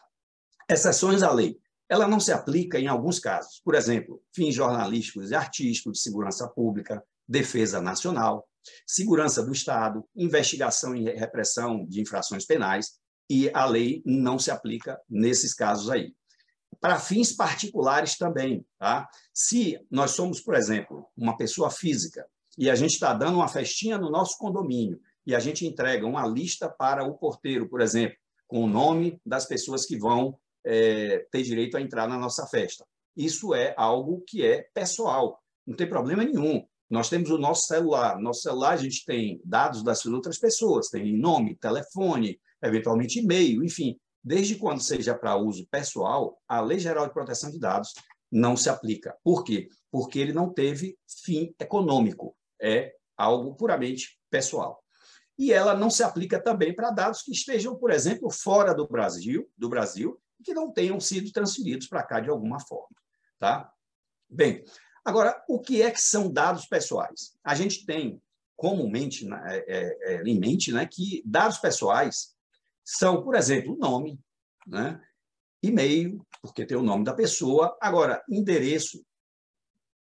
Exceções 0.69 1.25
à 1.25 1.33
lei 1.33 1.59
ela 1.91 2.07
não 2.07 2.21
se 2.21 2.33
aplica 2.33 2.79
em 2.79 2.87
alguns 2.87 3.19
casos. 3.19 3.61
Por 3.65 3.75
exemplo, 3.75 4.23
fins 4.33 4.55
jornalísticos 4.55 5.33
e 5.33 5.35
artísticos 5.35 5.95
de 5.95 6.03
segurança 6.03 6.49
pública, 6.49 7.03
defesa 7.29 7.81
nacional, 7.81 8.49
segurança 8.87 9.43
do 9.43 9.53
Estado, 9.53 10.05
investigação 10.15 10.95
e 10.95 11.11
repressão 11.11 11.85
de 11.85 12.01
infrações 12.01 12.47
penais, 12.47 13.01
e 13.29 13.51
a 13.53 13.65
lei 13.65 14.03
não 14.07 14.39
se 14.39 14.53
aplica 14.53 15.01
nesses 15.09 15.53
casos 15.53 15.91
aí. 15.91 16.15
para 16.81 17.01
fins 17.01 17.33
particulares 17.33 18.17
também. 18.17 18.65
Tá? 18.79 19.09
Se 19.35 19.79
nós 19.91 20.13
somos, 20.13 20.41
por 20.41 20.55
exemplo, 20.55 21.07
uma 21.17 21.37
pessoa 21.37 21.71
física 21.71 22.25
e 22.57 22.71
a 22.71 22.75
gente 22.75 22.93
está 22.93 23.13
dando 23.13 23.35
uma 23.35 23.49
festinha 23.49 23.99
no 23.99 24.11
nosso 24.11 24.39
condomínio 24.39 24.99
e 25.27 25.35
a 25.35 25.41
gente 25.41 25.67
entrega 25.67 26.07
uma 26.07 26.27
lista 26.27 26.69
para 26.69 27.05
o 27.05 27.19
porteiro, 27.19 27.69
por 27.69 27.81
exemplo, 27.81 28.17
com 28.47 28.65
o 28.65 28.69
nome 28.69 29.21
das 29.27 29.47
pessoas 29.47 29.85
que 29.85 29.99
vão 29.99 30.40
é, 30.65 31.27
ter 31.31 31.43
direito 31.43 31.77
a 31.77 31.81
entrar 31.81 32.09
na 32.09 32.19
nossa 32.19 32.47
festa. 32.47 32.85
Isso 33.17 33.55
é 33.55 33.75
algo 33.77 34.23
que 34.27 34.45
é 34.45 34.69
pessoal, 34.75 35.41
não 35.67 35.77
tem 35.77 35.89
problema 35.89 36.25
nenhum. 36.25 36.65
Nós 36.89 37.09
temos 37.09 37.31
o 37.31 37.39
nosso 37.39 37.67
celular. 37.67 38.17
No 38.17 38.23
nosso 38.23 38.43
celular, 38.43 38.73
a 38.73 38.77
gente 38.77 39.05
tem 39.05 39.41
dados 39.45 39.85
das 39.85 40.05
outras 40.07 40.39
pessoas, 40.39 40.89
tem 40.89 41.17
nome, 41.17 41.55
telefone, 41.57 42.41
eventualmente 42.63 43.21
e-mail, 43.21 43.63
enfim. 43.63 43.97
Desde 44.23 44.57
quando 44.57 44.83
seja 44.83 45.15
para 45.15 45.37
uso 45.37 45.67
pessoal, 45.71 46.37
a 46.49 46.61
Lei 46.61 46.79
Geral 46.79 47.07
de 47.07 47.13
Proteção 47.13 47.51
de 47.51 47.59
Dados 47.59 47.95
não 48.31 48.57
se 48.57 48.69
aplica. 48.69 49.17
Por 49.23 49.45
quê? 49.45 49.69
Porque 49.91 50.19
ele 50.19 50.33
não 50.33 50.53
teve 50.53 50.99
fim 51.25 51.55
econômico. 51.59 52.37
É 52.61 52.93
algo 53.17 53.55
puramente 53.55 54.19
pessoal. 54.29 54.83
E 55.39 55.53
ela 55.53 55.75
não 55.75 55.89
se 55.89 56.03
aplica 56.03 56.43
também 56.43 56.75
para 56.75 56.91
dados 56.91 57.23
que 57.23 57.33
estejam, 57.33 57.77
por 57.77 57.91
exemplo, 57.91 58.31
fora 58.31 58.75
do 58.75 58.87
Brasil, 58.87 59.49
do 59.57 59.69
Brasil, 59.69 60.21
que 60.43 60.55
não 60.55 60.73
tenham 60.73 60.99
sido 61.01 61.31
transferidos 61.33 61.87
para 61.87 62.03
cá 62.03 62.21
de 62.21 62.31
alguma 62.31 62.61
forma, 62.61 62.97
tá? 63.39 63.73
Bem, 64.29 64.65
Agora, 65.05 65.43
o 65.49 65.59
que 65.59 65.83
é 65.83 65.91
que 65.91 66.01
são 66.01 66.31
dados 66.31 66.67
pessoais? 66.67 67.37
A 67.43 67.55
gente 67.55 67.87
tem 67.87 68.23
comumente 68.57 69.27
é, 69.33 69.65
é, 69.67 70.15
é, 70.15 70.23
em 70.23 70.39
mente 70.39 70.71
né, 70.73 70.87
que 70.87 71.23
dados 71.25 71.59
pessoais 71.59 72.35
são, 72.85 73.23
por 73.23 73.35
exemplo, 73.35 73.77
nome, 73.79 74.21
né, 74.67 75.01
e-mail, 75.63 76.25
porque 76.43 76.67
tem 76.67 76.77
o 76.77 76.83
nome 76.83 77.05
da 77.05 77.15
pessoa. 77.15 77.77
Agora, 77.81 78.23
endereço 78.29 79.05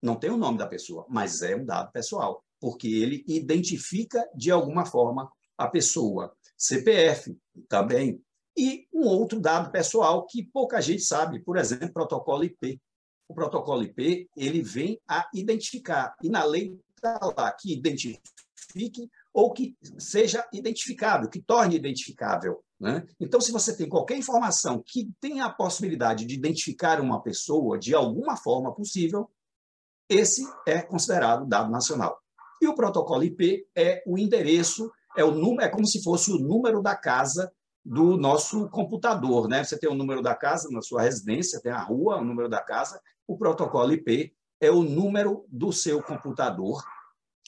não 0.01 0.15
tem 0.15 0.31
o 0.31 0.37
nome 0.37 0.59
da 0.59 0.67
pessoa, 0.67 1.05
mas 1.09 1.43
é 1.43 1.57
um 1.57 1.65
dado 1.65 1.91
pessoal, 1.91 2.45
porque 2.61 2.87
ele 2.87 3.25
identifica 3.27 4.29
de 4.35 4.51
alguma 4.53 4.87
forma 4.87 5.31
a 5.59 5.67
pessoa. 5.69 6.37
CPF 6.57 7.37
também. 7.69 8.23
E 8.57 8.87
um 8.93 9.07
outro 9.07 9.41
dado 9.41 9.71
pessoal 9.71 10.27
que 10.27 10.43
pouca 10.43 10.81
gente 10.81 11.03
sabe, 11.03 11.41
por 11.41 11.57
exemplo, 11.57 11.93
protocolo 11.93 12.45
IP 12.45 12.81
o 13.29 13.35
protocolo 13.35 13.83
IP 13.83 14.31
ele 14.37 14.63
vem 14.63 15.01
a 15.09 15.29
identificar, 15.35 16.15
e 16.23 16.29
na 16.29 16.45
lei 16.45 16.79
está 16.95 17.19
lá 17.37 17.53
que 17.53 17.73
identifique 17.73 19.11
ou 19.33 19.53
que 19.53 19.77
seja 19.99 20.47
identificável, 20.53 21.29
que 21.29 21.43
torne 21.43 21.77
identificável. 21.77 22.63
Né? 22.79 23.07
Então, 23.19 23.41
se 23.41 23.53
você 23.53 23.77
tem 23.77 23.89
qualquer 23.89 24.17
informação 24.17 24.83
que 24.85 25.11
tenha 25.21 25.47
a 25.47 25.53
possibilidade 25.53 26.25
de 26.25 26.35
identificar 26.35 27.01
uma 27.01 27.23
pessoa 27.23 27.79
de 27.79 27.95
alguma 27.95 28.37
forma 28.37 28.75
possível, 28.75 29.31
esse 30.09 30.43
é 30.67 30.81
considerado 30.81 31.47
dado 31.47 31.71
nacional. 31.71 32.19
E 32.63 32.69
o 32.69 32.75
protocolo 32.75 33.25
IP 33.25 33.67
é 33.75 34.03
o 34.07 34.17
endereço, 34.17 34.91
é, 35.17 35.25
o 35.25 35.33
número, 35.33 35.63
é 35.63 35.69
como 35.69 35.87
se 35.87 36.03
fosse 36.03 36.31
o 36.31 36.39
número 36.39 36.81
da 36.81 36.95
casa 36.95 37.53
do 37.87 38.17
nosso 38.17 38.69
computador. 38.69 39.49
Né? 39.49 39.63
Você 39.63 39.79
tem 39.79 39.89
o 39.89 39.95
número 39.95 40.21
da 40.21 40.35
casa 40.35 40.69
na 40.71 40.83
sua 40.83 41.03
residência, 41.03 41.61
tem 41.61 41.71
a 41.71 41.81
rua, 41.81 42.17
o 42.17 42.25
número 42.25 42.49
da 42.49 42.61
casa, 42.61 43.01
o 43.27 43.39
protocolo 43.39 43.93
IP 43.93 44.35
é 44.61 44.71
o 44.71 44.83
número 44.83 45.47
do 45.49 45.73
seu 45.73 46.03
computador, 46.03 46.83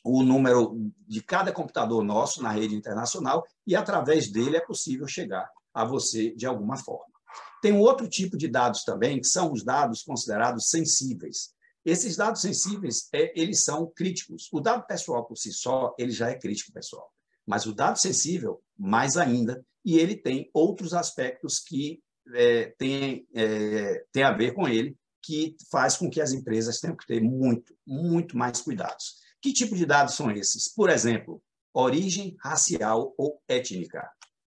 o 0.04 0.22
número 0.22 0.92
de 1.06 1.20
cada 1.22 1.52
computador 1.52 2.04
nosso 2.04 2.42
na 2.42 2.50
rede 2.50 2.76
internacional, 2.76 3.44
e 3.66 3.74
através 3.74 4.30
dele 4.30 4.56
é 4.56 4.60
possível 4.64 5.08
chegar 5.08 5.50
a 5.74 5.84
você 5.84 6.30
de 6.34 6.46
alguma 6.46 6.76
forma. 6.76 7.12
Tem 7.60 7.72
um 7.72 7.80
outro 7.80 8.08
tipo 8.08 8.36
de 8.36 8.46
dados 8.46 8.84
também, 8.84 9.18
que 9.20 9.26
são 9.26 9.52
os 9.52 9.64
dados 9.64 10.02
considerados 10.02 10.68
sensíveis. 10.68 11.52
Esses 11.84 12.16
dados 12.16 12.42
sensíveis, 12.42 13.08
é, 13.12 13.32
eles 13.40 13.64
são 13.64 13.90
críticos. 13.96 14.48
O 14.52 14.60
dado 14.60 14.86
pessoal 14.86 15.24
por 15.24 15.36
si 15.36 15.52
só, 15.52 15.94
ele 15.98 16.12
já 16.12 16.30
é 16.30 16.38
crítico, 16.38 16.72
pessoal. 16.72 17.10
Mas 17.44 17.66
o 17.66 17.72
dado 17.72 17.98
sensível, 17.98 18.62
mais 18.76 19.16
ainda, 19.16 19.64
e 19.84 19.98
ele 19.98 20.16
tem 20.16 20.50
outros 20.52 20.92
aspectos 20.94 21.58
que 21.58 22.00
é, 22.34 22.66
têm, 22.78 23.26
é, 23.34 24.04
têm 24.12 24.22
a 24.22 24.32
ver 24.32 24.52
com 24.52 24.68
ele, 24.68 24.96
que 25.22 25.56
faz 25.70 25.96
com 25.96 26.08
que 26.08 26.20
as 26.20 26.32
empresas 26.32 26.80
tenham 26.80 26.96
que 26.96 27.06
ter 27.06 27.20
muito, 27.20 27.74
muito 27.86 28.36
mais 28.36 28.60
cuidados. 28.60 29.16
Que 29.40 29.52
tipo 29.52 29.76
de 29.76 29.86
dados 29.86 30.14
são 30.14 30.30
esses? 30.30 30.72
Por 30.72 30.90
exemplo, 30.90 31.42
origem 31.72 32.36
racial 32.40 33.14
ou 33.16 33.40
étnica. 33.48 34.08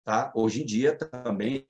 Tá? 0.05 0.33
Hoje 0.35 0.63
em 0.63 0.67
dia, 0.67 0.97
também, 0.97 1.67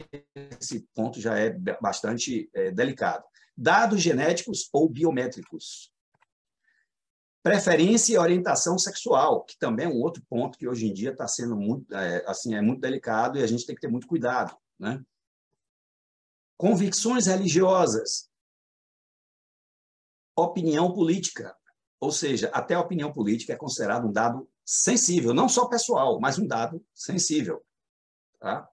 esse 0.61 0.87
ponto 0.95 1.21
já 1.21 1.39
é 1.39 1.51
bastante 1.81 2.49
é, 2.55 2.71
delicado. 2.71 3.25
Dados 3.57 4.01
genéticos 4.01 4.69
ou 4.73 4.89
biométricos. 4.89 5.91
Preferência 7.43 8.15
e 8.15 8.19
orientação 8.19 8.79
sexual, 8.79 9.45
que 9.45 9.59
também 9.59 9.87
é 9.87 9.89
um 9.89 10.01
outro 10.01 10.23
ponto 10.29 10.59
que 10.59 10.69
hoje 10.69 10.87
em 10.87 10.93
dia 10.93 11.11
está 11.11 11.27
sendo 11.27 11.57
muito, 11.57 11.95
é, 11.95 12.23
assim, 12.27 12.55
é 12.55 12.61
muito 12.61 12.81
delicado 12.81 13.39
e 13.39 13.43
a 13.43 13.47
gente 13.47 13.65
tem 13.65 13.75
que 13.75 13.81
ter 13.81 13.89
muito 13.89 14.07
cuidado. 14.07 14.55
Né? 14.79 15.03
Convicções 16.59 17.27
religiosas, 17.27 18.31
opinião 20.37 20.93
política. 20.93 21.57
Ou 21.99 22.13
seja, 22.13 22.49
até 22.53 22.75
a 22.75 22.81
opinião 22.81 23.13
política 23.13 23.53
é 23.53 23.57
considerado 23.57 24.07
um 24.07 24.13
dado 24.13 24.49
sensível, 24.65 25.35
não 25.35 25.49
só 25.49 25.67
pessoal, 25.67 26.21
mas 26.21 26.39
um 26.39 26.47
dado 26.47 26.85
sensível. 26.95 27.65
Tá? 28.39 28.69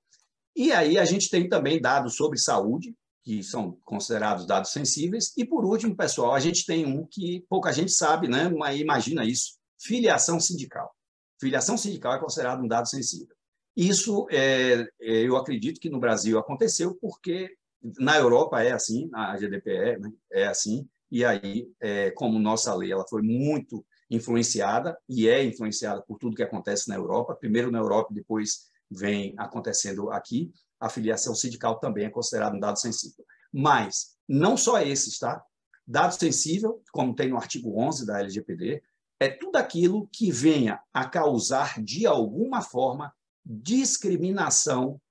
E 0.56 0.72
aí 0.72 0.98
a 0.98 1.06
gente 1.06 1.30
tem 1.30 1.48
também 1.48 1.82
dados 1.82 2.16
sobre 2.16 2.38
saúde, 2.38 2.96
que 3.28 3.44
são 3.44 3.78
considerados 3.84 4.48
dados 4.48 4.72
sensíveis. 4.72 5.34
E, 5.36 5.44
por 5.44 5.66
último, 5.66 5.94
pessoal, 5.94 6.34
a 6.34 6.40
gente 6.40 6.66
tem 6.66 6.86
um 6.86 7.06
que 7.06 7.46
pouca 7.50 7.74
gente 7.74 7.92
sabe, 7.92 8.30
né? 8.30 8.48
mas 8.48 8.80
imagina 8.80 9.26
isso, 9.26 9.58
filiação 9.78 10.40
sindical. 10.40 10.96
Filiação 11.38 11.78
sindical 11.78 12.14
é 12.14 12.20
considerado 12.22 12.64
um 12.64 12.68
dado 12.70 12.88
sensível. 12.88 13.36
Isso, 13.76 14.28
é, 14.32 14.88
é 15.02 15.28
eu 15.28 15.36
acredito 15.36 15.82
que 15.82 15.90
no 15.90 16.00
Brasil 16.00 16.40
aconteceu 16.40 16.96
porque 17.02 17.54
na 18.00 18.16
Europa 18.18 18.64
é 18.64 18.72
assim, 18.72 19.10
na 19.10 19.36
GDPR 19.36 20.00
né? 20.00 20.10
é 20.32 20.48
assim, 20.48 20.88
e 21.12 21.26
aí, 21.26 21.70
é, 21.82 22.12
como 22.12 22.40
nossa 22.40 22.74
lei 22.74 22.94
ela 22.94 23.06
foi 23.10 23.22
muito 23.22 23.86
influenciada 24.10 24.98
e 25.08 25.28
é 25.28 25.44
influenciada 25.44 26.02
por 26.02 26.18
tudo 26.18 26.36
que 26.36 26.44
acontece 26.44 26.88
na 26.88 26.96
Europa, 26.96 27.36
primeiro 27.36 27.72
na 27.72 27.80
Europa, 27.80 28.14
depois 28.14 28.70
vem 28.90 29.36
acontecendo 29.38 30.12
aqui, 30.12 30.50
a 30.80 30.90
filiação 30.90 31.34
sindical 31.34 31.80
também 31.80 32.06
é 32.06 32.10
considerada 32.10 32.56
um 32.56 32.60
dado 32.60 32.80
sensível. 32.80 33.26
Mas 33.52 34.16
não 34.28 34.56
só 34.58 34.80
esses, 34.82 35.18
tá? 35.18 35.44
Dado 35.86 36.14
sensível, 36.14 36.84
como 36.92 37.16
tem 37.16 37.30
no 37.30 37.38
artigo 37.38 37.80
11 37.80 38.06
da 38.06 38.20
LGPD, 38.20 38.84
é 39.20 39.30
tudo 39.30 39.56
aquilo 39.56 40.08
que 40.12 40.32
venha 40.32 40.82
a 40.94 41.10
causar 41.10 41.82
de 41.82 42.06
alguma 42.06 42.62
forma 42.62 43.14
discriminação 43.44 45.02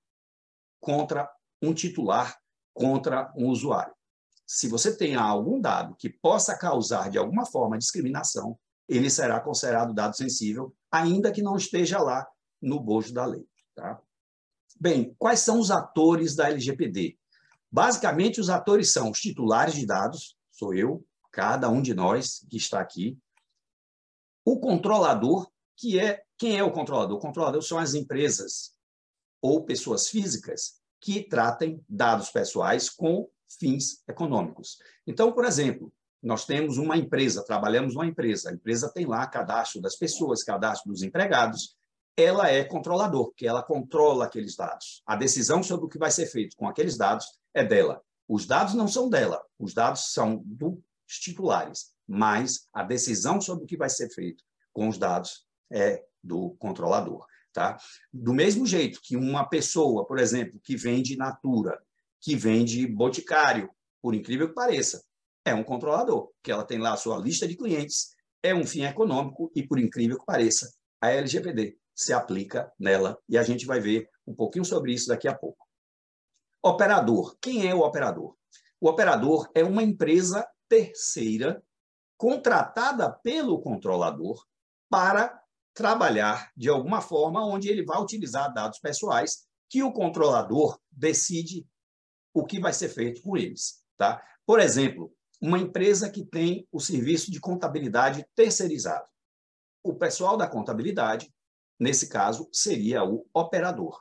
contra 0.81 1.29
um 1.61 1.72
titular, 1.72 2.38
contra 2.74 3.33
um 3.37 3.48
usuário 3.48 3.96
se 4.46 4.68
você 4.68 4.96
tem 4.96 5.16
algum 5.16 5.61
dado 5.61 5.96
que 5.96 6.09
possa 6.09 6.57
causar 6.57 7.11
de 7.11 7.18
alguma 7.18 7.44
forma 7.44 7.76
discriminação, 7.76 8.57
ele 8.88 9.11
será 9.11 9.40
considerado 9.40 9.92
dado 9.92 10.16
sensível, 10.16 10.72
ainda 10.90 11.33
que 11.33 11.42
não 11.42 11.57
esteja 11.57 11.98
lá 11.98 12.24
no 12.62 12.79
bojo 12.79 13.12
da 13.12 13.26
lei. 13.26 13.44
Tá? 13.74 14.00
Bem, 14.79 15.15
quais 15.19 15.41
são 15.41 15.59
os 15.59 15.71
atores 15.71 16.35
da 16.35 16.49
LGPD? 16.49 17.19
Basicamente, 17.71 18.41
os 18.41 18.51
atores 18.51 18.93
são 18.93 19.11
os 19.11 19.21
titulares 19.21 19.75
de 19.75 19.87
dados, 19.87 20.37
sou 20.51 20.75
eu, 20.75 21.05
cada 21.33 21.69
um 21.69 21.83
de 21.83 21.95
nós 21.95 22.47
que 22.49 22.57
está 22.57 22.81
aqui, 22.81 23.19
o 24.45 24.61
controlador, 24.61 25.51
que 25.77 25.99
é 25.99 26.23
quem 26.39 26.57
é 26.57 26.62
o 26.62 26.71
controlador? 26.71 27.17
O 27.17 27.21
controlador 27.21 27.62
são 27.62 27.79
as 27.79 27.95
empresas 27.95 28.75
ou 29.41 29.65
pessoas 29.65 30.09
físicas 30.09 30.81
que 31.01 31.23
tratem 31.23 31.83
dados 31.89 32.31
pessoais 32.31 32.91
com 32.91 33.29
fins 33.49 34.03
econômicos. 34.09 34.79
Então, 35.07 35.33
por 35.33 35.45
exemplo, 35.45 35.93
nós 36.23 36.45
temos 36.45 36.79
uma 36.79 36.97
empresa, 36.97 37.45
trabalhamos 37.45 37.95
uma 37.95 38.07
empresa, 38.07 38.51
a 38.51 38.53
empresa 38.53 38.91
tem 38.93 39.07
lá 39.07 39.27
cadastro 39.27 39.81
das 39.81 39.97
pessoas, 39.97 40.43
cadastro 40.43 40.91
dos 40.91 41.03
empregados, 41.03 41.77
ela 42.16 42.50
é 42.50 42.64
controlador, 42.64 43.33
que 43.35 43.46
ela 43.46 43.62
controla 43.62 44.24
aqueles 44.24 44.57
dados. 44.57 45.02
A 45.07 45.14
decisão 45.14 45.62
sobre 45.62 45.87
o 45.87 45.88
que 45.88 45.98
vai 45.98 46.11
ser 46.11 46.26
feito 46.26 46.57
com 46.57 46.66
aqueles 46.66 46.96
dados 46.96 47.26
é 47.52 47.62
dela. 47.62 48.02
Os 48.26 48.46
dados 48.46 48.74
não 48.74 48.88
são 48.88 49.09
dela, 49.09 49.44
os 49.59 49.74
dados 49.74 50.12
são 50.12 50.42
dos 50.44 50.79
titulares, 51.07 51.92
mas 52.09 52.68
a 52.72 52.83
decisão 52.83 53.40
sobre 53.40 53.64
o 53.64 53.66
que 53.66 53.76
vai 53.76 53.90
ser 53.90 54.09
feito 54.09 54.42
com 54.72 54.88
os 54.88 54.96
dados 54.96 55.46
é 55.70 56.02
do 56.24 56.57
controlador. 56.59 57.26
Tá? 57.52 57.79
Do 58.12 58.33
mesmo 58.33 58.66
jeito 58.66 59.00
que 59.02 59.16
uma 59.16 59.48
pessoa, 59.48 60.07
por 60.07 60.18
exemplo, 60.18 60.59
que 60.62 60.76
vende 60.76 61.16
Natura, 61.16 61.81
que 62.20 62.35
vende 62.35 62.87
boticário, 62.87 63.70
por 64.02 64.14
incrível 64.14 64.48
que 64.48 64.55
pareça. 64.55 65.05
É 65.44 65.55
um 65.55 65.62
controlador, 65.62 66.33
que 66.42 66.50
ela 66.50 66.64
tem 66.64 66.79
lá 66.79 66.94
a 66.94 66.96
sua 66.96 67.18
lista 67.18 67.46
de 67.46 67.57
clientes, 67.57 68.14
é 68.42 68.55
um 68.55 68.66
fim 68.66 68.85
econômico 68.85 69.50
e, 69.55 69.62
por 69.62 69.79
incrível 69.79 70.18
que 70.18 70.24
pareça, 70.24 70.72
a 71.00 71.11
LGPD 71.11 71.79
se 71.97 72.13
aplica 72.13 72.71
nela 72.79 73.19
e 73.27 73.39
a 73.39 73.43
gente 73.43 73.65
vai 73.65 73.81
ver 73.81 74.09
um 74.27 74.35
pouquinho 74.35 74.65
sobre 74.65 74.93
isso 74.93 75.09
daqui 75.09 75.27
a 75.27 75.35
pouco. 75.35 75.67
Operador. 76.63 77.37
Quem 77.41 77.67
é 77.67 77.75
o 77.75 77.81
operador? 77.81 78.37
O 78.81 78.89
operador 78.89 79.49
é 79.55 79.65
uma 79.65 79.83
empresa 79.83 80.47
terceira 80.69 81.63
contratada 82.19 83.11
pelo 83.11 83.61
controlador 83.61 84.45
para 84.91 85.43
trabalhar 85.73 86.51
de 86.57 86.69
alguma 86.69 87.01
forma 87.01 87.45
onde 87.47 87.69
ele 87.69 87.85
vai 87.85 88.01
utilizar 88.01 88.53
dados 88.53 88.79
pessoais 88.79 89.47
que 89.69 89.83
o 89.83 89.93
controlador 89.93 90.79
decide 90.91 91.67
o 92.35 92.45
que 92.45 92.61
vai 92.61 92.73
ser 92.73 92.89
feito 92.89 93.23
com 93.23 93.37
eles. 93.37 93.83
Tá? 93.97 94.23
Por 94.45 94.61
exemplo, 94.61 95.13
uma 95.41 95.59
empresa 95.59 96.11
que 96.11 96.25
tem 96.25 96.67
o 96.73 96.81
serviço 96.81 97.31
de 97.31 97.41
contabilidade 97.41 98.27
terceirizado. 98.35 99.07
O 99.83 99.95
pessoal 99.95 100.37
da 100.37 100.49
contabilidade, 100.49 101.33
nesse 101.79 102.09
caso, 102.09 102.49
seria 102.53 103.05
o 103.05 103.27
operador. 103.33 104.01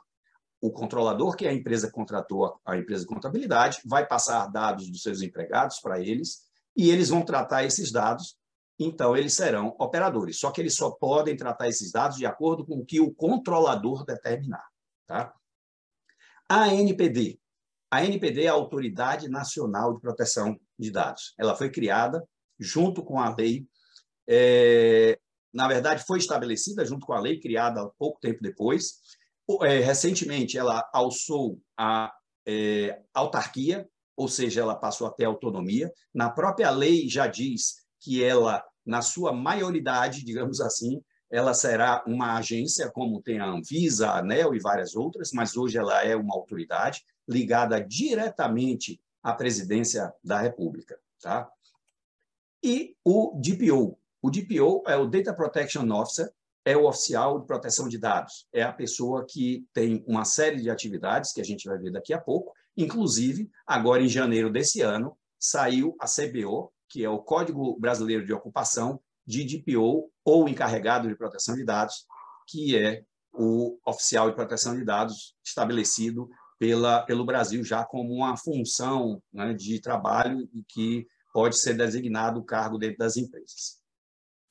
O 0.60 0.70
controlador 0.70 1.36
que 1.36 1.46
a 1.46 1.52
empresa 1.52 1.90
contratou, 1.90 2.60
a 2.64 2.76
empresa 2.76 3.02
de 3.02 3.08
contabilidade, 3.08 3.80
vai 3.84 4.06
passar 4.06 4.46
dados 4.46 4.90
dos 4.90 5.02
seus 5.02 5.22
empregados 5.22 5.80
para 5.80 6.00
eles 6.00 6.46
e 6.76 6.90
eles 6.90 7.08
vão 7.08 7.22
tratar 7.22 7.64
esses 7.64 7.92
dados 7.92 8.36
então 8.78 9.16
eles 9.16 9.34
serão 9.34 9.74
operadores. 9.78 10.38
Só 10.38 10.50
que 10.50 10.60
eles 10.60 10.74
só 10.74 10.90
podem 10.90 11.36
tratar 11.36 11.68
esses 11.68 11.90
dados 11.90 12.16
de 12.16 12.26
acordo 12.26 12.64
com 12.64 12.78
o 12.78 12.84
que 12.84 13.00
o 13.00 13.12
controlador 13.14 14.04
determinar. 14.04 14.66
Tá? 15.06 15.34
A 16.48 16.64
ANPD. 16.64 17.40
A 17.90 17.98
ANPD 17.98 18.44
é 18.44 18.48
a 18.48 18.52
Autoridade 18.52 19.28
Nacional 19.28 19.94
de 19.94 20.00
Proteção 20.00 20.58
de 20.78 20.90
Dados. 20.90 21.34
Ela 21.38 21.56
foi 21.56 21.70
criada 21.70 22.26
junto 22.58 23.02
com 23.02 23.18
a 23.18 23.34
lei, 23.34 23.66
é, 24.26 25.18
na 25.56 25.66
verdade, 25.66 26.04
foi 26.06 26.18
estabelecida 26.18 26.84
junto 26.84 27.06
com 27.06 27.14
a 27.14 27.20
lei, 27.20 27.40
criada 27.40 27.90
pouco 27.98 28.20
tempo 28.20 28.42
depois. 28.42 28.96
É, 29.62 29.78
recentemente, 29.78 30.58
ela 30.58 30.86
alçou 30.92 31.58
a 31.78 32.12
é, 32.46 33.00
autarquia, 33.14 33.88
ou 34.14 34.28
seja, 34.28 34.60
ela 34.60 34.74
passou 34.74 35.06
a 35.06 35.10
ter 35.10 35.24
autonomia. 35.24 35.90
Na 36.14 36.28
própria 36.28 36.68
lei 36.70 37.08
já 37.08 37.26
diz 37.26 37.76
que 38.00 38.22
ela, 38.22 38.62
na 38.84 39.00
sua 39.00 39.32
maioridade, 39.32 40.26
digamos 40.26 40.60
assim, 40.60 41.02
ela 41.30 41.54
será 41.54 42.04
uma 42.06 42.36
agência, 42.36 42.90
como 42.90 43.22
tem 43.22 43.40
a 43.40 43.46
Anvisa, 43.46 44.10
a 44.10 44.18
ANEL 44.18 44.54
e 44.54 44.60
várias 44.60 44.94
outras, 44.94 45.30
mas 45.32 45.56
hoje 45.56 45.78
ela 45.78 46.04
é 46.04 46.14
uma 46.14 46.34
autoridade 46.34 47.02
ligada 47.26 47.80
diretamente 47.80 49.00
à 49.22 49.32
presidência 49.32 50.12
da 50.22 50.38
República. 50.38 50.98
Tá? 51.22 51.50
E 52.62 52.94
o 53.02 53.40
DPO. 53.40 53.98
O 54.26 54.30
DPO 54.30 54.82
é 54.88 54.96
o 54.96 55.06
Data 55.06 55.32
Protection 55.32 55.88
Officer, 55.92 56.28
é 56.64 56.76
o 56.76 56.88
oficial 56.88 57.38
de 57.38 57.46
proteção 57.46 57.88
de 57.88 57.96
dados. 57.96 58.44
É 58.52 58.64
a 58.64 58.72
pessoa 58.72 59.24
que 59.24 59.64
tem 59.72 60.02
uma 60.04 60.24
série 60.24 60.60
de 60.60 60.68
atividades 60.68 61.32
que 61.32 61.40
a 61.40 61.44
gente 61.44 61.68
vai 61.68 61.78
ver 61.78 61.92
daqui 61.92 62.12
a 62.12 62.20
pouco. 62.20 62.52
Inclusive, 62.76 63.48
agora 63.64 64.02
em 64.02 64.08
janeiro 64.08 64.50
desse 64.50 64.80
ano, 64.80 65.16
saiu 65.38 65.94
a 66.00 66.06
CBO, 66.06 66.72
que 66.88 67.04
é 67.04 67.08
o 67.08 67.20
Código 67.20 67.78
Brasileiro 67.78 68.26
de 68.26 68.32
Ocupação, 68.32 69.00
de 69.24 69.44
DPO, 69.44 70.10
ou 70.24 70.48
encarregado 70.48 71.06
de 71.06 71.14
proteção 71.14 71.54
de 71.54 71.64
dados, 71.64 72.04
que 72.48 72.76
é 72.76 73.04
o 73.32 73.78
oficial 73.86 74.28
de 74.28 74.34
proteção 74.34 74.76
de 74.76 74.84
dados 74.84 75.36
estabelecido 75.44 76.28
pela, 76.58 77.00
pelo 77.02 77.24
Brasil 77.24 77.62
já 77.62 77.84
como 77.84 78.12
uma 78.12 78.36
função 78.36 79.22
né, 79.32 79.54
de 79.54 79.80
trabalho 79.80 80.48
e 80.52 80.64
que 80.64 81.06
pode 81.32 81.60
ser 81.60 81.74
designado 81.74 82.40
o 82.40 82.44
cargo 82.44 82.76
dentro 82.76 82.98
das 82.98 83.16
empresas. 83.16 83.85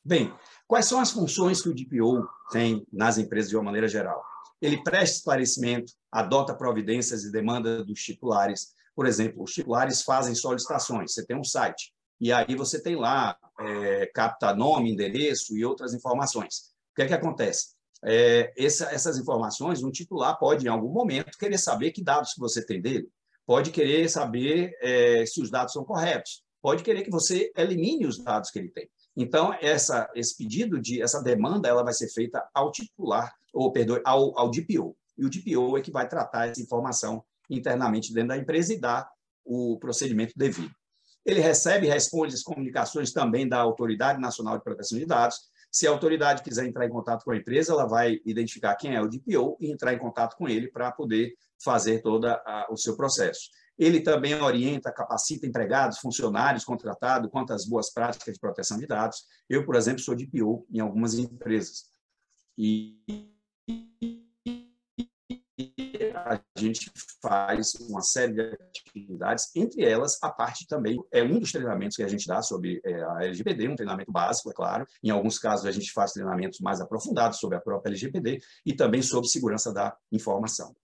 Bem, 0.07 0.31
quais 0.67 0.85
são 0.85 0.99
as 0.99 1.09
funções 1.09 1.63
que 1.63 1.69
o 1.69 1.73
DPO 1.73 2.29
tem 2.51 2.85
nas 2.93 3.17
empresas 3.17 3.49
de 3.49 3.55
uma 3.55 3.63
maneira 3.63 3.87
geral? 3.87 4.23
Ele 4.61 4.83
presta 4.83 5.17
esclarecimento, 5.17 5.91
adota 6.11 6.53
providências 6.53 7.23
e 7.23 7.31
demanda 7.31 7.83
dos 7.83 7.99
titulares. 8.01 8.75
Por 8.95 9.07
exemplo, 9.07 9.41
os 9.41 9.51
titulares 9.51 10.03
fazem 10.03 10.35
solicitações. 10.35 11.11
Você 11.11 11.25
tem 11.25 11.35
um 11.35 11.43
site, 11.43 11.91
e 12.21 12.31
aí 12.31 12.55
você 12.55 12.79
tem 12.79 12.95
lá, 12.95 13.35
é, 13.59 14.05
capta 14.13 14.53
nome, 14.53 14.91
endereço 14.91 15.57
e 15.57 15.65
outras 15.65 15.95
informações. 15.95 16.75
O 16.91 16.95
que 16.95 17.01
é 17.01 17.07
que 17.07 17.13
acontece? 17.15 17.73
É, 18.03 18.53
essa, 18.55 18.85
essas 18.91 19.17
informações, 19.17 19.81
um 19.81 19.89
titular 19.89 20.37
pode, 20.37 20.67
em 20.67 20.69
algum 20.69 20.93
momento, 20.93 21.35
querer 21.35 21.57
saber 21.57 21.89
que 21.89 22.03
dados 22.03 22.33
que 22.33 22.39
você 22.39 22.63
tem 22.63 22.79
dele, 22.79 23.09
pode 23.43 23.71
querer 23.71 24.07
saber 24.07 24.71
é, 24.83 25.25
se 25.25 25.41
os 25.41 25.49
dados 25.49 25.73
são 25.73 25.83
corretos, 25.83 26.43
pode 26.61 26.83
querer 26.83 27.01
que 27.03 27.09
você 27.09 27.51
elimine 27.57 28.05
os 28.05 28.23
dados 28.23 28.51
que 28.51 28.59
ele 28.59 28.69
tem. 28.69 28.87
Então, 29.15 29.53
essa, 29.61 30.09
esse 30.13 30.35
pedido, 30.37 30.79
de 30.79 31.01
essa 31.01 31.21
demanda, 31.21 31.69
ela 31.69 31.83
vai 31.83 31.93
ser 31.93 32.09
feita 32.09 32.45
ao 32.53 32.71
titular, 32.71 33.33
ou, 33.53 33.71
perdoe, 33.71 34.01
ao, 34.03 34.37
ao 34.37 34.49
DPO. 34.49 34.95
E 35.17 35.25
o 35.25 35.29
DPO 35.29 35.77
é 35.77 35.81
que 35.81 35.91
vai 35.91 36.07
tratar 36.07 36.49
essa 36.49 36.61
informação 36.61 37.23
internamente 37.49 38.13
dentro 38.13 38.29
da 38.29 38.37
empresa 38.37 38.73
e 38.73 38.79
dar 38.79 39.09
o 39.45 39.77
procedimento 39.79 40.33
devido. 40.35 40.73
Ele 41.25 41.39
recebe 41.39 41.87
e 41.87 41.89
responde 41.89 42.35
as 42.35 42.43
comunicações 42.43 43.11
também 43.11 43.47
da 43.47 43.59
Autoridade 43.59 44.19
Nacional 44.19 44.57
de 44.57 44.63
Proteção 44.63 44.99
de 44.99 45.05
Dados. 45.05 45.39
Se 45.71 45.87
a 45.87 45.91
autoridade 45.91 46.43
quiser 46.43 46.65
entrar 46.65 46.85
em 46.85 46.89
contato 46.89 47.23
com 47.23 47.31
a 47.31 47.37
empresa, 47.37 47.71
ela 47.71 47.85
vai 47.85 48.19
identificar 48.25 48.75
quem 48.75 48.95
é 48.95 49.01
o 49.01 49.07
DPO 49.07 49.57
e 49.59 49.71
entrar 49.71 49.93
em 49.93 49.97
contato 49.97 50.35
com 50.35 50.47
ele 50.47 50.67
para 50.67 50.91
poder 50.91 51.33
fazer 51.63 52.01
todo 52.01 52.27
o 52.69 52.77
seu 52.77 52.95
processo. 52.95 53.49
Ele 53.77 54.01
também 54.01 54.33
orienta, 54.41 54.91
capacita 54.91 55.45
empregados, 55.45 55.99
funcionários 55.99 56.63
contratados 56.63 57.29
quanto 57.29 57.53
às 57.53 57.65
boas 57.65 57.91
práticas 57.91 58.33
de 58.33 58.39
proteção 58.39 58.77
de 58.77 58.87
dados. 58.87 59.23
Eu, 59.49 59.65
por 59.65 59.75
exemplo, 59.75 60.01
sou 60.01 60.15
DPO 60.15 60.65
em 60.71 60.79
algumas 60.79 61.15
empresas. 61.15 61.85
E 62.57 62.97
a 66.25 66.41
gente 66.57 66.91
faz 67.21 67.73
uma 67.89 68.01
série 68.01 68.33
de 68.33 68.41
atividades, 68.41 69.49
entre 69.55 69.83
elas 69.83 70.17
a 70.21 70.29
parte 70.29 70.65
também, 70.67 70.97
é 71.11 71.23
um 71.23 71.39
dos 71.39 71.51
treinamentos 71.51 71.97
que 71.97 72.03
a 72.03 72.07
gente 72.07 72.27
dá 72.27 72.41
sobre 72.41 72.81
é, 72.83 73.03
a 73.03 73.23
LGPD, 73.23 73.67
um 73.67 73.75
treinamento 73.75 74.11
básico, 74.11 74.49
é 74.49 74.53
claro. 74.53 74.85
Em 75.03 75.09
alguns 75.09 75.37
casos 75.37 75.65
a 75.65 75.71
gente 75.71 75.91
faz 75.91 76.11
treinamentos 76.11 76.59
mais 76.59 76.81
aprofundados 76.81 77.39
sobre 77.39 77.57
a 77.57 77.61
própria 77.61 77.89
LGPD 77.89 78.39
e 78.65 78.73
também 78.73 79.01
sobre 79.01 79.29
segurança 79.29 79.73
da 79.73 79.95
informação. 80.11 80.75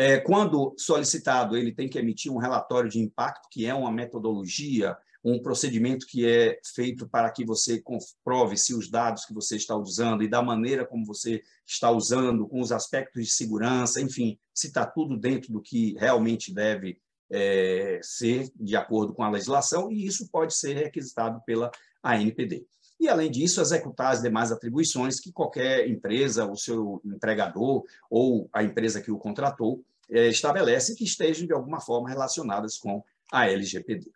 É, 0.00 0.18
quando 0.18 0.74
solicitado, 0.78 1.56
ele 1.56 1.72
tem 1.72 1.88
que 1.88 1.98
emitir 1.98 2.32
um 2.32 2.38
relatório 2.38 2.88
de 2.88 3.00
impacto, 3.00 3.48
que 3.50 3.66
é 3.66 3.74
uma 3.74 3.90
metodologia 3.90 4.96
um 5.24 5.42
procedimento 5.42 6.06
que 6.06 6.24
é 6.24 6.60
feito 6.64 7.08
para 7.08 7.28
que 7.30 7.44
você 7.44 7.80
comprove 7.80 8.56
se 8.56 8.72
os 8.72 8.88
dados 8.88 9.24
que 9.24 9.34
você 9.34 9.56
está 9.56 9.76
usando 9.76 10.22
e 10.22 10.28
da 10.28 10.40
maneira 10.40 10.86
como 10.86 11.04
você 11.04 11.42
está 11.66 11.90
usando, 11.90 12.46
com 12.46 12.60
os 12.60 12.70
aspectos 12.70 13.24
de 13.24 13.30
segurança, 13.32 14.00
enfim, 14.00 14.38
se 14.54 14.68
está 14.68 14.86
tudo 14.86 15.16
dentro 15.16 15.52
do 15.52 15.60
que 15.60 15.96
realmente 15.98 16.54
deve 16.54 17.00
é, 17.28 17.98
ser 18.00 18.48
de 18.54 18.76
acordo 18.76 19.12
com 19.12 19.24
a 19.24 19.30
legislação, 19.30 19.90
e 19.90 20.06
isso 20.06 20.28
pode 20.30 20.54
ser 20.54 20.74
requisitado 20.74 21.42
pela 21.44 21.70
ANPD. 22.02 22.64
E, 23.00 23.08
além 23.08 23.30
disso, 23.30 23.60
executar 23.60 24.12
as 24.12 24.22
demais 24.22 24.50
atribuições 24.50 25.20
que 25.20 25.30
qualquer 25.30 25.88
empresa, 25.88 26.50
o 26.50 26.56
seu 26.56 27.00
empregador 27.04 27.84
ou 28.10 28.48
a 28.52 28.64
empresa 28.64 29.00
que 29.00 29.10
o 29.10 29.18
contratou 29.18 29.84
é, 30.10 30.28
estabelece 30.28 30.94
que 30.94 31.04
estejam, 31.04 31.46
de 31.46 31.52
alguma 31.52 31.80
forma, 31.80 32.08
relacionadas 32.08 32.78
com 32.78 33.02
a 33.32 33.48
LGPD. 33.48 34.10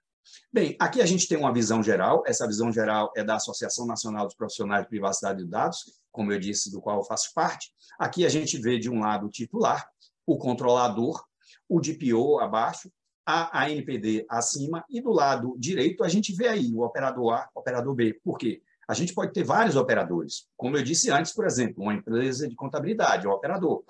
Bem, 0.52 0.76
aqui 0.78 1.02
a 1.02 1.06
gente 1.06 1.26
tem 1.26 1.36
uma 1.36 1.52
visão 1.52 1.82
geral, 1.82 2.22
essa 2.26 2.46
visão 2.46 2.72
geral 2.72 3.12
é 3.16 3.24
da 3.24 3.36
Associação 3.36 3.86
Nacional 3.86 4.26
dos 4.26 4.34
Profissionais 4.34 4.84
de 4.84 4.88
Privacidade 4.88 5.40
de 5.40 5.50
Dados, 5.50 6.00
como 6.10 6.32
eu 6.32 6.38
disse, 6.38 6.70
do 6.70 6.80
qual 6.80 6.98
eu 6.98 7.04
faço 7.04 7.32
parte. 7.34 7.72
Aqui 7.98 8.24
a 8.24 8.28
gente 8.28 8.58
vê, 8.58 8.78
de 8.78 8.88
um 8.88 9.00
lado, 9.00 9.26
o 9.26 9.30
titular, 9.30 9.88
o 10.26 10.38
controlador, 10.38 11.24
o 11.68 11.80
DPO 11.80 12.38
abaixo, 12.38 12.90
a 13.24 13.64
ANPD 13.64 14.26
acima, 14.28 14.84
e 14.90 15.00
do 15.00 15.10
lado 15.10 15.54
direito 15.58 16.04
a 16.04 16.08
gente 16.08 16.34
vê 16.34 16.48
aí 16.48 16.72
o 16.72 16.82
operador 16.82 17.34
A, 17.34 17.48
operador 17.54 17.94
B. 17.94 18.20
Por 18.22 18.36
quê? 18.36 18.62
A 18.86 18.94
gente 18.94 19.14
pode 19.14 19.32
ter 19.32 19.44
vários 19.44 19.76
operadores. 19.76 20.46
Como 20.56 20.76
eu 20.76 20.82
disse 20.82 21.10
antes, 21.10 21.32
por 21.32 21.46
exemplo, 21.46 21.82
uma 21.82 21.94
empresa 21.94 22.48
de 22.48 22.54
contabilidade, 22.54 23.26
o 23.26 23.30
operador. 23.30 23.84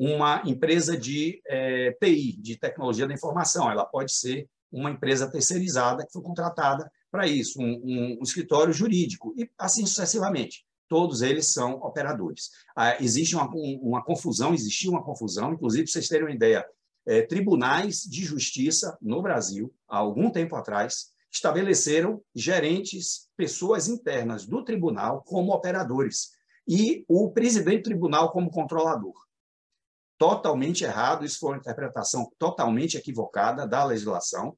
Uma 0.00 0.44
empresa 0.46 0.96
de 0.96 1.42
é, 1.44 1.88
eh, 1.88 1.92
TI, 2.00 2.40
de 2.40 2.56
tecnologia 2.56 3.04
da 3.04 3.12
informação, 3.12 3.68
ela 3.68 3.84
pode 3.84 4.12
ser 4.12 4.48
uma 4.70 4.92
empresa 4.92 5.28
terceirizada 5.28 6.06
que 6.06 6.12
foi 6.12 6.22
contratada 6.22 6.88
para 7.10 7.26
isso, 7.26 7.60
um, 7.60 7.80
um, 7.82 8.18
um, 8.20 8.22
escritório 8.22 8.72
jurídico, 8.72 9.34
e 9.36 9.50
assim 9.58 9.84
sucessivamente. 9.84 10.64
Todos 10.88 11.20
eles 11.20 11.52
são 11.52 11.80
operadores. 11.80 12.50
Ah, 12.76 12.96
existe 13.02 13.34
uma, 13.34 13.50
uma, 13.52 14.04
confusão, 14.04 14.54
existia 14.54 14.88
uma 14.88 15.02
confusão, 15.02 15.52
inclusive, 15.52 15.82
para 15.82 15.92
vocês 15.92 16.06
terem 16.06 16.26
uma 16.26 16.34
ideia, 16.34 16.64
é, 17.04 17.22
tribunais 17.22 18.02
de 18.02 18.22
justiça 18.22 18.96
no 19.02 19.20
Brasil, 19.20 19.74
há 19.88 19.96
algum 19.96 20.30
tempo 20.30 20.54
atrás, 20.54 21.06
estabeleceram 21.28 22.22
gerentes, 22.32 23.28
pessoas 23.36 23.88
internas 23.88 24.46
do 24.46 24.62
tribunal 24.62 25.24
como 25.26 25.52
operadores, 25.52 26.30
e 26.68 27.04
o 27.08 27.32
presidente 27.32 27.80
do 27.80 27.90
tribunal 27.90 28.30
como 28.30 28.48
controlador 28.48 29.27
totalmente 30.18 30.84
errado, 30.84 31.24
isso 31.24 31.38
foi 31.38 31.52
uma 31.52 31.58
interpretação 31.58 32.30
totalmente 32.38 32.96
equivocada 32.96 33.66
da 33.66 33.84
legislação. 33.84 34.56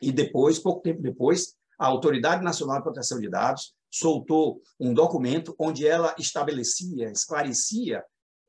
E 0.00 0.10
depois, 0.10 0.58
pouco 0.58 0.80
tempo 0.82 1.02
depois, 1.02 1.54
a 1.78 1.86
Autoridade 1.86 2.42
Nacional 2.42 2.78
de 2.78 2.82
Proteção 2.82 3.20
de 3.20 3.28
Dados 3.28 3.74
soltou 3.90 4.60
um 4.80 4.92
documento 4.92 5.54
onde 5.58 5.86
ela 5.86 6.14
estabelecia, 6.18 7.10
esclarecia 7.10 8.02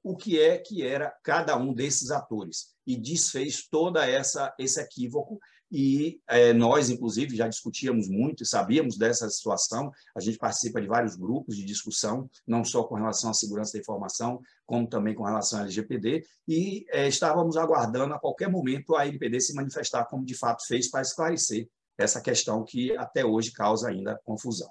o 0.03 0.15
que 0.15 0.39
é 0.39 0.57
que 0.57 0.85
era 0.85 1.13
cada 1.23 1.57
um 1.57 1.73
desses 1.73 2.11
atores 2.11 2.73
e 2.85 2.95
desfez 2.95 3.67
toda 3.67 4.05
essa 4.05 4.53
esse 4.57 4.79
equívoco 4.79 5.39
e 5.72 6.22
é, 6.28 6.53
nós, 6.53 6.89
inclusive, 6.89 7.36
já 7.36 7.47
discutíamos 7.47 8.07
muito 8.07 8.43
e 8.43 8.45
sabíamos 8.45 8.97
dessa 8.97 9.30
situação. 9.30 9.91
A 10.15 10.20
gente 10.20 10.38
participa 10.38 10.82
de 10.82 10.88
vários 10.88 11.15
grupos 11.15 11.57
de 11.57 11.65
discussão, 11.65 12.30
não 12.45 12.63
só 12.63 12.84
com 12.84 12.95
relação 12.95 13.30
à 13.30 13.34
segurança 13.34 13.74
da 13.74 13.80
informação, 13.80 14.41
como 14.65 14.88
também 14.88 15.13
com 15.13 15.24
relação 15.24 15.59
à 15.59 15.63
LGPD, 15.63 16.26
e 16.47 16.86
é, 16.89 17.07
estávamos 17.07 17.57
aguardando 17.57 18.13
a 18.13 18.20
qualquer 18.20 18.49
momento 18.49 18.95
a 18.95 19.03
LGPD 19.03 19.41
se 19.41 19.53
manifestar 19.53 20.05
como 20.05 20.26
de 20.26 20.36
fato 20.36 20.65
fez 20.65 20.89
para 20.89 21.01
esclarecer 21.01 21.68
essa 21.97 22.22
questão 22.22 22.63
que 22.63 22.95
até 22.95 23.26
hoje 23.26 23.51
causa 23.51 23.89
ainda 23.89 24.20
confusão. 24.24 24.70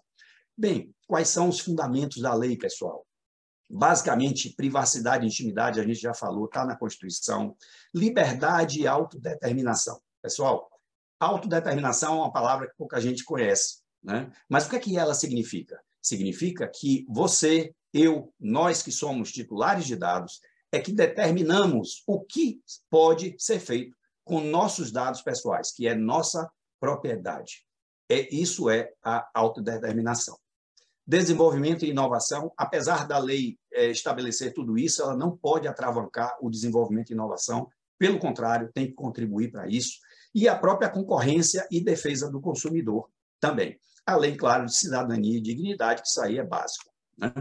Bem, 0.57 0.95
quais 1.07 1.29
são 1.29 1.49
os 1.49 1.61
fundamentos 1.61 2.23
da 2.23 2.33
lei, 2.33 2.57
pessoal? 2.57 3.07
Basicamente, 3.69 4.55
privacidade 4.55 5.25
e 5.25 5.29
intimidade, 5.29 5.81
a 5.81 5.83
gente 5.83 6.01
já 6.01 6.15
falou, 6.15 6.47
está 6.47 6.65
na 6.65 6.77
Constituição. 6.77 7.57
Liberdade 7.93 8.81
e 8.81 8.87
autodeterminação. 8.87 10.01
Pessoal, 10.23 10.71
autodeterminação 11.21 12.15
é 12.15 12.19
uma 12.19 12.33
palavra 12.33 12.69
que 12.69 12.77
pouca 12.77 13.01
gente 13.01 13.25
conhece. 13.25 13.79
Né? 14.03 14.31
Mas 14.49 14.67
o 14.67 14.71
que 14.71 14.77
é 14.77 14.81
que 14.81 14.99
ela 14.99 15.15
significa? 15.15 15.81
Significa 16.01 16.69
que 16.69 17.05
você, 17.09 17.75
eu, 17.93 18.33
nós 18.39 18.83
que 18.83 18.93
somos 18.93 19.33
titulares 19.33 19.85
de 19.85 19.97
dados, 19.97 20.41
é 20.71 20.81
que 20.81 20.93
determinamos 20.93 22.03
o 22.07 22.21
que 22.21 22.61
pode 22.91 23.35
ser 23.39 23.61
feito 23.61 23.97
com 24.25 24.41
nossos 24.41 24.91
dados 24.91 25.23
pessoais, 25.23 25.73
que 25.73 25.87
é 25.87 25.95
nossa 25.95 26.51
propriedade. 26.81 27.65
É, 28.09 28.35
isso 28.35 28.69
é 28.71 28.93
a 29.03 29.29
autodeterminação. 29.35 30.37
Desenvolvimento 31.07 31.85
e 31.85 31.91
inovação, 31.91 32.53
apesar 32.57 33.07
da 33.07 33.19
lei 33.19 33.57
é, 33.73 33.87
estabelecer 33.91 34.53
tudo 34.53 34.77
isso, 34.77 35.03
ela 35.03 35.17
não 35.17 35.37
pode 35.37 35.69
atravancar 35.69 36.37
o 36.41 36.51
desenvolvimento 36.51 37.11
e 37.11 37.13
inovação, 37.13 37.69
pelo 37.99 38.19
contrário, 38.19 38.71
tem 38.73 38.87
que 38.87 38.93
contribuir 38.93 39.51
para 39.51 39.67
isso. 39.69 40.01
E 40.37 40.47
a 40.47 40.55
própria 40.55 40.91
concorrência 40.91 41.67
e 41.71 41.83
defesa 41.83 42.31
do 42.31 42.43
consumidor 42.43 43.09
também. 43.41 43.81
Além, 44.05 44.37
claro, 44.37 44.67
de 44.67 44.77
cidadania 44.77 45.39
e 45.39 45.41
dignidade, 45.41 46.03
que 46.03 46.09
isso 46.09 46.21
aí 46.21 46.37
é 46.37 46.45
básico. 46.45 46.91
Né? 47.17 47.33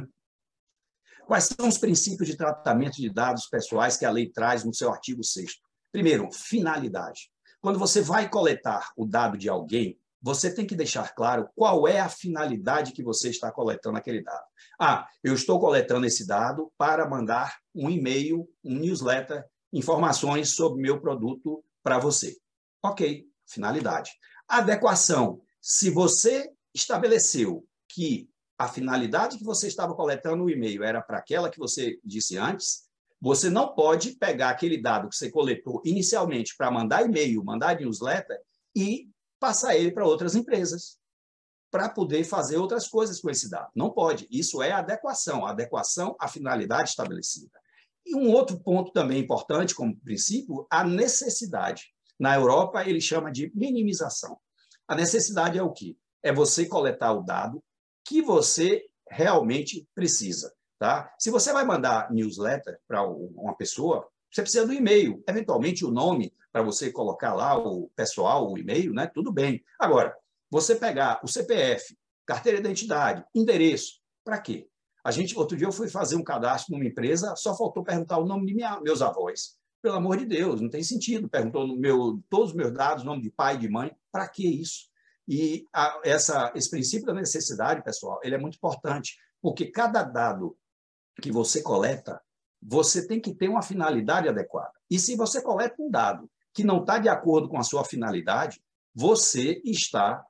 Quais 1.27 1.43
são 1.43 1.67
os 1.67 1.77
princípios 1.77 2.29
de 2.29 2.37
tratamento 2.37 2.95
de 2.95 3.09
dados 3.09 3.47
pessoais 3.47 3.97
que 3.97 4.05
a 4.05 4.09
lei 4.09 4.31
traz 4.31 4.63
no 4.63 4.73
seu 4.73 4.89
artigo 4.89 5.25
6 5.25 5.59
Primeiro, 5.91 6.31
finalidade. 6.31 7.29
Quando 7.59 7.77
você 7.77 8.01
vai 8.01 8.29
coletar 8.29 8.89
o 8.95 9.05
dado 9.05 9.37
de 9.37 9.49
alguém, 9.49 9.99
você 10.21 10.49
tem 10.49 10.65
que 10.65 10.73
deixar 10.73 11.13
claro 11.13 11.49
qual 11.53 11.85
é 11.89 11.99
a 11.99 12.07
finalidade 12.07 12.93
que 12.93 13.03
você 13.03 13.29
está 13.29 13.51
coletando 13.51 13.97
aquele 13.97 14.23
dado. 14.23 14.45
Ah, 14.79 15.05
eu 15.21 15.33
estou 15.33 15.59
coletando 15.59 16.05
esse 16.05 16.25
dado 16.25 16.71
para 16.77 17.09
mandar 17.09 17.57
um 17.75 17.89
e-mail, 17.89 18.47
um 18.63 18.79
newsletter, 18.79 19.43
informações 19.73 20.55
sobre 20.55 20.81
meu 20.81 21.01
produto 21.01 21.61
para 21.83 21.99
você. 21.99 22.37
Ok, 22.85 23.25
finalidade. 23.47 24.11
Adequação. 24.47 25.41
Se 25.59 25.89
você 25.89 26.51
estabeleceu 26.71 27.65
que 27.89 28.29
a 28.59 28.67
finalidade 28.67 29.39
que 29.39 29.43
você 29.43 29.67
estava 29.67 29.95
coletando 29.95 30.43
no 30.43 30.49
e-mail 30.51 30.83
era 30.83 31.01
para 31.01 31.17
aquela 31.17 31.49
que 31.49 31.57
você 31.57 31.99
disse 32.03 32.37
antes, 32.37 32.83
você 33.19 33.49
não 33.49 33.73
pode 33.73 34.11
pegar 34.17 34.49
aquele 34.49 34.79
dado 34.79 35.09
que 35.09 35.15
você 35.15 35.31
coletou 35.31 35.81
inicialmente 35.83 36.55
para 36.55 36.69
mandar 36.69 37.03
e-mail, 37.03 37.43
mandar 37.43 37.79
newsletter 37.79 38.37
e 38.75 39.09
passar 39.39 39.75
ele 39.75 39.91
para 39.91 40.05
outras 40.05 40.35
empresas 40.35 40.99
para 41.71 41.89
poder 41.89 42.23
fazer 42.23 42.57
outras 42.57 42.87
coisas 42.87 43.19
com 43.19 43.31
esse 43.31 43.49
dado. 43.49 43.71
Não 43.75 43.89
pode. 43.89 44.27
Isso 44.29 44.61
é 44.61 44.71
adequação, 44.71 45.43
adequação 45.43 46.15
à 46.19 46.27
finalidade 46.27 46.89
estabelecida. 46.89 47.59
E 48.05 48.15
um 48.15 48.31
outro 48.31 48.59
ponto 48.59 48.91
também 48.91 49.19
importante, 49.19 49.73
como 49.73 49.99
princípio, 49.99 50.67
a 50.69 50.83
necessidade. 50.83 51.94
Na 52.19 52.35
Europa, 52.35 52.87
ele 52.87 53.01
chama 53.01 53.31
de 53.31 53.51
minimização. 53.55 54.37
A 54.87 54.95
necessidade 54.95 55.57
é 55.57 55.63
o 55.63 55.71
quê? 55.71 55.95
É 56.23 56.31
você 56.33 56.65
coletar 56.65 57.13
o 57.13 57.23
dado 57.23 57.63
que 58.03 58.21
você 58.21 58.85
realmente 59.09 59.87
precisa. 59.93 60.53
Tá? 60.77 61.13
Se 61.17 61.31
você 61.31 61.53
vai 61.53 61.65
mandar 61.65 62.11
newsletter 62.11 62.79
para 62.87 63.03
uma 63.03 63.55
pessoa, 63.55 64.07
você 64.31 64.41
precisa 64.41 64.65
do 64.65 64.73
e-mail, 64.73 65.23
eventualmente 65.27 65.85
o 65.85 65.91
nome 65.91 66.33
para 66.51 66.61
você 66.61 66.91
colocar 66.91 67.33
lá 67.33 67.57
o 67.57 67.89
pessoal, 67.95 68.51
o 68.51 68.57
e-mail, 68.57 68.93
né? 68.93 69.07
Tudo 69.13 69.31
bem. 69.31 69.63
Agora, 69.79 70.15
você 70.49 70.75
pegar 70.75 71.21
o 71.23 71.27
CPF, 71.27 71.97
carteira 72.25 72.59
de 72.59 72.65
identidade, 72.65 73.25
endereço, 73.33 73.99
para 74.23 74.39
quê? 74.39 74.67
A 75.03 75.11
gente 75.11 75.37
outro 75.37 75.55
dia 75.55 75.67
eu 75.67 75.71
fui 75.71 75.87
fazer 75.87 76.15
um 76.15 76.23
cadastro 76.23 76.73
numa 76.73 76.85
empresa, 76.85 77.35
só 77.35 77.55
faltou 77.55 77.83
perguntar 77.83 78.17
o 78.17 78.25
nome 78.25 78.47
de 78.47 78.55
minha, 78.55 78.79
meus 78.81 79.01
avós. 79.01 79.57
Pelo 79.85 79.97
amor 79.97 80.17
de 80.17 80.25
Deus, 80.25 80.59
não 80.59 80.67
tem 80.67 80.81
sentido. 80.81 81.29
Perguntou 81.29 81.67
no 81.67 81.77
meu, 81.77 82.19
todos 82.27 82.49
os 82.49 82.55
meus 82.55 82.73
dados, 82.73 83.03
nome 83.03 83.21
de 83.21 83.29
pai, 83.29 83.55
de 83.55 83.69
mãe. 83.69 83.95
Para 84.11 84.27
que 84.27 84.43
isso? 84.43 84.87
E 85.27 85.67
a, 85.71 86.01
essa, 86.03 86.51
esse 86.55 86.71
princípio 86.71 87.05
da 87.05 87.13
necessidade, 87.13 87.83
pessoal, 87.83 88.19
ele 88.23 88.33
é 88.33 88.37
muito 88.39 88.55
importante, 88.55 89.15
porque 89.39 89.67
cada 89.67 90.01
dado 90.01 90.57
que 91.21 91.31
você 91.31 91.61
coleta, 91.61 92.19
você 92.59 93.07
tem 93.07 93.21
que 93.21 93.31
ter 93.31 93.47
uma 93.47 93.61
finalidade 93.61 94.27
adequada. 94.27 94.71
E 94.89 94.97
se 94.97 95.15
você 95.15 95.39
coleta 95.39 95.75
um 95.79 95.91
dado 95.91 96.27
que 96.51 96.63
não 96.63 96.79
está 96.79 96.97
de 96.97 97.07
acordo 97.07 97.47
com 97.47 97.59
a 97.59 97.63
sua 97.63 97.85
finalidade, 97.85 98.59
você 98.91 99.61
está 99.63 100.25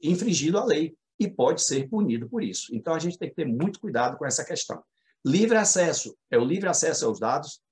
infringindo 0.00 0.58
a 0.58 0.64
lei 0.64 0.96
e 1.18 1.28
pode 1.28 1.60
ser 1.60 1.88
punido 1.88 2.28
por 2.28 2.40
isso. 2.40 2.72
Então, 2.72 2.94
a 2.94 3.00
gente 3.00 3.18
tem 3.18 3.30
que 3.30 3.34
ter 3.34 3.48
muito 3.48 3.80
cuidado 3.80 4.16
com 4.16 4.24
essa 4.24 4.44
questão. 4.44 4.80
Livre 5.24 5.56
acesso 5.56 6.16
é 6.30 6.38
o 6.38 6.44
livre 6.44 6.68
acesso 6.68 7.04
aos 7.04 7.18
dados 7.18 7.65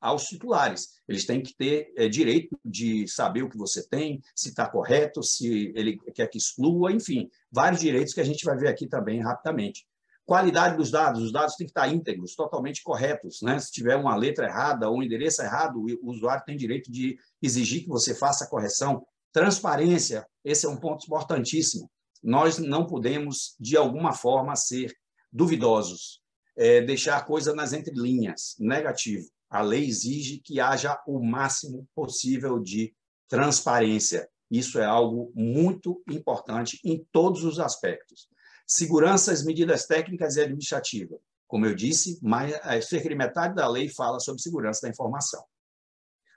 aos 0.00 0.24
titulares. 0.24 0.88
Eles 1.06 1.26
têm 1.26 1.42
que 1.42 1.54
ter 1.54 1.92
é, 1.96 2.08
direito 2.08 2.58
de 2.64 3.06
saber 3.06 3.42
o 3.42 3.50
que 3.50 3.58
você 3.58 3.86
tem, 3.86 4.20
se 4.34 4.48
está 4.48 4.68
correto, 4.68 5.22
se 5.22 5.72
ele 5.76 5.98
quer 6.14 6.28
que 6.28 6.38
exclua, 6.38 6.92
enfim, 6.92 7.28
vários 7.52 7.80
direitos 7.80 8.14
que 8.14 8.20
a 8.20 8.24
gente 8.24 8.44
vai 8.44 8.56
ver 8.56 8.68
aqui 8.68 8.86
também 8.86 9.20
rapidamente. 9.20 9.86
Qualidade 10.24 10.76
dos 10.76 10.92
dados, 10.92 11.22
os 11.22 11.32
dados 11.32 11.56
têm 11.56 11.66
que 11.66 11.72
estar 11.72 11.88
íntegros, 11.92 12.36
totalmente 12.36 12.82
corretos. 12.82 13.42
Né? 13.42 13.58
Se 13.58 13.72
tiver 13.72 13.96
uma 13.96 14.14
letra 14.14 14.46
errada 14.46 14.88
ou 14.88 14.98
um 14.98 15.02
endereço 15.02 15.42
errado, 15.42 15.80
o 15.80 16.10
usuário 16.10 16.44
tem 16.46 16.56
direito 16.56 16.90
de 16.90 17.18
exigir 17.42 17.82
que 17.82 17.88
você 17.88 18.14
faça 18.14 18.44
a 18.44 18.48
correção. 18.48 19.04
Transparência, 19.32 20.24
esse 20.44 20.66
é 20.66 20.68
um 20.68 20.76
ponto 20.76 21.04
importantíssimo. 21.04 21.90
Nós 22.22 22.58
não 22.58 22.86
podemos, 22.86 23.56
de 23.58 23.76
alguma 23.76 24.12
forma, 24.12 24.54
ser 24.54 24.92
duvidosos, 25.32 26.20
é, 26.56 26.80
deixar 26.80 27.24
coisa 27.24 27.54
nas 27.54 27.72
entrelinhas, 27.72 28.54
negativo. 28.58 29.26
A 29.50 29.62
lei 29.62 29.84
exige 29.84 30.38
que 30.38 30.60
haja 30.60 30.96
o 31.06 31.20
máximo 31.20 31.86
possível 31.94 32.60
de 32.60 32.94
transparência. 33.28 34.28
Isso 34.48 34.78
é 34.78 34.84
algo 34.84 35.32
muito 35.34 36.02
importante 36.08 36.80
em 36.84 37.04
todos 37.12 37.44
os 37.44 37.58
aspectos. 37.58 38.28
Segurança, 38.66 39.32
as 39.32 39.44
medidas 39.44 39.86
técnicas 39.86 40.36
e 40.36 40.40
administrativas. 40.40 41.18
Como 41.48 41.66
eu 41.66 41.74
disse, 41.74 42.18
mais, 42.22 42.54
cerca 42.86 43.08
de 43.08 43.14
metade 43.16 43.56
da 43.56 43.68
lei 43.68 43.88
fala 43.88 44.20
sobre 44.20 44.40
segurança 44.40 44.82
da 44.82 44.88
informação. 44.88 45.42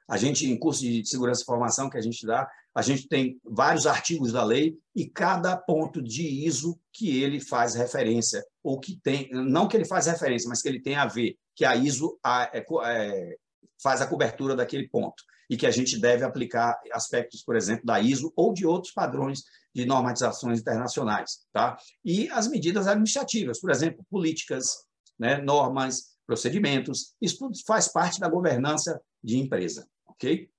A 0.08 0.18
gente, 0.18 0.48
em 0.48 0.58
curso 0.58 0.82
de 0.82 1.06
segurança 1.08 1.42
da 1.42 1.44
informação 1.44 1.90
que 1.90 1.98
a 1.98 2.02
gente 2.02 2.26
dá, 2.26 2.50
a 2.76 2.82
gente 2.82 3.08
tem 3.08 3.40
vários 3.44 3.86
artigos 3.86 4.32
da 4.32 4.44
lei 4.44 4.76
e 4.96 5.08
cada 5.08 5.56
ponto 5.56 6.02
de 6.02 6.28
ISO 6.46 6.80
que 6.92 7.22
ele 7.22 7.40
faz 7.40 7.76
referência, 7.76 8.44
ou 8.64 8.80
que 8.80 9.00
tem, 9.02 9.30
não 9.32 9.68
que 9.68 9.78
ele 9.78 9.86
faz 9.86 10.08
referência, 10.08 10.50
mas 10.50 10.62
que 10.62 10.68
ele 10.68 10.82
tem 10.82 10.96
a 10.96 11.06
ver, 11.06 11.38
que 11.56 11.66
a 11.66 11.76
ISO 11.76 12.20
é, 12.54 12.66
é, 12.86 13.38
faz 13.82 14.02
a 14.02 14.08
cobertura 14.08 14.56
daquele 14.56 14.88
ponto 14.88 15.24
e 15.50 15.58
que 15.58 15.68
a 15.68 15.72
gente 15.72 16.00
deve 16.00 16.24
aplicar 16.24 16.80
aspectos, 16.92 17.44
por 17.44 17.56
exemplo, 17.56 17.86
da 17.86 18.00
ISO 18.00 18.32
ou 18.36 18.54
de 18.54 18.66
outros 18.66 18.94
padrões 18.94 19.44
de 19.74 19.86
normatizações 19.86 20.60
internacionais. 20.60 21.46
Tá? 21.52 21.78
E 22.04 22.30
as 22.30 22.48
medidas 22.48 22.88
administrativas, 22.88 23.60
por 23.60 23.70
exemplo, 23.70 24.06
políticas, 24.10 24.86
né, 25.20 25.38
normas, 25.38 26.14
procedimentos, 26.26 27.14
isso 27.22 27.40
tudo 27.40 27.58
faz 27.68 27.88
parte 27.88 28.20
da 28.20 28.30
governança 28.30 29.02
de 29.24 29.38
empresa. 29.38 29.88
ok? 30.06 30.50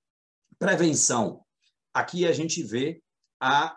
Prevenção. 0.57 1.43
Aqui 1.93 2.27
a 2.27 2.31
gente 2.31 2.63
vê 2.63 3.01
a 3.41 3.75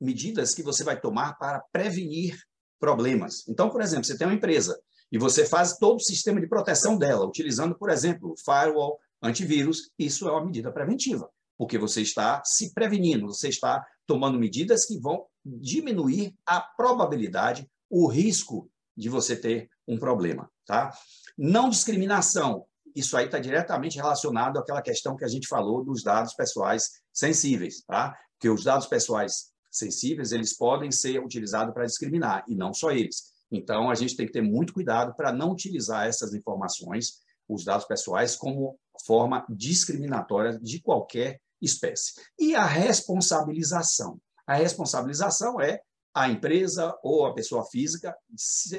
medidas 0.00 0.54
que 0.54 0.62
você 0.62 0.84
vai 0.84 1.00
tomar 1.00 1.34
para 1.34 1.60
prevenir 1.72 2.38
problemas. 2.78 3.46
Então, 3.48 3.70
por 3.70 3.80
exemplo, 3.80 4.04
você 4.04 4.16
tem 4.16 4.26
uma 4.26 4.34
empresa 4.34 4.78
e 5.10 5.18
você 5.18 5.44
faz 5.44 5.76
todo 5.78 5.96
o 5.96 6.00
sistema 6.00 6.40
de 6.40 6.48
proteção 6.48 6.96
dela, 6.96 7.26
utilizando, 7.26 7.76
por 7.76 7.90
exemplo, 7.90 8.34
firewall, 8.44 8.98
antivírus, 9.22 9.90
isso 9.98 10.28
é 10.28 10.32
uma 10.32 10.44
medida 10.44 10.72
preventiva 10.72 11.30
porque 11.56 11.78
você 11.78 12.02
está 12.02 12.42
se 12.44 12.72
prevenindo, 12.72 13.26
você 13.26 13.48
está 13.48 13.84
tomando 14.06 14.38
medidas 14.38 14.84
que 14.84 14.98
vão 14.98 15.26
diminuir 15.44 16.34
a 16.46 16.60
probabilidade, 16.60 17.68
o 17.88 18.06
risco 18.06 18.70
de 18.96 19.08
você 19.08 19.36
ter 19.36 19.68
um 19.86 19.98
problema. 19.98 20.50
Tá? 20.66 20.92
Não 21.36 21.68
discriminação, 21.68 22.66
isso 22.94 23.16
aí 23.16 23.26
está 23.26 23.38
diretamente 23.38 23.96
relacionado 23.96 24.58
àquela 24.58 24.82
questão 24.82 25.16
que 25.16 25.24
a 25.24 25.28
gente 25.28 25.48
falou 25.48 25.84
dos 25.84 26.02
dados 26.02 26.34
pessoais 26.34 26.90
sensíveis, 27.12 27.82
tá? 27.86 28.16
Porque 28.32 28.48
os 28.48 28.64
dados 28.64 28.86
pessoais 28.86 29.52
sensíveis, 29.70 30.30
eles 30.30 30.56
podem 30.56 30.90
ser 30.92 31.18
utilizados 31.18 31.74
para 31.74 31.86
discriminar, 31.86 32.44
e 32.46 32.54
não 32.54 32.72
só 32.72 32.92
eles. 32.92 33.33
Então, 33.56 33.90
a 33.90 33.94
gente 33.94 34.16
tem 34.16 34.26
que 34.26 34.32
ter 34.32 34.42
muito 34.42 34.72
cuidado 34.72 35.14
para 35.14 35.32
não 35.32 35.52
utilizar 35.52 36.06
essas 36.06 36.34
informações, 36.34 37.20
os 37.48 37.64
dados 37.64 37.86
pessoais, 37.86 38.36
como 38.36 38.78
forma 39.06 39.44
discriminatória 39.48 40.58
de 40.58 40.80
qualquer 40.80 41.40
espécie. 41.60 42.14
E 42.38 42.54
a 42.54 42.64
responsabilização. 42.64 44.20
A 44.46 44.54
responsabilização 44.54 45.60
é 45.60 45.80
a 46.14 46.28
empresa 46.28 46.96
ou 47.02 47.26
a 47.26 47.34
pessoa 47.34 47.64
física 47.66 48.16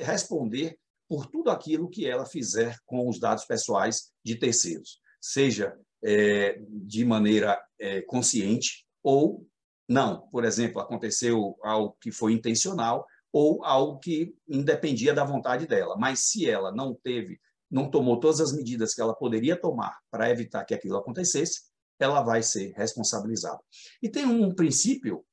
responder 0.01 0.77
por 1.07 1.27
tudo 1.27 1.49
aquilo 1.49 1.89
que 1.89 2.07
ela 2.07 2.25
fizer 2.25 2.77
com 2.85 3.07
os 3.07 3.19
dados 3.19 3.45
pessoais 3.45 4.11
de 4.23 4.35
terceiros, 4.35 4.99
seja 5.21 5.77
é, 6.03 6.59
de 6.69 7.03
maneira 7.03 7.61
é, 7.79 8.01
consciente 8.01 8.85
ou 9.03 9.45
não. 9.87 10.27
Por 10.29 10.43
exemplo, 10.45 10.81
aconteceu 10.81 11.55
algo 11.61 11.95
que 12.01 12.11
foi 12.11 12.33
intencional 12.33 13.05
ou 13.37 13.65
algo 13.65 13.99
que 13.99 14.33
independia 14.47 15.13
da 15.13 15.25
vontade 15.25 15.67
dela. 15.67 15.97
Mas 15.97 16.19
se 16.19 16.49
ela 16.49 16.71
não 16.71 16.95
teve, 16.95 17.37
não 17.69 17.91
tomou 17.91 18.17
todas 18.17 18.39
as 18.39 18.53
medidas 18.53 18.95
que 18.95 19.01
ela 19.01 19.13
poderia 19.13 19.59
tomar 19.59 19.99
para 20.09 20.29
evitar 20.29 20.63
que 20.63 20.73
aquilo 20.73 20.95
acontecesse, 20.95 21.63
ela 21.99 22.21
vai 22.21 22.41
ser 22.41 22.71
responsabilizada. 22.77 23.59
E 24.01 24.07
tem 24.07 24.25
um 24.25 24.55
princípio 24.55 25.25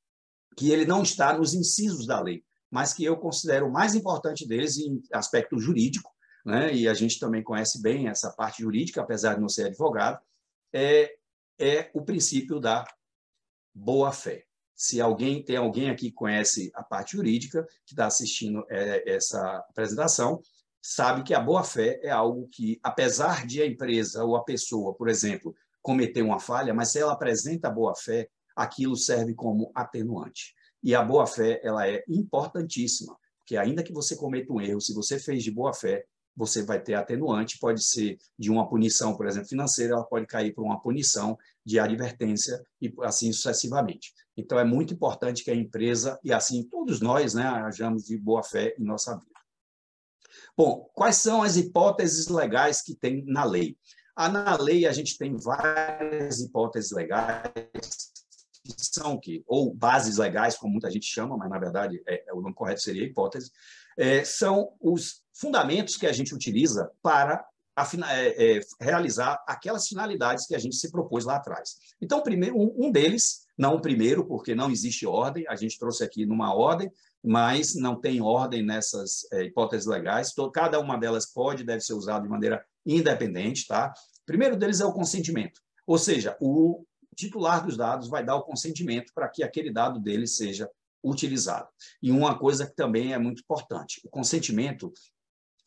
que 0.57 0.73
ele 0.73 0.85
não 0.85 1.05
está 1.05 1.39
nos 1.39 1.55
incisos 1.55 2.05
da 2.05 2.21
lei, 2.21 2.43
mas 2.69 2.93
que 2.93 3.05
eu 3.05 3.17
considero 3.17 3.69
o 3.69 3.73
mais 3.73 3.95
importante 3.95 4.49
deles 4.49 4.79
em 4.79 5.01
aspecto 5.13 5.57
jurídico, 5.61 6.11
né? 6.45 6.75
e 6.75 6.89
a 6.89 6.95
gente 6.95 7.21
também 7.21 7.45
conhece 7.45 7.81
bem 7.81 8.09
essa 8.09 8.33
parte 8.33 8.63
jurídica, 8.63 9.01
apesar 9.01 9.35
de 9.35 9.41
não 9.41 9.49
ser 9.49 9.67
advogado, 9.67 10.21
é, 10.73 11.15
é 11.57 11.89
o 11.95 12.03
princípio 12.03 12.59
da 12.59 12.85
boa-fé. 13.73 14.45
Se 14.75 15.01
alguém 15.01 15.45
tem 15.45 15.57
alguém 15.57 15.91
aqui 15.91 16.11
que 16.11 16.17
conhece 16.17 16.71
a 16.75 16.83
parte 16.83 17.17
jurídica, 17.17 17.67
que 17.87 17.93
está 17.93 18.07
assistindo 18.07 18.65
é, 18.71 19.15
essa 19.15 19.59
apresentação, 19.71 20.41
sabe 20.81 21.23
que 21.23 21.35
a 21.35 21.41
boa-fé 21.41 22.01
é 22.03 22.11
algo 22.11 22.49
que, 22.51 22.81
apesar 22.83 23.47
de 23.47 23.63
a 23.63 23.67
empresa 23.67 24.25
ou 24.25 24.37
a 24.37 24.45
pessoa, 24.45 24.95
por 24.95 25.09
exemplo, 25.09 25.55
cometer 25.81 26.23
uma 26.23 26.41
falha, 26.41 26.75
mas 26.75 26.91
se 26.91 26.99
ela 26.99 27.13
apresenta 27.13 27.71
boa-fé, 27.71 28.29
aquilo 28.57 28.97
serve 28.97 29.35
como 29.35 29.71
atenuante. 29.75 30.55
E 30.83 30.95
a 30.95 31.03
boa-fé 31.03 31.61
ela 31.63 31.89
é 31.89 32.03
importantíssima, 32.09 33.17
porque 33.39 33.57
ainda 33.57 33.83
que 33.83 33.93
você 33.93 34.17
cometa 34.17 34.53
um 34.53 34.61
erro, 34.61 34.81
se 34.81 34.93
você 34.93 35.19
fez 35.19 35.43
de 35.43 35.51
boa-fé, 35.51 36.05
você 36.37 36.63
vai 36.63 36.81
ter 36.81 36.95
atenuante, 36.95 37.59
pode 37.59 37.85
ser 37.85 38.19
de 38.39 38.51
uma 38.51 38.69
punição, 38.69 39.17
por 39.17 39.27
exemplo, 39.27 39.49
financeira, 39.49 39.95
ela 39.95 40.05
pode 40.05 40.27
cair 40.27 40.55
para 40.55 40.65
uma 40.65 40.81
punição 40.81 41.39
de 41.65 41.79
advertência 41.79 42.65
e 42.81 42.93
assim 43.03 43.33
sucessivamente. 43.33 44.13
Então, 44.37 44.59
é 44.59 44.65
muito 44.65 44.95
importante 44.95 45.45
que 45.45 45.51
a 45.51 45.55
empresa, 45.55 46.19
e 46.25 46.33
assim 46.33 46.65
todos 46.65 47.01
nós, 47.01 47.35
né, 47.35 47.45
hajamos 47.45 48.05
de 48.05 48.17
boa 48.17 48.43
fé 48.43 48.75
em 48.79 48.85
nossa 48.85 49.15
vida. 49.17 49.33
Bom, 50.57 50.91
quais 50.95 51.17
são 51.17 51.43
as 51.43 51.57
hipóteses 51.57 52.29
legais 52.29 52.83
que 52.83 52.95
tem 52.95 53.25
na 53.27 53.45
lei? 53.45 53.77
Ah, 54.15 54.29
na 54.29 54.57
lei, 54.57 54.87
a 54.87 54.93
gente 54.93 55.17
tem 55.17 55.37
várias 55.37 56.41
hipóteses 56.41 56.91
legais, 56.93 57.51
que 58.63 58.75
são 58.79 59.19
que, 59.19 59.43
ou 59.47 59.75
bases 59.75 60.19
legais, 60.19 60.57
como 60.57 60.73
muita 60.73 60.91
gente 60.91 61.07
chama, 61.07 61.37
mas 61.37 61.51
na 61.51 61.59
verdade 61.59 62.03
é, 62.07 62.25
é 62.29 62.33
o 62.33 62.41
nome 62.41 62.55
correto 62.55 62.81
seria 62.81 63.05
hipótese, 63.05 63.51
é, 63.99 64.25
são 64.25 64.71
os 64.81 65.23
fundamentos 65.33 65.97
que 65.97 66.07
a 66.07 66.13
gente 66.13 66.35
utiliza 66.35 66.91
para 67.03 67.45
a, 67.75 67.89
é, 68.11 68.57
é, 68.57 68.61
realizar 68.81 69.43
aquelas 69.47 69.89
finalidades 69.89 70.47
que 70.47 70.55
a 70.55 70.59
gente 70.59 70.77
se 70.77 70.91
propôs 70.91 71.25
lá 71.25 71.37
atrás. 71.37 71.77
Então, 72.01 72.23
primeiro, 72.23 72.57
um, 72.57 72.87
um 72.87 72.93
deles, 72.93 73.47
não 73.57 73.75
o 73.75 73.81
primeiro, 73.81 74.27
porque 74.27 74.55
não 74.55 74.71
existe 74.71 75.07
ordem, 75.07 75.45
a 75.49 75.57
gente 75.57 75.79
trouxe 75.79 76.05
aqui 76.05 76.27
numa 76.27 76.55
ordem, 76.55 76.91
mas 77.25 77.75
não 77.75 77.99
tem 77.99 78.21
ordem 78.21 78.63
nessas 78.63 79.27
é, 79.33 79.45
hipóteses 79.45 79.87
legais. 79.87 80.35
Cada 80.53 80.79
uma 80.81 80.99
delas 80.99 81.27
pode 81.27 81.63
e 81.63 81.67
deve 81.67 81.81
ser 81.81 81.95
usada 81.95 82.23
de 82.23 82.29
maneira 82.29 82.65
independente. 82.85 83.67
Tá? 83.67 83.93
Primeiro 84.27 84.57
deles 84.57 84.81
é 84.81 84.85
o 84.85 84.93
consentimento, 84.93 85.61
ou 85.87 85.99
seja, 85.99 86.37
o 86.41 86.85
titular 87.15 87.65
dos 87.65 87.77
dados 87.77 88.09
vai 88.09 88.25
dar 88.25 88.37
o 88.37 88.43
consentimento 88.43 89.13
para 89.15 89.29
que 89.29 89.43
aquele 89.43 89.71
dado 89.71 90.01
dele 90.01 90.27
seja 90.27 90.69
utilizado. 91.03 91.69
E 92.03 92.11
uma 92.11 92.39
coisa 92.39 92.67
que 92.67 92.75
também 92.75 93.13
é 93.13 93.19
muito 93.19 93.41
importante, 93.41 94.01
o 94.05 94.09
consentimento, 94.09 94.93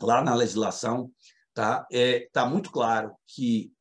lá 0.02 0.24
na 0.24 0.34
legislação, 0.34 1.12
está 1.50 1.88
é, 1.92 2.30
tá 2.32 2.46
muito 2.46 2.72
claro 2.72 3.16
que 3.28 3.72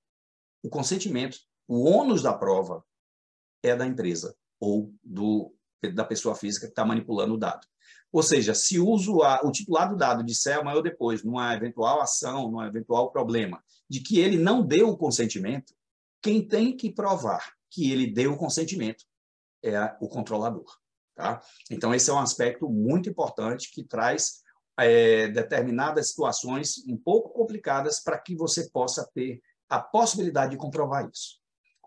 o 0.62 0.68
consentimento, 0.68 1.38
o 1.68 1.84
ônus 1.84 2.22
da 2.22 2.32
prova 2.32 2.84
é 3.62 3.74
da 3.74 3.86
empresa 3.86 4.34
ou 4.60 4.94
do, 5.02 5.54
da 5.92 6.04
pessoa 6.04 6.34
física 6.34 6.66
que 6.66 6.72
está 6.72 6.84
manipulando 6.84 7.34
o 7.34 7.38
dado. 7.38 7.66
Ou 8.12 8.22
seja, 8.22 8.54
se 8.54 8.78
o, 8.78 8.88
usuário, 8.88 9.48
o 9.48 9.50
titular 9.50 9.88
do 9.88 9.96
dado 9.96 10.22
disser 10.22 10.58
amanhã 10.58 10.76
ou 10.76 10.82
depois, 10.82 11.24
numa 11.24 11.52
eventual 11.54 12.00
ação, 12.00 12.50
num 12.50 12.62
eventual 12.62 13.10
problema, 13.10 13.62
de 13.90 14.00
que 14.00 14.20
ele 14.20 14.38
não 14.38 14.64
deu 14.64 14.88
o 14.88 14.96
consentimento, 14.96 15.74
quem 16.22 16.46
tem 16.46 16.76
que 16.76 16.92
provar 16.92 17.52
que 17.70 17.90
ele 17.90 18.06
deu 18.06 18.32
o 18.32 18.36
consentimento 18.38 19.04
é 19.62 19.96
o 20.00 20.08
controlador. 20.08 20.78
Tá? 21.14 21.40
Então, 21.70 21.94
esse 21.94 22.10
é 22.10 22.12
um 22.12 22.18
aspecto 22.18 22.68
muito 22.68 23.08
importante 23.08 23.70
que 23.70 23.84
traz 23.84 24.42
é, 24.78 25.28
determinadas 25.28 26.08
situações 26.08 26.84
um 26.88 26.96
pouco 26.96 27.30
complicadas 27.30 28.00
para 28.02 28.18
que 28.18 28.34
você 28.34 28.68
possa 28.70 29.08
ter 29.14 29.40
a 29.68 29.80
possibilidade 29.80 30.52
de 30.52 30.56
comprovar 30.56 31.08
isso. 31.08 31.38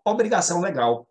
Obrigação 0.04 0.60
legal 0.60 1.06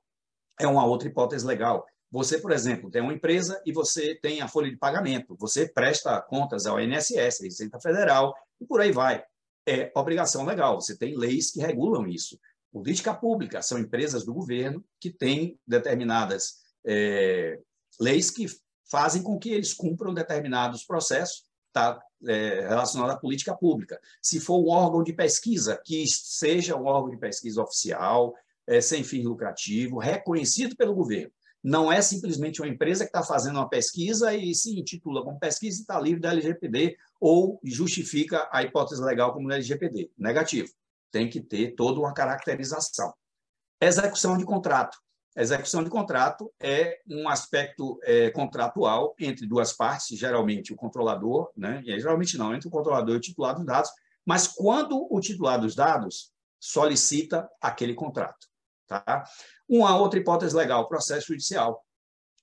é 0.60 0.68
uma 0.68 0.86
outra 0.86 1.08
hipótese 1.08 1.46
legal. 1.46 1.86
Você, 2.10 2.40
por 2.40 2.52
exemplo, 2.52 2.90
tem 2.90 3.02
uma 3.02 3.14
empresa 3.14 3.62
e 3.66 3.72
você 3.72 4.16
tem 4.16 4.42
a 4.42 4.48
folha 4.48 4.72
de 4.72 4.78
pagamento, 4.78 5.36
você 5.38 5.68
presta 5.68 6.20
contas 6.22 6.66
ao 6.66 6.80
INSS, 6.80 7.42
Receita 7.42 7.80
Federal, 7.80 8.34
e 8.60 8.66
por 8.66 8.82
aí 8.82 8.92
vai. 8.92 9.24
É 9.68 9.92
obrigação 9.94 10.46
legal, 10.46 10.80
você 10.80 10.98
tem 10.98 11.16
leis 11.18 11.52
que 11.52 11.60
regulam 11.60 12.08
isso. 12.08 12.40
Política 12.72 13.14
pública 13.14 13.62
são 13.62 13.78
empresas 13.78 14.26
do 14.26 14.34
governo 14.34 14.84
que 15.00 15.12
têm 15.12 15.60
determinadas 15.68 16.60
é, 16.86 17.60
leis 18.00 18.30
que 18.30 18.46
fazem 18.90 19.22
com 19.22 19.38
que 19.38 19.50
eles 19.50 19.74
cumpram 19.74 20.14
determinados 20.14 20.84
processos 20.84 21.44
tá, 21.74 22.00
é, 22.26 22.68
relacionados 22.68 23.16
à 23.16 23.20
política 23.20 23.56
pública. 23.56 24.00
Se 24.22 24.40
for 24.40 24.60
um 24.60 24.70
órgão 24.70 25.04
de 25.04 25.14
pesquisa, 25.14 25.80
que 25.86 26.06
seja 26.08 26.76
um 26.76 26.86
órgão 26.86 27.12
de 27.12 27.18
pesquisa 27.18 27.62
oficial, 27.62 28.34
é, 28.66 28.82
sem 28.82 29.04
fim 29.04 29.24
lucrativo, 29.24 30.00
reconhecido 30.00 30.76
pelo 30.76 30.96
governo. 30.96 31.32
Não 31.64 31.92
é 31.92 32.02
simplesmente 32.02 32.62
uma 32.62 32.68
empresa 32.68 33.04
que 33.04 33.10
está 33.10 33.24
fazendo 33.24 33.58
uma 33.58 33.70
pesquisa 33.70 34.34
e 34.34 34.54
se 34.54 34.80
intitula 34.80 35.24
como 35.24 35.40
pesquisa 35.40 35.80
e 35.80 35.82
está 35.82 36.00
livre 36.00 36.22
da 36.22 36.32
LGPD 36.32 36.96
ou 37.20 37.60
justifica 37.64 38.48
a 38.52 38.64
hipótese 38.64 39.02
legal 39.02 39.34
como 39.34 39.52
LGPD. 39.52 40.12
Negativo. 40.18 40.70
Tem 41.12 41.30
que 41.30 41.42
ter 41.42 41.76
toda 41.76 42.00
uma 42.00 42.14
caracterização. 42.14 43.14
Execução 43.82 44.38
de 44.38 44.46
contrato. 44.46 44.98
Execução 45.40 45.84
de 45.84 45.90
contrato 45.92 46.52
é 46.60 47.00
um 47.08 47.30
aspecto 47.30 48.00
é, 48.02 48.32
contratual 48.32 49.14
entre 49.20 49.46
duas 49.46 49.72
partes, 49.72 50.18
geralmente 50.18 50.74
o 50.74 50.76
controlador, 50.76 51.52
né? 51.56 51.84
e 51.86 52.00
geralmente 52.00 52.36
não, 52.40 52.56
entre 52.56 52.68
o 52.68 52.72
controlador 52.72 53.14
e 53.14 53.18
o 53.18 53.22
titular 53.22 53.54
dos 53.54 53.64
dados, 53.64 53.92
mas 54.26 54.48
quando 54.48 55.08
o 55.14 55.20
titular 55.20 55.62
dos 55.62 55.76
dados 55.76 56.32
solicita 56.60 57.48
aquele 57.62 57.94
contrato. 57.94 58.48
Tá? 58.88 59.26
Uma 59.70 59.96
outra 59.96 60.20
hipótese 60.20 60.56
legal, 60.56 60.88
processo 60.88 61.28
judicial. 61.28 61.86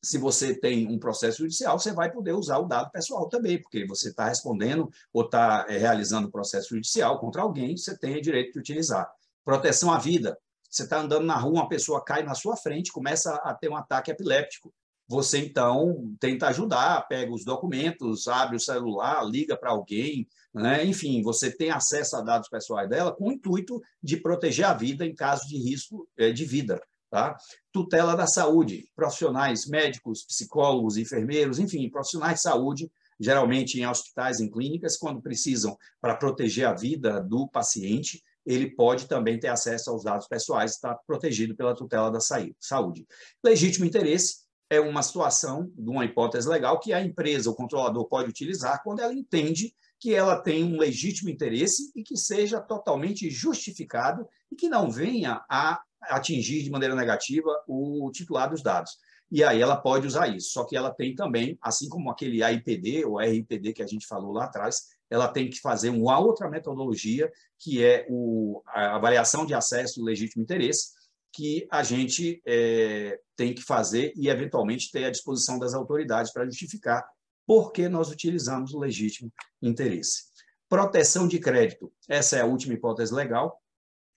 Se 0.01 0.17
você 0.17 0.55
tem 0.55 0.87
um 0.87 0.99
processo 0.99 1.39
judicial, 1.39 1.77
você 1.77 1.93
vai 1.93 2.13
poder 2.13 2.33
usar 2.33 2.59
o 2.59 2.69
dado 2.69 2.93
pessoal 2.93 3.29
também, 3.29 3.61
porque 3.61 3.85
você 3.87 4.11
está 4.11 4.29
respondendo 4.29 4.89
ou 5.13 5.25
está 5.25 5.67
é, 5.69 5.79
realizando 5.79 6.29
o 6.29 6.31
processo 6.31 6.69
judicial 6.69 7.19
contra 7.19 7.43
alguém, 7.43 7.77
você 7.77 7.99
tem 7.99 8.17
o 8.19 8.23
direito 8.23 8.53
de 8.53 8.59
utilizar. 8.61 9.11
Proteção 9.45 9.93
à 9.93 9.99
vida. 9.99 10.39
Você 10.75 10.83
está 10.83 10.99
andando 10.99 11.25
na 11.25 11.37
rua, 11.37 11.61
uma 11.61 11.69
pessoa 11.69 12.05
cai 12.05 12.25
na 12.25 12.35
sua 12.35 12.57
frente, 12.57 12.91
começa 12.91 13.33
a 13.45 13.55
ter 13.55 13.69
um 13.69 13.77
ataque 13.77 14.11
epiléptico. 14.11 14.75
Você, 15.07 15.39
então, 15.39 16.13
tenta 16.19 16.49
ajudar, 16.49 17.07
pega 17.07 17.33
os 17.33 17.45
documentos, 17.45 18.27
abre 18.27 18.57
o 18.57 18.61
celular, 18.61 19.23
liga 19.23 19.57
para 19.57 19.71
alguém, 19.71 20.27
né? 20.53 20.85
enfim, 20.85 21.23
você 21.23 21.49
tem 21.49 21.71
acesso 21.71 22.17
a 22.17 22.23
dados 22.23 22.49
pessoais 22.49 22.89
dela 22.89 23.15
com 23.15 23.29
o 23.29 23.33
intuito 23.33 23.81
de 24.03 24.17
proteger 24.17 24.65
a 24.65 24.75
vida 24.75 25.07
em 25.07 25.15
caso 25.15 25.47
de 25.47 25.57
risco 25.59 26.09
eh, 26.17 26.33
de 26.33 26.45
vida. 26.45 26.83
Tá? 27.09 27.37
Tutela 27.71 28.17
da 28.17 28.27
saúde, 28.27 28.89
profissionais, 28.97 29.69
médicos, 29.69 30.25
psicólogos, 30.25 30.97
enfermeiros, 30.97 31.61
enfim, 31.61 31.89
profissionais 31.89 32.39
de 32.39 32.43
saúde, 32.43 32.91
geralmente 33.21 33.79
em 33.79 33.87
hospitais, 33.87 34.41
em 34.41 34.51
clínicas, 34.51 34.97
quando 34.97 35.23
precisam 35.23 35.79
para 36.01 36.17
proteger 36.17 36.67
a 36.67 36.75
vida 36.75 37.21
do 37.21 37.47
paciente, 37.47 38.25
ele 38.47 38.75
pode 38.75 39.07
também 39.07 39.39
ter 39.39 39.49
acesso 39.49 39.91
aos 39.91 40.05
dados 40.05 40.27
pessoais, 40.27 40.73
está 40.73 40.95
protegido 41.07 41.57
pela 41.57 41.75
tutela 41.75 42.11
da 42.11 42.19
saúde. 42.21 43.07
Legítimo 43.43 43.85
interesse 43.85 44.45
é 44.71 44.81
uma 44.81 45.03
situação 45.03 45.71
uma 45.79 46.05
hipótese 46.05 46.49
legal 46.49 46.81
que 46.81 46.93
a 46.93 47.01
empresa, 47.01 47.51
o 47.51 47.55
controlador, 47.55 48.07
pode 48.07 48.29
utilizar 48.29 48.83
quando 48.83 49.01
ela 49.01 49.13
entende 49.13 49.75
que 50.01 50.13
ela 50.13 50.37
tem 50.37 50.65
um 50.65 50.79
legítimo 50.79 51.31
interesse 51.31 51.91
e 51.95 52.03
que 52.03 52.17
seja 52.17 52.61
totalmente 52.61 53.31
justificado 53.31 54.29
e 54.51 54.57
que 54.57 54.69
não 54.69 54.91
venha 54.91 55.43
a 55.49 55.81
atingir 56.03 56.63
de 56.63 56.71
maneira 56.71 56.95
negativa 56.95 57.51
o 57.67 58.11
titular 58.13 58.51
dos 58.51 58.63
dados. 58.63 58.99
E 59.31 59.43
aí 59.43 59.61
ela 59.61 59.77
pode 59.77 60.07
usar 60.07 60.29
isso. 60.29 60.51
Só 60.51 60.65
que 60.65 60.77
ela 60.77 60.93
tem 60.93 61.15
também, 61.15 61.59
assim 61.63 61.89
como 61.89 62.11
aquele 62.11 62.43
AIPD 62.43 63.05
ou 63.05 63.19
RIPD 63.19 63.73
que 63.73 63.83
a 63.83 63.87
gente 63.87 64.07
falou 64.07 64.33
lá 64.33 64.45
atrás, 64.45 64.94
ela 65.15 65.29
tem 65.29 65.49
que 65.49 65.61
fazer 65.61 65.91
uma 65.91 66.19
outra 66.19 66.51
metodologia, 66.51 67.33
que 67.59 67.85
é 67.85 68.05
o, 68.11 68.61
a 68.67 68.97
avaliação 68.97 69.47
de 69.47 69.55
acesso 69.55 70.01
do 70.01 70.05
legítimo 70.05 70.43
interesse, 70.43 70.89
que 71.33 71.67
a 71.71 71.85
gente 71.85 72.43
é, 72.45 73.21
tem 73.37 73.55
que 73.55 73.63
fazer 73.63 74.13
e, 74.17 74.29
eventualmente, 74.29 74.91
ter 74.91 75.05
à 75.05 75.11
disposição 75.11 75.57
das 75.57 75.73
autoridades 75.73 76.33
para 76.33 76.45
justificar 76.45 77.05
por 77.47 77.71
que 77.71 77.89
nós 77.89 78.11
utilizamos 78.11 78.75
o 78.75 78.79
legítimo 78.79 79.33
interesse. 79.63 80.25
Proteção 80.69 81.29
de 81.29 81.39
crédito. 81.39 81.93
Essa 82.09 82.39
é 82.39 82.41
a 82.41 82.47
última 82.47 82.75
hipótese 82.75 83.15
legal, 83.15 83.63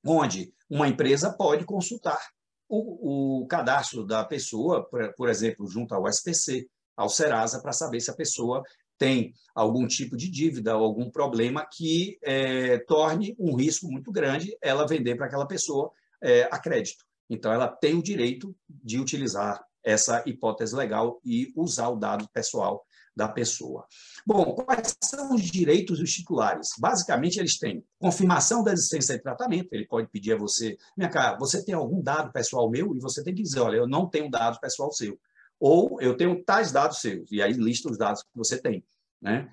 onde 0.04 0.52
uma 0.68 0.88
empresa 0.88 1.32
pode 1.32 1.64
consultar 1.64 2.20
o, 2.68 3.42
o 3.42 3.48
cadastro 3.48 4.04
da 4.04 4.26
pessoa, 4.26 4.84
por, 4.84 5.14
por 5.14 5.30
exemplo, 5.30 5.68
junto 5.68 5.94
ao 5.94 6.08
SPC, 6.08 6.68
ao 6.96 7.08
Serasa, 7.08 7.62
para 7.62 7.72
saber 7.72 8.00
se 8.00 8.10
a 8.10 8.16
pessoa 8.16 8.64
tem 8.98 9.34
algum 9.54 9.88
tipo 9.88 10.16
de 10.18 10.30
dívida 10.30 10.76
ou 10.76 10.84
algum 10.84 11.10
problema 11.10 11.66
que 11.66 12.18
é, 12.24 12.80
torne 12.80 13.36
um 13.40 13.56
risco 13.56 13.88
muito 13.92 14.12
grande 14.12 14.58
ela 14.62 14.88
vender 14.88 15.16
para 15.16 15.28
aquela 15.28 15.48
pessoa 15.48 15.92
é, 16.22 16.44
a 16.52 16.60
crédito. 16.60 17.06
Então, 17.30 17.52
ela 17.52 17.68
tem 17.68 17.96
o 17.96 18.04
direito 18.04 18.56
de 18.70 19.00
utilizar 19.00 19.64
essa 19.84 20.24
hipótese 20.26 20.76
legal 20.76 21.20
e 21.24 21.52
usar 21.56 21.90
o 21.90 21.96
dado 21.96 22.28
pessoal 22.34 22.86
da 23.16 23.28
pessoa. 23.28 23.86
Bom, 24.26 24.54
quais 24.54 24.96
são 25.04 25.34
os 25.34 25.42
direitos 25.42 25.98
dos 25.98 26.14
titulares? 26.14 26.70
Basicamente, 26.78 27.40
eles 27.40 27.58
têm 27.58 27.84
confirmação 27.98 28.64
da 28.64 28.72
existência 28.72 29.16
de 29.18 29.24
tratamento, 29.24 29.70
ele 29.72 29.88
pode 29.88 30.08
pedir 30.10 30.34
a 30.34 30.38
você, 30.38 30.78
minha 30.96 31.10
cara, 31.10 31.36
você 31.38 31.66
tem 31.66 31.74
algum 31.74 32.02
dado 32.02 32.32
pessoal 32.32 32.70
meu? 32.70 32.96
E 32.96 33.00
você 33.00 33.24
tem 33.24 33.34
que 33.34 33.42
dizer, 33.42 33.60
olha, 33.60 33.78
eu 33.78 33.88
não 33.88 34.08
tenho 34.08 34.30
dado 34.30 34.60
pessoal 34.60 34.92
seu. 34.92 35.18
Ou 35.60 36.02
eu 36.02 36.16
tenho 36.16 36.44
tais 36.44 36.72
dados 36.72 37.00
seus, 37.00 37.32
e 37.32 37.42
aí 37.42 37.54
lista 37.54 37.90
os 37.90 37.98
dados 37.98 38.22
que 38.22 38.30
você 38.36 38.58
tem. 38.58 38.84
Né? 39.22 39.52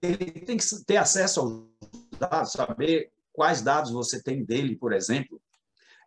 Ele 0.00 0.30
tem 0.40 0.56
que 0.56 0.84
ter 0.84 0.96
acesso 0.96 1.40
aos 1.40 2.18
dados, 2.18 2.52
saber 2.52 3.10
quais 3.32 3.62
dados 3.62 3.90
você 3.90 4.22
tem 4.22 4.44
dele, 4.44 4.76
por 4.76 4.92
exemplo, 4.92 5.40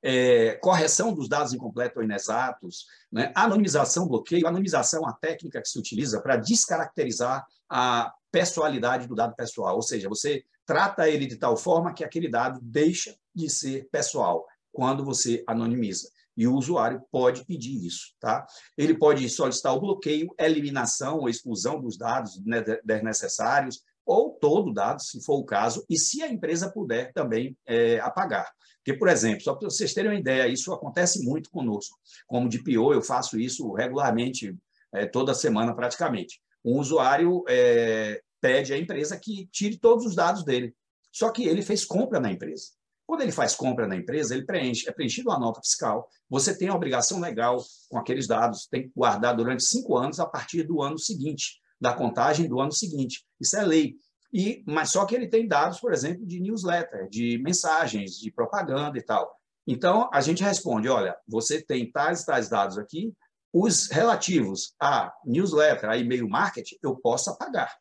é, 0.01 0.53
correção 0.61 1.13
dos 1.13 1.27
dados 1.27 1.53
incompletos 1.53 1.97
ou 1.97 2.03
inexatos, 2.03 2.85
né? 3.11 3.31
anonimização, 3.35 4.07
bloqueio. 4.07 4.47
Anonimização 4.47 4.99
é 4.99 5.03
uma 5.03 5.13
técnica 5.13 5.61
que 5.61 5.67
se 5.67 5.79
utiliza 5.79 6.21
para 6.21 6.37
descaracterizar 6.37 7.45
a 7.67 8.13
pessoalidade 8.31 9.07
do 9.07 9.15
dado 9.15 9.35
pessoal, 9.35 9.75
ou 9.75 9.81
seja, 9.81 10.07
você 10.07 10.43
trata 10.65 11.09
ele 11.09 11.25
de 11.25 11.37
tal 11.37 11.55
forma 11.55 11.93
que 11.93 12.03
aquele 12.03 12.29
dado 12.29 12.59
deixa 12.61 13.15
de 13.33 13.49
ser 13.49 13.87
pessoal 13.91 14.45
quando 14.71 15.03
você 15.03 15.43
anonimiza. 15.47 16.09
E 16.37 16.47
o 16.47 16.53
usuário 16.53 17.01
pode 17.11 17.45
pedir 17.45 17.85
isso. 17.85 18.13
Tá? 18.19 18.45
Ele 18.77 18.97
pode 18.97 19.27
solicitar 19.29 19.73
o 19.75 19.79
bloqueio, 19.79 20.33
eliminação 20.39 21.19
ou 21.19 21.29
exclusão 21.29 21.81
dos 21.81 21.97
dados 21.97 22.41
desnecessários, 22.83 23.81
ou 24.05 24.31
todo 24.31 24.73
dado, 24.73 25.01
se 25.01 25.23
for 25.23 25.39
o 25.39 25.45
caso, 25.45 25.83
e 25.89 25.97
se 25.97 26.21
a 26.21 26.31
empresa 26.31 26.71
puder 26.71 27.11
também 27.11 27.57
é, 27.65 27.99
apagar. 27.99 28.47
Porque, 28.77 28.99
por 28.99 29.07
exemplo, 29.07 29.41
só 29.41 29.55
para 29.55 29.67
vocês 29.67 29.95
terem 29.95 30.11
uma 30.11 30.19
ideia, 30.19 30.47
isso 30.47 30.71
acontece 30.71 31.25
muito 31.25 31.49
conosco. 31.49 31.97
Como 32.27 32.47
DPO, 32.47 32.93
eu 32.93 33.01
faço 33.01 33.39
isso 33.39 33.73
regularmente, 33.73 34.55
é, 34.93 35.07
toda 35.07 35.33
semana 35.33 35.75
praticamente. 35.75 36.39
Um 36.63 36.79
usuário 36.79 37.43
é, 37.49 38.21
pede 38.39 38.73
à 38.73 38.77
empresa 38.77 39.17
que 39.17 39.47
tire 39.51 39.77
todos 39.77 40.05
os 40.05 40.15
dados 40.15 40.43
dele. 40.43 40.75
Só 41.11 41.31
que 41.31 41.47
ele 41.47 41.63
fez 41.63 41.83
compra 41.83 42.19
na 42.19 42.31
empresa. 42.31 42.67
Quando 43.05 43.21
ele 43.21 43.31
faz 43.31 43.55
compra 43.55 43.87
na 43.87 43.95
empresa, 43.95 44.33
ele 44.33 44.45
preenche, 44.45 44.89
é 44.89 44.91
preenchido 44.91 45.29
uma 45.29 45.39
nota 45.39 45.61
fiscal. 45.61 46.09
Você 46.29 46.57
tem 46.57 46.69
a 46.69 46.75
obrigação 46.75 47.19
legal 47.19 47.63
com 47.89 47.97
aqueles 47.97 48.27
dados, 48.27 48.67
tem 48.67 48.83
que 48.83 48.91
guardar 48.95 49.35
durante 49.35 49.63
cinco 49.63 49.95
anos 49.95 50.19
a 50.19 50.25
partir 50.25 50.63
do 50.63 50.81
ano 50.81 50.97
seguinte, 50.97 51.59
da 51.79 51.93
contagem 51.93 52.47
do 52.47 52.59
ano 52.59 52.71
seguinte. 52.71 53.23
Isso 53.39 53.55
é 53.57 53.63
lei. 53.63 53.95
E, 54.33 54.63
mas 54.67 54.91
só 54.91 55.05
que 55.05 55.15
ele 55.15 55.27
tem 55.27 55.47
dados, 55.47 55.79
por 55.79 55.93
exemplo, 55.93 56.25
de 56.25 56.41
newsletter, 56.41 57.07
de 57.09 57.37
mensagens, 57.43 58.19
de 58.19 58.31
propaganda 58.31 58.97
e 58.97 59.01
tal. 59.01 59.31
Então, 59.67 60.09
a 60.11 60.19
gente 60.19 60.43
responde, 60.43 60.89
olha, 60.89 61.15
você 61.27 61.61
tem 61.61 61.91
tais 61.91 62.21
e 62.21 62.25
tais 62.25 62.49
dados 62.49 62.77
aqui, 62.77 63.13
os 63.53 63.89
relativos 63.89 64.75
a 64.81 65.13
newsletter, 65.25 65.89
a 65.89 65.97
e-mail 65.97 66.27
marketing, 66.27 66.75
eu 66.83 66.95
posso 66.97 67.29
apagar. 67.29 67.73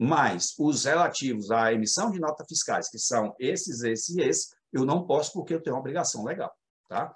Mas 0.00 0.54
os 0.58 0.84
relativos 0.84 1.50
à 1.50 1.72
emissão 1.72 2.10
de 2.10 2.18
notas 2.18 2.46
fiscais, 2.48 2.88
que 2.88 2.98
são 2.98 3.34
esses, 3.38 3.82
esses 3.82 4.16
e 4.16 4.22
esses, 4.22 4.54
eu 4.72 4.84
não 4.84 5.06
posso 5.06 5.32
porque 5.32 5.52
eu 5.52 5.62
tenho 5.62 5.76
uma 5.76 5.80
obrigação 5.80 6.24
legal. 6.24 6.50
Tá? 6.88 7.14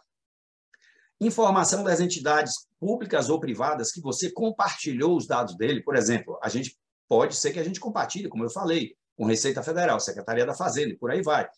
Informação 1.20 1.82
das 1.82 2.00
entidades 2.00 2.52
públicas 2.78 3.30
ou 3.30 3.40
privadas 3.40 3.90
que 3.90 4.00
você 4.00 4.30
compartilhou 4.30 5.16
os 5.16 5.26
dados 5.26 5.56
dele, 5.56 5.82
por 5.82 5.96
exemplo, 5.96 6.38
a 6.42 6.48
gente 6.48 6.76
Pode 7.08 7.36
ser 7.36 7.52
que 7.52 7.60
a 7.60 7.64
gente 7.64 7.80
compartilhe, 7.80 8.28
como 8.28 8.44
eu 8.44 8.50
falei, 8.50 8.96
com 9.16 9.26
Receita 9.26 9.62
Federal, 9.62 10.00
Secretaria 10.00 10.46
da 10.46 10.54
Fazenda 10.54 10.90
e 10.90 10.96
por 10.96 11.10
aí 11.10 11.22
vai. 11.22 11.48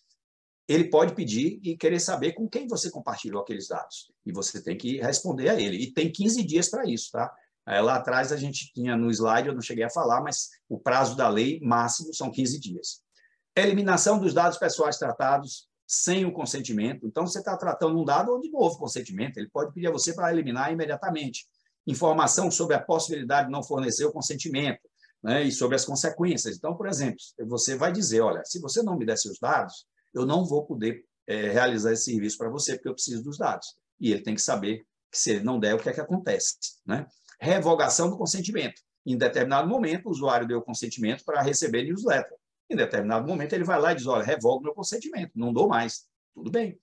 Ele 0.69 0.91
pode 0.91 1.15
pedir 1.15 1.61
e 1.63 1.77
querer 1.77 2.01
saber 2.01 2.33
com 2.33 2.49
quem 2.49 2.67
você 2.67 2.91
compartilhou 2.91 3.41
aqueles 3.41 3.69
dados. 3.69 4.11
E 4.25 4.33
você 4.33 4.61
tem 4.61 4.77
que 4.77 4.99
responder 4.99 5.49
a 5.49 5.61
ele. 5.61 5.77
E 5.77 5.93
tem 5.93 6.11
15 6.11 6.43
dias 6.45 6.69
para 6.69 6.85
isso, 6.85 7.13
tá? 7.13 7.33
Lá 7.67 7.97
atrás 7.97 8.31
a 8.31 8.37
gente 8.37 8.73
tinha 8.73 8.97
no 8.97 9.11
slide, 9.11 9.49
eu 9.49 9.55
não 9.55 9.61
cheguei 9.61 9.85
a 9.85 9.91
falar, 9.91 10.21
mas 10.21 10.51
o 10.69 10.79
prazo 10.79 11.17
da 11.17 11.29
lei 11.29 11.61
máximo 11.61 12.15
são 12.15 12.31
15 12.31 12.61
dias. 12.61 13.03
Eliminação 13.57 14.19
dos 14.19 14.33
dados 14.33 14.57
pessoais 14.57 14.99
tratados 14.99 15.69
sem 15.87 16.25
o 16.25 16.33
consentimento. 16.33 17.07
Então, 17.07 17.27
você 17.27 17.39
está 17.39 17.57
tratando 17.57 17.99
um 17.99 18.05
dado 18.05 18.35
onde 18.35 18.51
não 18.51 18.61
houve 18.61 18.79
consentimento, 18.79 19.39
ele 19.39 19.49
pode 19.49 19.73
pedir 19.73 19.87
a 19.87 19.93
você 19.93 20.13
para 20.13 20.33
eliminar 20.33 20.73
imediatamente. 20.73 21.47
Informação 21.87 22.51
sobre 22.51 22.75
a 22.75 22.83
possibilidade 22.83 23.47
de 23.47 23.53
não 23.53 23.63
fornecer 23.63 24.05
o 24.05 24.13
consentimento 24.13 24.81
né, 25.23 25.45
e 25.45 25.53
sobre 25.53 25.77
as 25.77 25.85
consequências. 25.85 26.57
Então, 26.57 26.77
por 26.77 26.89
exemplo, 26.89 27.19
você 27.47 27.77
vai 27.77 27.93
dizer, 27.93 28.21
olha, 28.21 28.45
se 28.45 28.61
você 28.61 28.83
não 28.83 28.97
me 28.97 29.07
der 29.07 29.17
seus 29.17 29.39
dados, 29.39 29.87
eu 30.13 30.27
não 30.27 30.45
vou 30.45 30.65
poder 30.67 31.05
é, 31.27 31.51
realizar 31.51 31.93
esse 31.93 32.05
serviço 32.05 32.37
para 32.37 32.51
você, 32.51 32.75
porque 32.75 32.89
eu 32.89 32.95
preciso 32.95 33.23
dos 33.23 33.39
dados. 33.39 33.67
E 34.01 34.13
ele 34.13 34.23
tem 34.23 34.35
que 34.35 34.43
saber 34.43 34.85
que 35.11 35.19
se 35.19 35.31
ele 35.31 35.45
não 35.45 35.59
der, 35.59 35.75
o 35.75 35.79
que 35.79 35.89
é 35.89 35.93
que 35.93 36.01
acontece. 36.01 36.57
Né? 36.85 37.07
Revogação 37.39 38.11
do 38.11 38.17
consentimento. 38.17 38.81
Em 39.05 39.17
determinado 39.17 39.69
momento, 39.69 40.07
o 40.07 40.11
usuário 40.11 40.49
deu 40.49 40.61
consentimento 40.61 41.25
para 41.25 41.43
receber 41.43 41.85
newsletter. 41.85 42.37
Em 42.69 42.75
determinado 42.75 43.27
momento, 43.27 43.53
ele 43.53 43.65
vai 43.65 43.81
lá 43.81 43.93
e 43.93 43.97
diz, 43.97 44.07
olha, 44.07 44.25
revogo 44.25 44.65
meu 44.65 44.75
consentimento, 44.75 45.33
não 45.35 45.53
dou 45.53 45.69
mais. 45.69 46.07
Tudo 46.35 46.51
bem. 46.51 46.79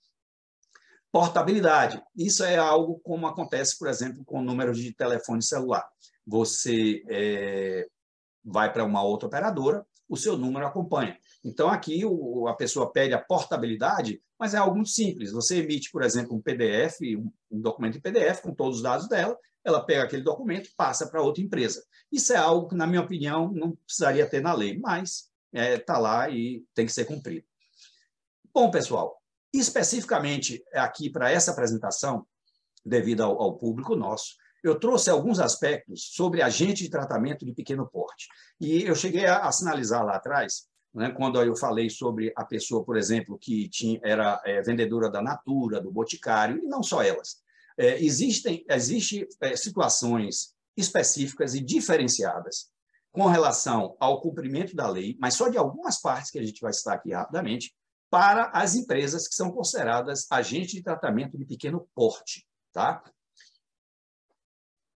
Portabilidade. 1.12 2.02
Isso 2.16 2.42
é 2.42 2.56
algo 2.56 2.98
como 3.00 3.26
acontece, 3.26 3.78
por 3.78 3.88
exemplo, 3.88 4.24
com 4.24 4.42
números 4.42 4.78
de 4.78 4.92
telefone 4.92 5.42
celular. 5.42 5.86
Você 6.26 7.04
é, 7.08 7.86
vai 8.42 8.72
para 8.72 8.84
uma 8.84 9.02
outra 9.02 9.28
operadora, 9.28 9.86
o 10.08 10.16
seu 10.16 10.36
número 10.36 10.66
acompanha. 10.66 11.18
Então, 11.44 11.68
aqui 11.68 12.04
o, 12.04 12.48
a 12.48 12.54
pessoa 12.54 12.90
pede 12.90 13.14
a 13.14 13.20
portabilidade, 13.20 14.20
mas 14.38 14.54
é 14.54 14.58
algo 14.58 14.76
muito 14.76 14.90
simples. 14.90 15.30
Você 15.30 15.58
emite, 15.58 15.90
por 15.90 16.02
exemplo, 16.02 16.34
um 16.34 16.40
PDF, 16.40 17.00
um, 17.18 17.30
um 17.50 17.60
documento 17.60 17.98
em 17.98 18.00
PDF 18.00 18.40
com 18.42 18.54
todos 18.54 18.78
os 18.78 18.82
dados 18.82 19.08
dela, 19.08 19.38
ela 19.64 19.84
pega 19.84 20.04
aquele 20.04 20.22
documento 20.22 20.66
e 20.66 20.74
passa 20.76 21.06
para 21.06 21.22
outra 21.22 21.42
empresa. 21.42 21.84
Isso 22.12 22.32
é 22.32 22.36
algo 22.36 22.68
que, 22.68 22.74
na 22.74 22.86
minha 22.86 23.00
opinião, 23.00 23.50
não 23.52 23.76
precisaria 23.86 24.28
ter 24.28 24.40
na 24.40 24.52
lei, 24.52 24.78
mas 24.78 25.30
está 25.52 25.62
é, 25.62 25.78
tá 25.78 25.98
lá 25.98 26.28
e 26.28 26.64
tem 26.74 26.86
que 26.86 26.92
ser 26.92 27.04
cumprido. 27.04 27.46
Bom, 28.52 28.70
pessoal, 28.70 29.20
especificamente 29.52 30.62
aqui 30.72 31.10
para 31.10 31.30
essa 31.30 31.50
apresentação, 31.50 32.26
devido 32.84 33.22
ao, 33.22 33.40
ao 33.40 33.56
público 33.56 33.96
nosso, 33.96 34.34
eu 34.62 34.78
trouxe 34.78 35.10
alguns 35.10 35.38
aspectos 35.38 36.10
sobre 36.12 36.40
agente 36.40 36.82
de 36.82 36.90
tratamento 36.90 37.44
de 37.44 37.52
pequeno 37.52 37.86
porte. 37.86 38.28
E 38.60 38.82
eu 38.82 38.94
cheguei 38.94 39.26
a, 39.26 39.46
a 39.46 39.52
sinalizar 39.52 40.04
lá 40.04 40.16
atrás, 40.16 40.66
né, 40.94 41.10
quando 41.10 41.40
eu 41.42 41.54
falei 41.54 41.90
sobre 41.90 42.32
a 42.36 42.44
pessoa, 42.44 42.84
por 42.84 42.96
exemplo, 42.96 43.38
que 43.38 43.68
tinha, 43.68 44.00
era 44.02 44.40
é, 44.44 44.62
vendedora 44.62 45.10
da 45.10 45.20
Natura, 45.20 45.80
do 45.80 45.90
Boticário, 45.90 46.58
e 46.58 46.66
não 46.66 46.82
só 46.82 47.02
elas. 47.02 47.43
É, 47.76 48.02
existem 48.02 48.64
existe, 48.68 49.26
é, 49.40 49.56
situações 49.56 50.54
específicas 50.76 51.54
e 51.54 51.60
diferenciadas 51.60 52.70
com 53.12 53.26
relação 53.26 53.96
ao 54.00 54.20
cumprimento 54.20 54.74
da 54.74 54.88
lei, 54.88 55.16
mas 55.20 55.34
só 55.34 55.48
de 55.48 55.56
algumas 55.56 56.00
partes 56.00 56.30
que 56.30 56.38
a 56.38 56.44
gente 56.44 56.60
vai 56.60 56.72
citar 56.72 56.96
aqui 56.96 57.12
rapidamente, 57.12 57.74
para 58.10 58.50
as 58.50 58.74
empresas 58.74 59.26
que 59.26 59.34
são 59.34 59.50
consideradas 59.50 60.26
agentes 60.30 60.72
de 60.72 60.82
tratamento 60.82 61.36
de 61.36 61.44
pequeno 61.44 61.88
porte. 61.94 62.46
Tá? 62.72 63.02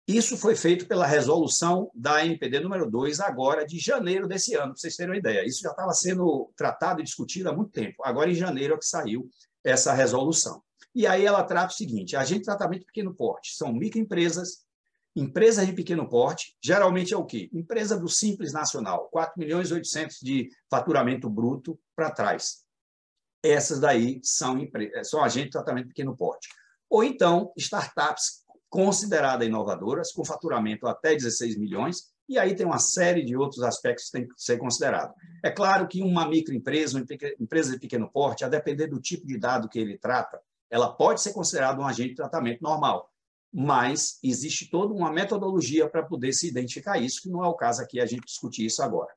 Isso 0.07 0.37
foi 0.37 0.55
feito 0.55 0.87
pela 0.87 1.07
resolução 1.07 1.89
da 1.95 2.25
NPD 2.25 2.59
número 2.59 2.89
2, 2.89 3.19
agora 3.19 3.65
de 3.65 3.79
janeiro 3.79 4.27
desse 4.27 4.53
ano, 4.53 4.73
para 4.73 4.77
vocês 4.77 4.95
terem 4.95 5.11
uma 5.11 5.17
ideia. 5.17 5.45
Isso 5.45 5.61
já 5.61 5.71
estava 5.71 5.91
sendo 5.93 6.51
tratado 6.55 7.01
e 7.01 7.03
discutido 7.03 7.49
há 7.49 7.53
muito 7.53 7.71
tempo. 7.71 8.03
Agora, 8.03 8.29
em 8.29 8.35
janeiro, 8.35 8.75
é 8.75 8.77
que 8.77 8.85
saiu 8.85 9.29
essa 9.63 9.93
resolução. 9.93 10.61
E 10.95 11.05
aí 11.05 11.25
ela 11.25 11.43
trata 11.43 11.73
o 11.73 11.75
seguinte: 11.75 12.15
agente 12.15 12.39
de 12.39 12.45
tratamento 12.45 12.79
de 12.79 12.85
pequeno 12.85 13.13
porte 13.13 13.53
são 13.53 13.73
microempresas, 13.73 14.65
empresas 15.13 15.67
de 15.67 15.73
pequeno 15.73 16.07
porte, 16.07 16.55
geralmente 16.63 17.13
é 17.13 17.17
o 17.17 17.25
quê? 17.25 17.49
Empresa 17.53 17.99
do 17.99 18.07
Simples 18.07 18.53
Nacional, 18.53 19.09
4 19.11 19.33
milhões 19.37 19.69
e 19.69 19.73
800 19.73 20.19
de 20.21 20.49
faturamento 20.69 21.29
bruto 21.29 21.77
para 21.93 22.09
trás. 22.09 22.63
Essas 23.43 23.79
daí 23.79 24.19
são, 24.23 24.57
são 25.03 25.23
agentes 25.23 25.49
de 25.49 25.51
tratamento 25.51 25.83
de 25.83 25.89
pequeno 25.89 26.15
porte. 26.15 26.47
Ou 26.89 27.03
então, 27.03 27.51
startups 27.57 28.45
consideradas 28.69 29.47
inovadoras, 29.47 30.11
com 30.11 30.25
faturamento 30.25 30.87
até 30.87 31.13
16 31.13 31.57
milhões, 31.57 32.13
e 32.27 32.39
aí 32.39 32.55
tem 32.55 32.65
uma 32.65 32.79
série 32.79 33.23
de 33.23 33.35
outros 33.35 33.61
aspectos 33.61 34.05
que 34.05 34.11
tem 34.11 34.27
que 34.27 34.33
ser 34.35 34.57
considerado. 34.57 35.13
É 35.43 35.51
claro 35.51 35.87
que 35.87 36.01
uma 36.01 36.27
microempresa, 36.27 36.97
uma 36.97 37.05
empresa 37.39 37.73
de 37.73 37.79
pequeno 37.79 38.09
porte, 38.11 38.43
a 38.43 38.49
depender 38.49 38.87
do 38.87 38.99
tipo 38.99 39.27
de 39.27 39.37
dado 39.37 39.69
que 39.69 39.77
ele 39.77 39.97
trata, 39.97 40.41
ela 40.75 40.91
pode 40.91 41.21
ser 41.21 41.31
considerada 41.31 41.79
um 41.79 41.87
agente 41.87 42.09
de 42.09 42.15
tratamento 42.15 42.61
normal, 42.61 43.09
mas 43.51 44.19
existe 44.21 44.69
toda 44.69 44.93
uma 44.93 45.09
metodologia 45.09 45.89
para 45.89 46.03
poder 46.03 46.33
se 46.33 46.49
identificar 46.49 46.97
isso, 46.97 47.21
que 47.21 47.29
não 47.29 47.41
é 47.41 47.47
o 47.47 47.53
caso 47.53 47.81
aqui 47.81 47.97
a 48.01 48.05
gente 48.05 48.25
discutir 48.25 48.65
isso 48.65 48.83
agora. 48.83 49.13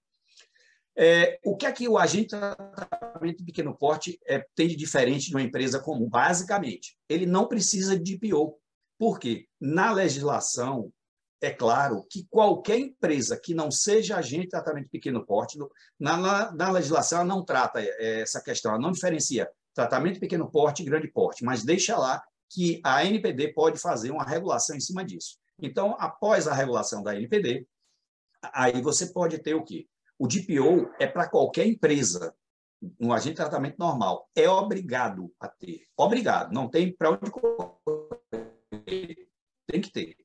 É, 0.96 1.40
o 1.44 1.56
que 1.56 1.66
é 1.66 1.72
que 1.72 1.88
o 1.88 1.98
agente 1.98 2.36
de 2.36 2.40
tratamento 2.76 3.38
de 3.38 3.44
pequeno 3.44 3.74
porte 3.74 4.20
é, 4.24 4.46
tem 4.54 4.68
de 4.68 4.76
diferente 4.76 5.30
de 5.30 5.34
uma 5.34 5.42
empresa 5.42 5.80
comum? 5.80 6.08
Basicamente, 6.08 6.96
ele 7.08 7.26
não 7.26 7.48
precisa 7.48 7.98
de 7.98 8.16
DPO. 8.16 8.56
Por 8.96 9.18
quê? 9.18 9.48
Na 9.60 9.90
legislação, 9.92 10.92
é 11.40 11.50
claro 11.50 12.06
que 12.08 12.24
qualquer 12.30 12.78
empresa 12.78 13.36
que 13.36 13.52
não 13.52 13.68
seja 13.68 14.16
agente 14.16 14.44
de 14.44 14.50
tratamento 14.50 14.84
de 14.84 14.90
pequeno 14.90 15.26
porte, 15.26 15.58
na, 15.98 16.16
na, 16.16 16.52
na 16.52 16.70
legislação 16.70 17.18
ela 17.18 17.28
não 17.28 17.44
trata 17.44 17.80
é, 17.80 18.20
essa 18.20 18.40
questão, 18.40 18.70
ela 18.70 18.80
não 18.80 18.92
diferencia 18.92 19.50
tratamento 19.74 20.20
pequeno 20.20 20.50
porte 20.50 20.82
e 20.82 20.86
grande 20.86 21.08
porte, 21.08 21.44
mas 21.44 21.64
deixa 21.64 21.96
lá 21.96 22.22
que 22.50 22.80
a 22.84 23.04
NPD 23.04 23.52
pode 23.52 23.78
fazer 23.78 24.10
uma 24.10 24.24
regulação 24.24 24.76
em 24.76 24.80
cima 24.80 25.04
disso. 25.04 25.38
Então, 25.60 25.96
após 25.98 26.46
a 26.46 26.54
regulação 26.54 27.02
da 27.02 27.14
NPD, 27.14 27.66
aí 28.52 28.80
você 28.80 29.12
pode 29.12 29.38
ter 29.38 29.54
o 29.54 29.64
quê? 29.64 29.86
O 30.18 30.26
DPO 30.26 30.90
é 30.98 31.06
para 31.06 31.28
qualquer 31.28 31.66
empresa, 31.66 32.34
um 32.98 33.12
agente 33.12 33.30
de 33.30 33.36
tratamento 33.36 33.76
normal, 33.78 34.28
é 34.34 34.48
obrigado 34.48 35.32
a 35.38 35.48
ter. 35.48 35.86
Obrigado, 35.96 36.52
não 36.52 36.68
tem 36.68 36.94
para 36.94 37.10
onde 37.10 37.30
tem 39.66 39.80
que 39.80 39.90
ter. 39.92 40.16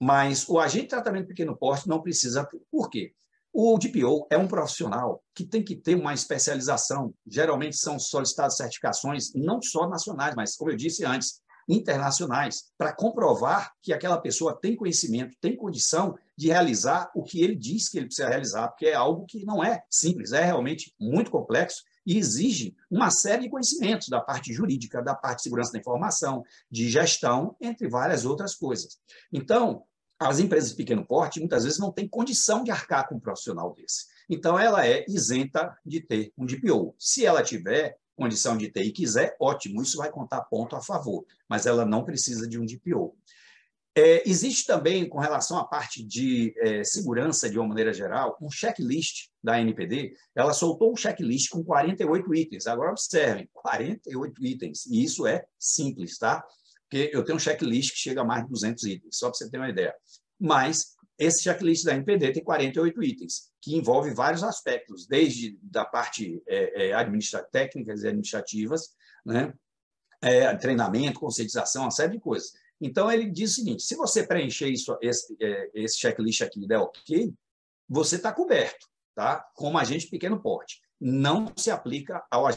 Mas 0.00 0.48
o 0.48 0.58
agente 0.58 0.84
de 0.84 0.90
tratamento 0.90 1.28
pequeno 1.28 1.56
porte 1.56 1.88
não 1.88 2.02
precisa 2.02 2.44
ter. 2.44 2.60
Por 2.70 2.88
quê? 2.90 3.14
O 3.56 3.78
DPO 3.78 4.26
é 4.30 4.36
um 4.36 4.48
profissional 4.48 5.22
que 5.32 5.46
tem 5.46 5.62
que 5.62 5.76
ter 5.76 5.94
uma 5.94 6.12
especialização. 6.12 7.14
Geralmente 7.24 7.76
são 7.76 8.00
solicitadas 8.00 8.56
certificações 8.56 9.32
não 9.32 9.62
só 9.62 9.88
nacionais, 9.88 10.34
mas, 10.34 10.56
como 10.56 10.72
eu 10.72 10.76
disse 10.76 11.04
antes, 11.04 11.40
internacionais, 11.68 12.64
para 12.76 12.92
comprovar 12.92 13.72
que 13.80 13.92
aquela 13.92 14.18
pessoa 14.18 14.58
tem 14.60 14.74
conhecimento, 14.74 15.36
tem 15.40 15.56
condição 15.56 16.16
de 16.36 16.48
realizar 16.48 17.12
o 17.14 17.22
que 17.22 17.40
ele 17.40 17.54
diz 17.54 17.88
que 17.88 17.96
ele 17.96 18.06
precisa 18.06 18.28
realizar, 18.28 18.66
porque 18.66 18.86
é 18.86 18.94
algo 18.94 19.24
que 19.24 19.44
não 19.44 19.62
é 19.62 19.84
simples, 19.88 20.32
é 20.32 20.42
realmente 20.44 20.92
muito 20.98 21.30
complexo 21.30 21.84
e 22.04 22.18
exige 22.18 22.74
uma 22.90 23.08
série 23.08 23.44
de 23.44 23.50
conhecimentos 23.50 24.08
da 24.08 24.20
parte 24.20 24.52
jurídica, 24.52 25.00
da 25.00 25.14
parte 25.14 25.38
de 25.38 25.42
segurança 25.44 25.72
da 25.72 25.78
informação, 25.78 26.42
de 26.68 26.90
gestão, 26.90 27.54
entre 27.60 27.88
várias 27.88 28.24
outras 28.24 28.56
coisas. 28.56 28.98
Então, 29.32 29.84
as 30.24 30.38
empresas 30.38 30.70
de 30.70 30.76
pequeno 30.76 31.04
porte 31.04 31.38
muitas 31.38 31.64
vezes 31.64 31.78
não 31.78 31.92
têm 31.92 32.08
condição 32.08 32.64
de 32.64 32.70
arcar 32.70 33.08
com 33.08 33.16
um 33.16 33.20
profissional 33.20 33.74
desse. 33.74 34.06
Então, 34.28 34.58
ela 34.58 34.86
é 34.86 35.04
isenta 35.08 35.76
de 35.84 36.00
ter 36.00 36.32
um 36.36 36.46
DPO. 36.46 36.94
Se 36.98 37.26
ela 37.26 37.42
tiver 37.42 37.98
condição 38.16 38.56
de 38.56 38.68
ter 38.68 38.84
e 38.84 38.92
quiser, 38.92 39.36
ótimo, 39.40 39.82
isso 39.82 39.98
vai 39.98 40.10
contar 40.10 40.42
ponto 40.42 40.76
a 40.76 40.80
favor, 40.80 41.26
mas 41.48 41.66
ela 41.66 41.84
não 41.84 42.04
precisa 42.04 42.48
de 42.48 42.58
um 42.58 42.64
DPO. 42.64 43.14
É, 43.96 44.28
existe 44.28 44.66
também, 44.66 45.08
com 45.08 45.18
relação 45.18 45.56
à 45.56 45.64
parte 45.64 46.02
de 46.02 46.52
é, 46.58 46.82
segurança, 46.82 47.48
de 47.48 47.58
uma 47.58 47.68
maneira 47.68 47.92
geral, 47.92 48.36
um 48.40 48.50
checklist 48.50 49.28
da 49.42 49.60
NPD. 49.60 50.14
Ela 50.34 50.52
soltou 50.52 50.92
um 50.92 50.96
checklist 50.96 51.50
com 51.50 51.62
48 51.62 52.34
itens. 52.34 52.66
Agora, 52.66 52.90
observem, 52.90 53.48
48 53.52 54.44
itens. 54.44 54.86
E 54.86 55.04
isso 55.04 55.26
é 55.28 55.44
simples, 55.58 56.18
tá? 56.18 56.44
Porque 56.88 57.10
eu 57.12 57.24
tenho 57.24 57.36
um 57.36 57.40
checklist 57.40 57.92
que 57.92 57.98
chega 57.98 58.20
a 58.20 58.24
mais 58.24 58.44
de 58.44 58.50
200 58.50 58.84
itens, 58.84 59.16
só 59.16 59.28
para 59.28 59.38
você 59.38 59.50
ter 59.50 59.58
uma 59.58 59.70
ideia. 59.70 59.94
Mas 60.38 60.94
esse 61.18 61.42
checklist 61.42 61.84
da 61.84 61.94
NPD 61.94 62.32
tem 62.32 62.44
48 62.44 63.02
itens, 63.02 63.52
que 63.60 63.76
envolve 63.76 64.12
vários 64.12 64.42
aspectos, 64.42 65.06
desde 65.06 65.58
da 65.62 65.84
parte 65.84 66.42
é, 66.46 66.88
é, 66.88 66.92
administrativa, 66.92 67.48
técnicas 67.50 68.02
e 68.02 68.08
administrativas, 68.08 68.90
né? 69.24 69.52
É, 70.20 70.54
treinamento, 70.56 71.20
conscientização, 71.20 71.82
uma 71.82 71.90
série 71.90 72.12
de 72.12 72.20
coisas. 72.20 72.52
Então, 72.80 73.10
ele 73.10 73.30
diz 73.30 73.52
o 73.52 73.54
seguinte: 73.54 73.82
se 73.82 73.94
você 73.94 74.26
preencher 74.26 74.68
isso, 74.68 74.96
esse, 75.00 75.36
é, 75.40 75.70
esse 75.74 75.98
checklist 75.98 76.42
aqui 76.42 76.64
e 76.64 76.66
der 76.66 76.78
ok, 76.78 77.32
você 77.88 78.16
está 78.16 78.32
coberto, 78.32 78.86
tá? 79.14 79.46
como 79.54 79.78
agente 79.78 80.08
pequeno 80.08 80.40
porte. 80.40 80.80
Não 81.00 81.52
se 81.56 81.70
aplica 81.70 82.24
ao 82.30 82.48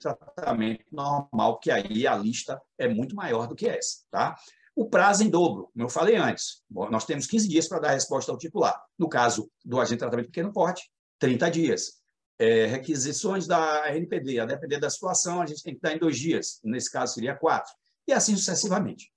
tratamento 0.00 0.84
normal, 0.90 1.58
que 1.58 1.70
aí 1.70 2.06
a 2.06 2.16
lista 2.16 2.60
é 2.78 2.88
muito 2.88 3.14
maior 3.14 3.46
do 3.46 3.54
que 3.54 3.68
essa. 3.68 3.98
Tá? 4.10 4.36
O 4.74 4.88
prazo 4.88 5.24
em 5.24 5.30
dobro, 5.30 5.68
como 5.72 5.84
eu 5.84 5.88
falei 5.88 6.16
antes, 6.16 6.62
nós 6.70 7.04
temos 7.04 7.26
15 7.26 7.48
dias 7.48 7.68
para 7.68 7.80
dar 7.80 7.90
resposta 7.90 8.30
ao 8.32 8.38
titular. 8.38 8.80
No 8.98 9.08
caso 9.08 9.50
do 9.64 9.78
agente 9.78 9.96
de 9.96 9.98
tratamento 9.98 10.26
pequeno 10.26 10.52
porte, 10.52 10.90
30 11.18 11.50
dias. 11.50 12.00
É, 12.38 12.64
requisições 12.64 13.46
da 13.46 13.86
RNPD, 13.86 14.40
a 14.40 14.46
depender 14.46 14.80
da 14.80 14.88
situação, 14.88 15.42
a 15.42 15.46
gente 15.46 15.62
tem 15.62 15.74
que 15.74 15.80
dar 15.80 15.94
em 15.94 15.98
dois 15.98 16.18
dias, 16.18 16.58
nesse 16.64 16.90
caso 16.90 17.12
seria 17.12 17.36
quatro, 17.36 17.70
e 18.08 18.14
assim 18.14 18.34
sucessivamente 18.34 19.12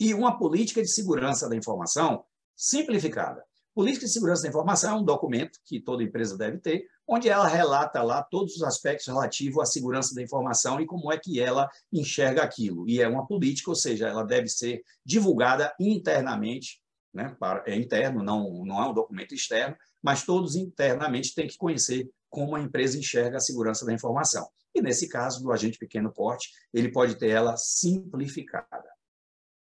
e 0.00 0.14
uma 0.14 0.38
política 0.38 0.80
de 0.80 0.88
segurança 0.88 1.48
da 1.48 1.56
informação 1.56 2.24
simplificada. 2.54 3.44
Política 3.78 4.06
de 4.06 4.12
segurança 4.12 4.42
da 4.42 4.48
informação 4.48 4.96
é 4.96 5.00
um 5.00 5.04
documento 5.04 5.60
que 5.64 5.78
toda 5.78 6.02
empresa 6.02 6.36
deve 6.36 6.58
ter, 6.58 6.88
onde 7.06 7.28
ela 7.28 7.46
relata 7.46 8.02
lá 8.02 8.24
todos 8.24 8.56
os 8.56 8.64
aspectos 8.64 9.06
relativos 9.06 9.62
à 9.62 9.64
segurança 9.64 10.12
da 10.16 10.20
informação 10.20 10.80
e 10.80 10.84
como 10.84 11.12
é 11.12 11.16
que 11.16 11.38
ela 11.38 11.70
enxerga 11.92 12.42
aquilo. 12.42 12.88
E 12.88 13.00
é 13.00 13.06
uma 13.06 13.24
política, 13.24 13.70
ou 13.70 13.76
seja, 13.76 14.08
ela 14.08 14.24
deve 14.24 14.48
ser 14.48 14.82
divulgada 15.06 15.72
internamente, 15.78 16.82
né, 17.14 17.36
para, 17.38 17.62
é 17.70 17.76
interno, 17.76 18.20
não, 18.20 18.64
não 18.64 18.82
é 18.82 18.88
um 18.88 18.92
documento 18.92 19.32
externo, 19.32 19.76
mas 20.02 20.24
todos 20.24 20.56
internamente 20.56 21.32
têm 21.32 21.46
que 21.46 21.56
conhecer 21.56 22.10
como 22.28 22.56
a 22.56 22.60
empresa 22.60 22.98
enxerga 22.98 23.36
a 23.36 23.40
segurança 23.40 23.86
da 23.86 23.92
informação. 23.92 24.48
E 24.74 24.82
nesse 24.82 25.08
caso 25.08 25.40
do 25.40 25.52
agente 25.52 25.78
pequeno 25.78 26.12
porte, 26.12 26.50
ele 26.74 26.90
pode 26.90 27.14
ter 27.14 27.30
ela 27.30 27.56
simplificada. 27.56 28.90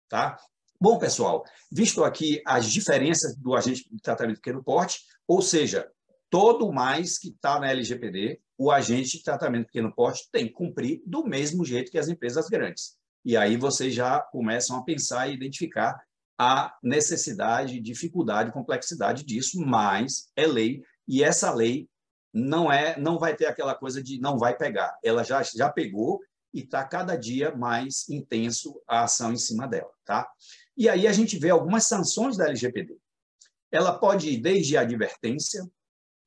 Tá? 0.09 0.37
Bom, 0.83 0.97
pessoal, 0.97 1.45
visto 1.71 2.03
aqui 2.03 2.41
as 2.43 2.65
diferenças 2.65 3.37
do 3.37 3.55
agente 3.55 3.87
de 3.87 4.01
tratamento 4.01 4.37
de 4.37 4.41
pequeno 4.41 4.63
porte, 4.63 5.01
ou 5.27 5.39
seja, 5.39 5.87
todo 6.27 6.73
mais 6.73 7.19
que 7.19 7.27
está 7.27 7.59
na 7.59 7.69
LGPD, 7.69 8.41
o 8.57 8.71
agente 8.71 9.19
de 9.19 9.23
tratamento 9.23 9.61
de 9.61 9.67
pequeno 9.67 9.93
porte 9.93 10.27
tem 10.31 10.47
que 10.47 10.53
cumprir 10.53 11.03
do 11.05 11.23
mesmo 11.23 11.63
jeito 11.63 11.91
que 11.91 11.99
as 11.99 12.07
empresas 12.07 12.47
grandes. 12.47 12.97
E 13.23 13.37
aí 13.37 13.57
vocês 13.57 13.93
já 13.93 14.19
começam 14.31 14.75
a 14.75 14.83
pensar 14.83 15.29
e 15.29 15.35
identificar 15.35 16.01
a 16.35 16.75
necessidade, 16.81 17.79
dificuldade, 17.79 18.51
complexidade 18.51 19.23
disso, 19.23 19.63
mas 19.63 20.31
é 20.35 20.47
lei 20.47 20.81
e 21.07 21.23
essa 21.23 21.53
lei 21.53 21.87
não 22.33 22.71
é, 22.71 22.99
não 22.99 23.19
vai 23.19 23.35
ter 23.35 23.45
aquela 23.45 23.75
coisa 23.75 24.01
de 24.01 24.19
não 24.19 24.35
vai 24.35 24.57
pegar. 24.57 24.97
Ela 25.03 25.23
já 25.23 25.43
já 25.43 25.69
pegou 25.69 26.21
e 26.53 26.61
está 26.61 26.83
cada 26.83 27.15
dia 27.15 27.55
mais 27.55 28.07
intenso 28.09 28.81
a 28.87 29.03
ação 29.03 29.31
em 29.31 29.37
cima 29.37 29.67
dela. 29.67 29.91
Tá? 30.05 30.27
E 30.81 30.89
aí 30.89 31.05
a 31.05 31.13
gente 31.13 31.37
vê 31.37 31.51
algumas 31.51 31.83
sanções 31.83 32.35
da 32.35 32.47
LGPD. 32.47 32.97
Ela 33.71 33.99
pode 33.99 34.31
ir 34.31 34.37
desde 34.37 34.75
advertência, 34.75 35.63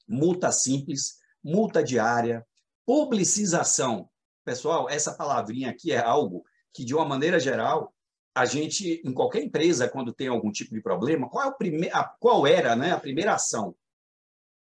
multa 0.06 0.52
simples, 0.52 1.18
multa 1.42 1.82
diária, 1.82 2.46
publicização. 2.86 4.08
Pessoal, 4.44 4.88
essa 4.88 5.12
palavrinha 5.12 5.70
aqui 5.70 5.90
é 5.90 5.98
algo 5.98 6.44
que, 6.72 6.84
de 6.84 6.94
uma 6.94 7.04
maneira 7.04 7.40
geral, 7.40 7.92
a 8.32 8.44
gente, 8.44 9.02
em 9.04 9.12
qualquer 9.12 9.42
empresa, 9.42 9.88
quando 9.88 10.14
tem 10.14 10.28
algum 10.28 10.52
tipo 10.52 10.72
de 10.72 10.80
problema, 10.80 11.28
qual, 11.28 11.46
é 11.46 11.48
o 11.48 11.56
prime... 11.56 11.90
qual 12.20 12.46
era 12.46 12.76
né, 12.76 12.92
a 12.92 13.00
primeira 13.00 13.34
ação? 13.34 13.74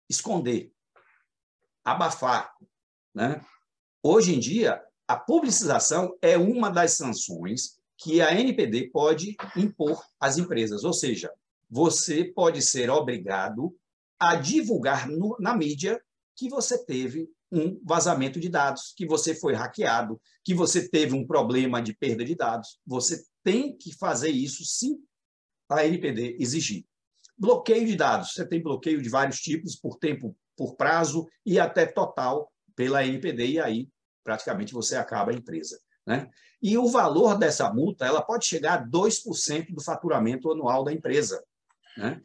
Esconder, 0.08 0.72
abafar. 1.84 2.54
Né? 3.12 3.44
Hoje 4.04 4.36
em 4.36 4.38
dia, 4.38 4.80
a 5.08 5.16
publicização 5.16 6.16
é 6.22 6.38
uma 6.38 6.70
das 6.70 6.92
sanções 6.92 7.79
que 8.02 8.22
a 8.22 8.32
NPD 8.38 8.90
pode 8.90 9.36
impor 9.56 10.02
às 10.18 10.38
empresas, 10.38 10.84
ou 10.84 10.92
seja, 10.92 11.30
você 11.68 12.24
pode 12.24 12.62
ser 12.62 12.90
obrigado 12.90 13.76
a 14.18 14.36
divulgar 14.36 15.06
no, 15.08 15.36
na 15.38 15.54
mídia 15.54 16.00
que 16.34 16.48
você 16.48 16.82
teve 16.84 17.28
um 17.52 17.78
vazamento 17.84 18.40
de 18.40 18.48
dados, 18.48 18.94
que 18.96 19.06
você 19.06 19.34
foi 19.34 19.54
hackeado, 19.54 20.20
que 20.42 20.54
você 20.54 20.88
teve 20.88 21.14
um 21.14 21.26
problema 21.26 21.82
de 21.82 21.94
perda 21.94 22.24
de 22.24 22.34
dados. 22.34 22.78
Você 22.86 23.22
tem 23.42 23.76
que 23.76 23.94
fazer 23.94 24.30
isso 24.30 24.64
se 24.64 24.96
a 25.68 25.84
NPD 25.84 26.36
exigir. 26.40 26.84
Bloqueio 27.36 27.86
de 27.86 27.96
dados. 27.96 28.32
Você 28.32 28.46
tem 28.46 28.62
bloqueio 28.62 29.02
de 29.02 29.08
vários 29.08 29.40
tipos, 29.40 29.76
por 29.76 29.98
tempo, 29.98 30.36
por 30.56 30.74
prazo 30.74 31.26
e 31.44 31.58
até 31.58 31.86
total 31.86 32.50
pela 32.74 33.04
NPD, 33.04 33.46
e 33.46 33.60
aí 33.60 33.88
praticamente 34.24 34.72
você 34.72 34.96
acaba 34.96 35.32
a 35.32 35.34
empresa. 35.34 35.78
Né? 36.06 36.28
E 36.62 36.76
o 36.76 36.88
valor 36.88 37.38
dessa 37.38 37.72
multa 37.72 38.06
ela 38.06 38.22
pode 38.22 38.46
chegar 38.46 38.74
a 38.74 38.86
2% 38.86 39.74
do 39.74 39.82
faturamento 39.82 40.50
anual 40.50 40.84
da 40.84 40.92
empresa, 40.92 41.42
né? 41.96 42.20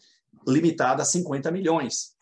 limitada 0.47 1.01
a 1.01 1.05
50 1.05 1.51
milhões. 1.51 2.15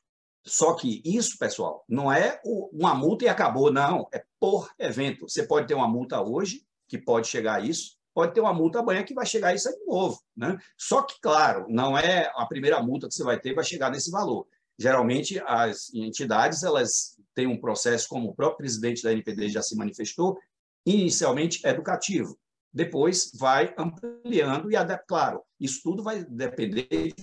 Só 0.46 0.74
que 0.74 1.02
isso, 1.06 1.38
pessoal, 1.38 1.86
não 1.88 2.12
é 2.12 2.42
uma 2.44 2.94
multa 2.94 3.26
e 3.26 3.30
acabou, 3.30 3.72
não. 3.72 4.08
É 4.14 4.24
por 4.40 4.70
evento. 4.78 5.28
Você 5.28 5.44
pode 5.44 5.68
ter 5.68 5.74
uma 5.74 5.88
multa 5.88 6.22
hoje, 6.22 6.66
que 6.88 6.98
pode 6.98 7.28
chegar 7.28 7.56
a 7.56 7.60
isso, 7.62 7.98
pode 8.14 8.34
ter 8.34 8.42
uma 8.42 8.54
multa 8.54 8.80
amanhã 8.80 9.04
que 9.04 9.14
vai 9.14 9.26
chegar 9.26 9.50
a 9.50 9.56
isso 9.56 9.72
de 9.72 9.86
novo. 9.86 10.22
Né? 10.36 10.58
Só 10.78 11.02
que, 11.02 11.20
claro, 11.22 11.66
não 11.70 11.98
é 11.98 12.32
a 12.36 12.46
primeira 12.46 12.82
multa 12.84 13.08
que 13.08 13.14
você 13.14 13.24
vai 13.24 13.40
ter 13.40 13.56
vai 13.56 13.64
chegar 13.64 13.90
nesse 13.90 14.12
valor. 14.12 14.46
Geralmente, 14.78 15.42
as 15.46 15.94
entidades 15.94 16.64
elas 16.64 17.18
têm 17.34 17.48
um 17.48 17.60
processo, 17.60 18.08
como 18.10 18.30
o 18.30 18.36
próprio 18.36 18.58
presidente 18.58 19.02
da 19.02 19.12
NPD 19.12 19.50
já 19.50 19.62
se 19.62 19.76
manifestou, 19.76 20.38
inicialmente 20.86 21.66
educativo, 21.66 22.38
depois 22.74 23.32
vai 23.36 23.74
ampliando 23.78 24.72
e, 24.72 24.76
claro, 25.08 25.44
isso 25.60 25.82
tudo 25.84 26.02
vai 26.04 26.24
depender 26.24 27.14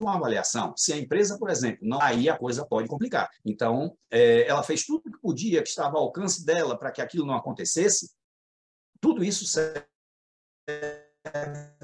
uma 0.00 0.14
avaliação. 0.14 0.76
Se 0.76 0.92
a 0.92 0.96
empresa, 0.96 1.38
por 1.38 1.50
exemplo, 1.50 1.80
não, 1.86 2.00
aí 2.00 2.28
a 2.28 2.38
coisa 2.38 2.64
pode 2.64 2.86
complicar. 2.88 3.28
Então, 3.44 3.96
é, 4.10 4.46
ela 4.46 4.62
fez 4.62 4.84
tudo 4.84 5.00
o 5.00 5.12
que 5.12 5.18
podia, 5.18 5.62
que 5.62 5.68
estava 5.68 5.96
ao 5.96 6.04
alcance 6.04 6.44
dela 6.44 6.78
para 6.78 6.92
que 6.92 7.02
aquilo 7.02 7.26
não 7.26 7.34
acontecesse. 7.34 8.14
Tudo 9.00 9.24
isso 9.24 9.44
serve 9.46 9.84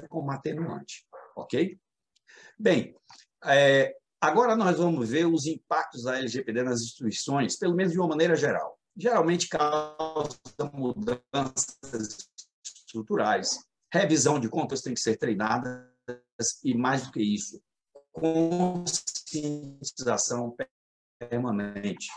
como 0.09 0.31
atenuante, 0.31 1.05
ok? 1.35 1.77
Bem, 2.57 2.95
é, 3.43 3.95
agora 4.25 4.55
nós 4.55 4.77
vamos 4.77 5.09
ver 5.09 5.27
os 5.27 5.45
impactos 5.45 6.03
da 6.03 6.17
LGPD 6.17 6.63
nas 6.63 6.81
instituições, 6.81 7.57
pelo 7.57 7.75
menos 7.75 7.91
de 7.93 7.99
uma 7.99 8.07
maneira 8.07 8.35
geral. 8.35 8.79
Geralmente 8.97 9.47
causa 9.47 10.35
mudanças 10.73 12.27
estruturais. 12.63 13.59
Revisão 13.93 14.39
de 14.39 14.49
contas 14.49 14.81
tem 14.81 14.95
que 14.95 14.99
ser 14.99 15.17
treinada 15.17 15.87
e 16.63 16.73
mais 16.75 17.05
do 17.05 17.11
que 17.11 17.21
isso, 17.21 17.61
conscientização 18.11 20.55
permanente. 21.19 22.07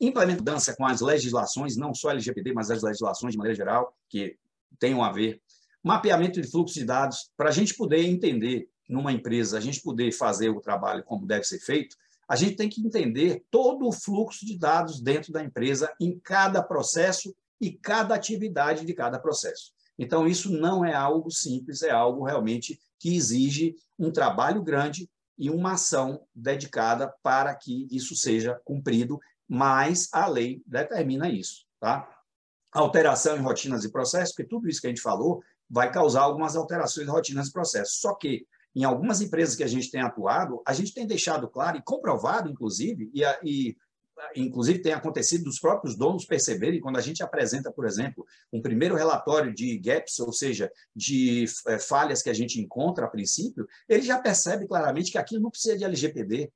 Implementância 0.00 0.74
com 0.74 0.86
as 0.86 1.00
legislações, 1.00 1.76
não 1.76 1.94
só 1.94 2.10
LGPD, 2.10 2.52
mas 2.52 2.68
as 2.70 2.82
legislações 2.82 3.32
de 3.32 3.38
maneira 3.38 3.56
geral, 3.56 3.96
que 4.08 4.36
tenham 4.78 5.04
a 5.04 5.12
ver. 5.12 5.42
Mapeamento 5.82 6.40
de 6.40 6.50
fluxo 6.50 6.74
de 6.74 6.84
dados, 6.84 7.30
para 7.36 7.50
a 7.50 7.52
gente 7.52 7.74
poder 7.74 8.04
entender 8.04 8.68
numa 8.88 9.12
empresa, 9.12 9.56
a 9.56 9.60
gente 9.60 9.82
poder 9.82 10.12
fazer 10.12 10.50
o 10.50 10.60
trabalho 10.60 11.04
como 11.04 11.26
deve 11.26 11.44
ser 11.44 11.58
feito, 11.58 11.96
a 12.28 12.36
gente 12.36 12.56
tem 12.56 12.68
que 12.68 12.80
entender 12.80 13.44
todo 13.50 13.86
o 13.86 13.92
fluxo 13.92 14.46
de 14.46 14.58
dados 14.58 15.00
dentro 15.00 15.32
da 15.32 15.42
empresa, 15.42 15.92
em 16.00 16.18
cada 16.18 16.62
processo 16.62 17.34
e 17.60 17.72
cada 17.72 18.14
atividade 18.14 18.84
de 18.84 18.94
cada 18.94 19.18
processo. 19.18 19.72
Então, 19.98 20.26
isso 20.26 20.50
não 20.50 20.84
é 20.84 20.94
algo 20.94 21.30
simples, 21.30 21.82
é 21.82 21.90
algo 21.90 22.24
realmente 22.24 22.80
que 22.98 23.14
exige 23.14 23.76
um 23.98 24.10
trabalho 24.10 24.62
grande 24.62 25.08
e 25.36 25.50
uma 25.50 25.72
ação 25.72 26.20
dedicada 26.34 27.12
para 27.22 27.54
que 27.54 27.86
isso 27.90 28.16
seja 28.16 28.60
cumprido, 28.64 29.20
mas 29.48 30.08
a 30.12 30.26
lei 30.26 30.62
determina 30.66 31.28
isso. 31.28 31.66
Tá? 31.80 32.08
Alteração 32.72 33.36
em 33.36 33.40
rotinas 33.40 33.84
e 33.84 33.90
processos, 33.90 34.34
porque 34.34 34.48
tudo 34.48 34.68
isso 34.68 34.80
que 34.80 34.86
a 34.86 34.90
gente 34.90 35.02
falou 35.02 35.42
vai 35.68 35.90
causar 35.90 36.22
algumas 36.22 36.56
alterações 36.56 37.06
em 37.06 37.10
rotinas 37.10 37.48
e 37.48 37.52
processos. 37.52 38.00
Só 38.00 38.14
que, 38.14 38.46
em 38.74 38.84
algumas 38.84 39.20
empresas 39.20 39.54
que 39.54 39.62
a 39.62 39.68
gente 39.68 39.90
tem 39.90 40.00
atuado, 40.00 40.60
a 40.66 40.72
gente 40.72 40.92
tem 40.92 41.06
deixado 41.06 41.48
claro 41.48 41.76
e 41.76 41.82
comprovado, 41.82 42.50
inclusive, 42.50 43.10
e, 43.14 43.22
e 43.44 43.76
inclusive 44.36 44.80
tem 44.80 44.92
acontecido 44.92 45.44
dos 45.44 45.58
próprios 45.58 45.96
donos 45.96 46.24
perceberem, 46.24 46.80
quando 46.80 46.96
a 46.96 47.00
gente 47.00 47.22
apresenta, 47.22 47.70
por 47.70 47.86
exemplo, 47.86 48.24
um 48.52 48.60
primeiro 48.60 48.94
relatório 48.94 49.54
de 49.54 49.78
gaps, 49.78 50.18
ou 50.18 50.32
seja, 50.32 50.70
de 50.94 51.44
é, 51.66 51.78
falhas 51.78 52.22
que 52.22 52.30
a 52.30 52.34
gente 52.34 52.60
encontra 52.60 53.06
a 53.06 53.10
princípio, 53.10 53.66
ele 53.88 54.02
já 54.02 54.18
percebe 54.18 54.66
claramente 54.66 55.12
que 55.12 55.18
aquilo 55.18 55.42
não 55.42 55.50
precisa 55.50 55.76
de 55.76 55.84
LGPD, 55.84 56.50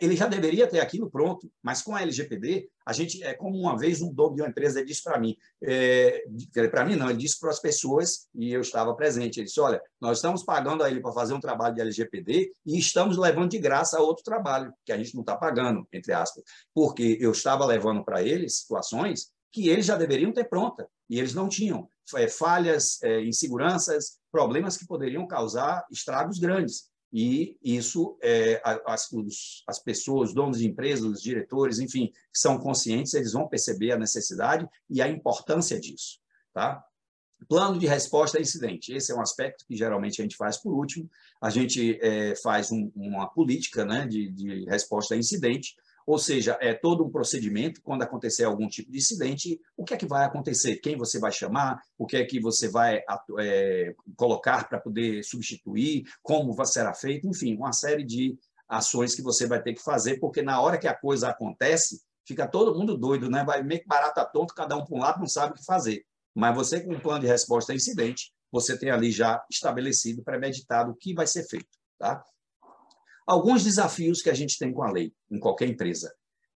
ele 0.00 0.16
já 0.16 0.26
deveria 0.26 0.66
ter 0.66 0.80
aquilo 0.80 1.08
pronto, 1.08 1.50
mas 1.62 1.80
com 1.80 1.94
a 1.94 2.02
LGPD, 2.02 2.68
a 2.84 2.92
gente 2.92 3.22
é 3.22 3.32
como 3.34 3.56
uma 3.56 3.78
vez 3.78 4.02
um 4.02 4.12
dono 4.12 4.34
de 4.34 4.42
uma 4.42 4.48
empresa 4.48 4.84
disse 4.84 5.02
para 5.02 5.18
mim, 5.18 5.36
é, 5.62 6.24
para 6.70 6.84
mim 6.84 6.96
não, 6.96 7.08
ele 7.08 7.18
disse 7.18 7.38
para 7.38 7.50
as 7.50 7.60
pessoas 7.60 8.26
e 8.34 8.52
eu 8.52 8.60
estava 8.60 8.94
presente, 8.94 9.38
ele 9.38 9.46
disse, 9.46 9.60
olha, 9.60 9.80
nós 10.00 10.18
estamos 10.18 10.42
pagando 10.42 10.82
a 10.82 10.90
ele 10.90 11.00
para 11.00 11.12
fazer 11.12 11.34
um 11.34 11.40
trabalho 11.40 11.74
de 11.74 11.80
LGPD 11.80 12.52
e 12.66 12.78
estamos 12.78 13.16
levando 13.16 13.50
de 13.50 13.58
graça 13.58 14.00
outro 14.00 14.24
trabalho 14.24 14.72
que 14.84 14.92
a 14.92 14.98
gente 14.98 15.14
não 15.14 15.20
está 15.20 15.36
pagando, 15.36 15.86
entre 15.92 16.12
aspas, 16.12 16.42
porque 16.74 17.16
eu 17.20 17.30
estava 17.30 17.64
levando 17.64 18.04
para 18.04 18.22
eles 18.22 18.58
situações 18.58 19.30
que 19.52 19.68
eles 19.68 19.86
já 19.86 19.96
deveriam 19.96 20.32
ter 20.32 20.48
pronta 20.48 20.88
e 21.08 21.18
eles 21.18 21.32
não 21.32 21.48
tinham. 21.48 21.88
É, 22.14 22.28
falhas, 22.28 23.02
é, 23.02 23.24
inseguranças, 23.24 24.18
problemas 24.30 24.76
que 24.76 24.86
poderiam 24.86 25.26
causar 25.26 25.84
estragos 25.90 26.38
grandes 26.38 26.88
e 27.18 27.56
isso, 27.64 28.18
é, 28.22 28.60
as, 28.84 29.08
as 29.66 29.78
pessoas, 29.78 30.34
donos 30.34 30.58
de 30.58 30.66
empresas, 30.66 31.02
os 31.02 31.22
diretores, 31.22 31.78
enfim, 31.78 32.12
são 32.30 32.58
conscientes, 32.58 33.14
eles 33.14 33.32
vão 33.32 33.48
perceber 33.48 33.92
a 33.92 33.98
necessidade 33.98 34.68
e 34.90 35.00
a 35.00 35.08
importância 35.08 35.80
disso. 35.80 36.18
Tá? 36.52 36.84
Plano 37.48 37.78
de 37.78 37.86
resposta 37.86 38.36
a 38.36 38.40
incidente. 38.42 38.92
Esse 38.92 39.12
é 39.12 39.14
um 39.14 39.22
aspecto 39.22 39.64
que 39.66 39.74
geralmente 39.74 40.20
a 40.20 40.24
gente 40.24 40.36
faz 40.36 40.58
por 40.58 40.74
último. 40.74 41.08
A 41.40 41.48
gente 41.48 41.98
é, 42.02 42.36
faz 42.36 42.70
um, 42.70 42.92
uma 42.94 43.26
política 43.30 43.82
né, 43.86 44.06
de, 44.06 44.30
de 44.30 44.66
resposta 44.66 45.14
a 45.14 45.18
incidente, 45.18 45.74
ou 46.06 46.18
seja, 46.18 46.56
é 46.60 46.72
todo 46.72 47.04
um 47.04 47.10
procedimento, 47.10 47.82
quando 47.82 48.02
acontecer 48.02 48.44
algum 48.44 48.68
tipo 48.68 48.92
de 48.92 48.98
incidente, 48.98 49.60
o 49.76 49.84
que 49.84 49.92
é 49.92 49.96
que 49.96 50.06
vai 50.06 50.24
acontecer? 50.24 50.76
Quem 50.76 50.96
você 50.96 51.18
vai 51.18 51.32
chamar? 51.32 51.82
O 51.98 52.06
que 52.06 52.16
é 52.16 52.24
que 52.24 52.38
você 52.38 52.68
vai 52.68 53.02
é, 53.40 53.94
colocar 54.14 54.68
para 54.68 54.78
poder 54.78 55.24
substituir? 55.24 56.04
Como 56.22 56.64
será 56.64 56.94
feito? 56.94 57.26
Enfim, 57.26 57.56
uma 57.56 57.72
série 57.72 58.04
de 58.04 58.38
ações 58.68 59.16
que 59.16 59.22
você 59.22 59.48
vai 59.48 59.60
ter 59.60 59.74
que 59.74 59.82
fazer, 59.82 60.20
porque 60.20 60.42
na 60.42 60.60
hora 60.60 60.78
que 60.78 60.86
a 60.86 60.94
coisa 60.94 61.28
acontece, 61.28 62.00
fica 62.24 62.46
todo 62.46 62.78
mundo 62.78 62.96
doido, 62.96 63.28
né? 63.28 63.44
vai 63.44 63.62
meio 63.64 63.80
que 63.80 63.86
barata 63.86 64.24
tonto, 64.24 64.54
cada 64.54 64.76
um 64.76 64.84
para 64.84 64.96
um 64.96 65.00
lado 65.00 65.18
não 65.18 65.26
sabe 65.26 65.52
o 65.52 65.56
que 65.56 65.64
fazer. 65.64 66.04
Mas 66.32 66.54
você, 66.54 66.80
com 66.80 66.94
um 66.94 67.00
plano 67.00 67.20
de 67.20 67.26
resposta 67.26 67.72
a 67.72 67.76
incidente, 67.76 68.32
você 68.52 68.78
tem 68.78 68.90
ali 68.90 69.10
já 69.10 69.44
estabelecido, 69.50 70.22
premeditado 70.22 70.92
o 70.92 70.94
que 70.94 71.14
vai 71.14 71.26
ser 71.26 71.44
feito. 71.48 71.68
Tá? 71.98 72.22
Alguns 73.26 73.64
desafios 73.64 74.22
que 74.22 74.30
a 74.30 74.34
gente 74.34 74.56
tem 74.56 74.72
com 74.72 74.82
a 74.82 74.92
lei, 74.92 75.12
em 75.30 75.40
qualquer 75.40 75.68
empresa. 75.68 76.14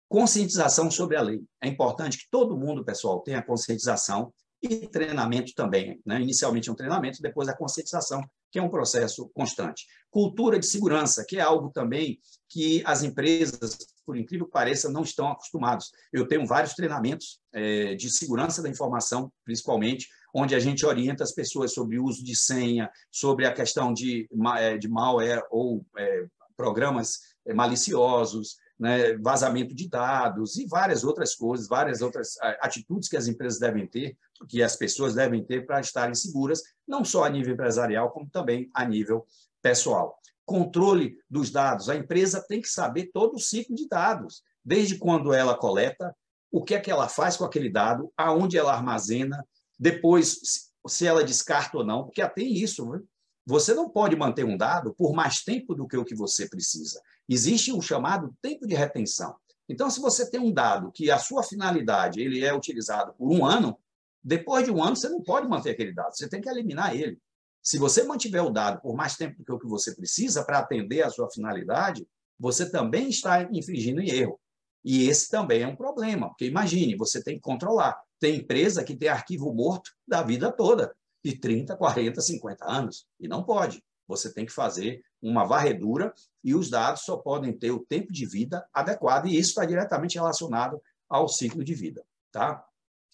Conscientização 0.10 0.92
sobre 0.92 1.16
a 1.16 1.22
lei. 1.22 1.42
É 1.62 1.68
importante 1.68 2.18
que 2.18 2.30
todo 2.30 2.58
mundo, 2.58 2.84
pessoal, 2.84 3.22
tenha 3.22 3.42
conscientização 3.42 4.34
e 4.62 4.88
treinamento 4.88 5.54
também. 5.56 6.02
Né? 6.06 6.22
Inicialmente 6.22 6.70
um 6.70 6.76
treinamento, 6.76 7.22
depois 7.22 7.48
a 7.48 7.56
conscientização, 7.56 8.22
que 8.52 8.60
é 8.60 8.62
um 8.62 8.70
processo 8.70 9.30
constante. 9.34 9.86
Cultura 10.10 10.60
de 10.60 10.66
segurança, 10.66 11.26
que 11.28 11.38
é 11.38 11.42
algo 11.42 11.70
também 11.70 12.20
que 12.50 12.82
as 12.86 13.04
empresas, 13.04 13.78
por 14.06 14.18
incrível 14.18 14.46
que 14.46 14.52
pareça, 14.52 14.90
não 14.90 15.04
estão 15.04 15.30
acostumados. 15.30 15.92
Eu 16.12 16.28
tenho 16.28 16.46
vários 16.46 16.74
treinamentos 16.74 17.40
é, 17.54 17.96
de 17.96 18.10
segurança 18.10 18.62
da 18.62 18.70
informação, 18.70 19.32
principalmente, 19.46 20.08
onde 20.34 20.56
a 20.56 20.60
gente 20.60 20.86
orienta 20.86 21.24
as 21.24 21.34
pessoas 21.34 21.74
sobre 21.74 22.00
o 22.00 22.06
uso 22.06 22.24
de 22.24 22.36
senha, 22.36 22.90
sobre 23.12 23.46
a 23.46 23.54
questão 23.54 23.94
de, 23.94 24.28
é, 24.58 24.78
de 24.78 24.88
malware 24.88 25.44
ou 25.52 25.86
é, 25.98 26.26
programas 26.58 27.20
eh, 27.46 27.54
maliciosos, 27.54 28.58
né, 28.80 29.18
vazamento 29.18 29.74
de 29.74 29.88
dados 29.88 30.58
e 30.58 30.66
várias 30.66 31.04
outras 31.04 31.36
coisas, 31.36 31.68
várias 31.68 32.02
outras 32.02 32.38
ah, 32.42 32.58
atitudes 32.62 33.10
que 33.10 33.18
as 33.18 33.28
empresas 33.28 33.60
devem 33.60 33.88
ter, 33.88 34.18
que 34.48 34.62
as 34.62 34.76
pessoas 34.76 35.16
devem 35.16 35.44
ter 35.44 35.66
para 35.66 35.80
estarem 35.80 36.14
seguras, 36.14 36.62
não 36.88 37.04
só 37.04 37.24
a 37.24 37.30
nível 37.30 37.54
empresarial, 37.54 38.12
como 38.12 38.30
também 38.30 38.70
a 38.74 38.86
nível 38.86 39.26
pessoal. 39.62 40.20
Controle 40.46 41.18
dos 41.30 41.50
dados. 41.50 41.90
A 41.90 41.96
empresa 41.96 42.46
tem 42.48 42.62
que 42.62 42.70
saber 42.70 43.10
todo 43.14 43.36
o 43.36 43.40
ciclo 43.40 43.76
de 43.76 43.88
dados, 43.88 44.44
desde 44.64 44.98
quando 44.98 45.34
ela 45.34 45.58
coleta, 45.58 46.16
o 46.52 46.64
que 46.64 46.76
é 46.76 46.80
que 46.80 46.92
ela 46.92 47.10
faz 47.10 47.36
com 47.36 47.46
aquele 47.46 47.70
dado, 47.70 48.12
aonde 48.16 48.58
ela 48.58 48.74
armazena, 48.74 49.46
depois 49.80 50.40
se 50.88 51.06
ela 51.06 51.24
descarta 51.24 51.78
ou 51.78 51.84
não, 51.84 52.06
porque 52.06 52.22
até 52.22 52.42
isso, 52.42 52.90
né? 52.90 53.02
Você 53.48 53.74
não 53.74 53.90
pode 53.90 54.14
manter 54.14 54.44
um 54.44 54.58
dado 54.58 54.94
por 54.94 55.14
mais 55.14 55.42
tempo 55.42 55.74
do 55.74 55.88
que 55.88 55.96
o 55.96 56.04
que 56.04 56.14
você 56.14 56.50
precisa. 56.50 57.02
Existe 57.30 57.72
um 57.72 57.82
chamado 57.82 58.36
tempo 58.42 58.68
de 58.68 58.76
retenção. 58.76 59.38
Então, 59.70 59.90
se 59.90 60.02
você 60.02 60.30
tem 60.30 60.38
um 60.38 60.52
dado 60.52 60.92
que 60.92 61.10
a 61.10 61.18
sua 61.18 61.42
finalidade 61.42 62.20
ele 62.20 62.44
é 62.44 62.54
utilizado 62.54 63.14
por 63.14 63.32
um 63.32 63.46
ano, 63.46 63.80
depois 64.22 64.66
de 64.66 64.72
um 64.72 64.84
ano 64.84 64.98
você 64.98 65.08
não 65.08 65.24
pode 65.24 65.48
manter 65.48 65.70
aquele 65.70 65.94
dado, 65.94 66.14
você 66.14 66.28
tem 66.28 66.42
que 66.42 66.50
eliminar 66.50 66.94
ele. 66.94 67.18
Se 67.64 67.78
você 67.78 68.04
mantiver 68.04 68.44
o 68.44 68.50
dado 68.50 68.82
por 68.82 68.98
mais 68.98 69.16
tempo 69.16 69.38
do 69.38 69.46
que 69.46 69.52
o 69.54 69.60
que 69.60 69.68
você 69.68 69.96
precisa 69.96 70.44
para 70.44 70.60
atender 70.60 71.04
a 71.04 71.10
sua 71.10 71.32
finalidade, 71.32 72.06
você 72.38 72.70
também 72.70 73.08
está 73.08 73.44
infringindo 73.44 74.02
em 74.02 74.10
erro. 74.10 74.38
E 74.84 75.08
esse 75.08 75.30
também 75.30 75.62
é 75.62 75.68
um 75.68 75.76
problema, 75.76 76.28
porque 76.28 76.46
imagine, 76.46 76.98
você 76.98 77.24
tem 77.24 77.36
que 77.36 77.42
controlar. 77.42 77.98
Tem 78.20 78.36
empresa 78.36 78.84
que 78.84 78.96
tem 78.96 79.08
arquivo 79.08 79.54
morto 79.54 79.92
da 80.06 80.22
vida 80.22 80.52
toda 80.52 80.94
de 81.24 81.38
30, 81.38 81.76
40, 81.76 82.22
50 82.22 82.66
anos. 82.66 83.08
E 83.20 83.28
não 83.28 83.44
pode. 83.44 83.84
Você 84.08 84.34
tem 84.34 84.46
que 84.46 84.52
fazer 84.52 85.04
uma 85.22 85.46
varredura 85.46 86.14
e 86.44 86.56
os 86.56 86.70
dados 86.70 87.02
só 87.02 87.18
podem 87.18 87.52
ter 87.52 87.72
o 87.72 87.80
tempo 87.80 88.12
de 88.12 88.26
vida 88.26 88.66
adequado, 88.74 89.28
e 89.28 89.38
isso 89.38 89.50
está 89.50 89.66
diretamente 89.66 90.16
relacionado 90.16 90.82
ao 91.10 91.28
ciclo 91.28 91.64
de 91.64 91.74
vida. 91.74 92.04
Tá? 92.32 92.64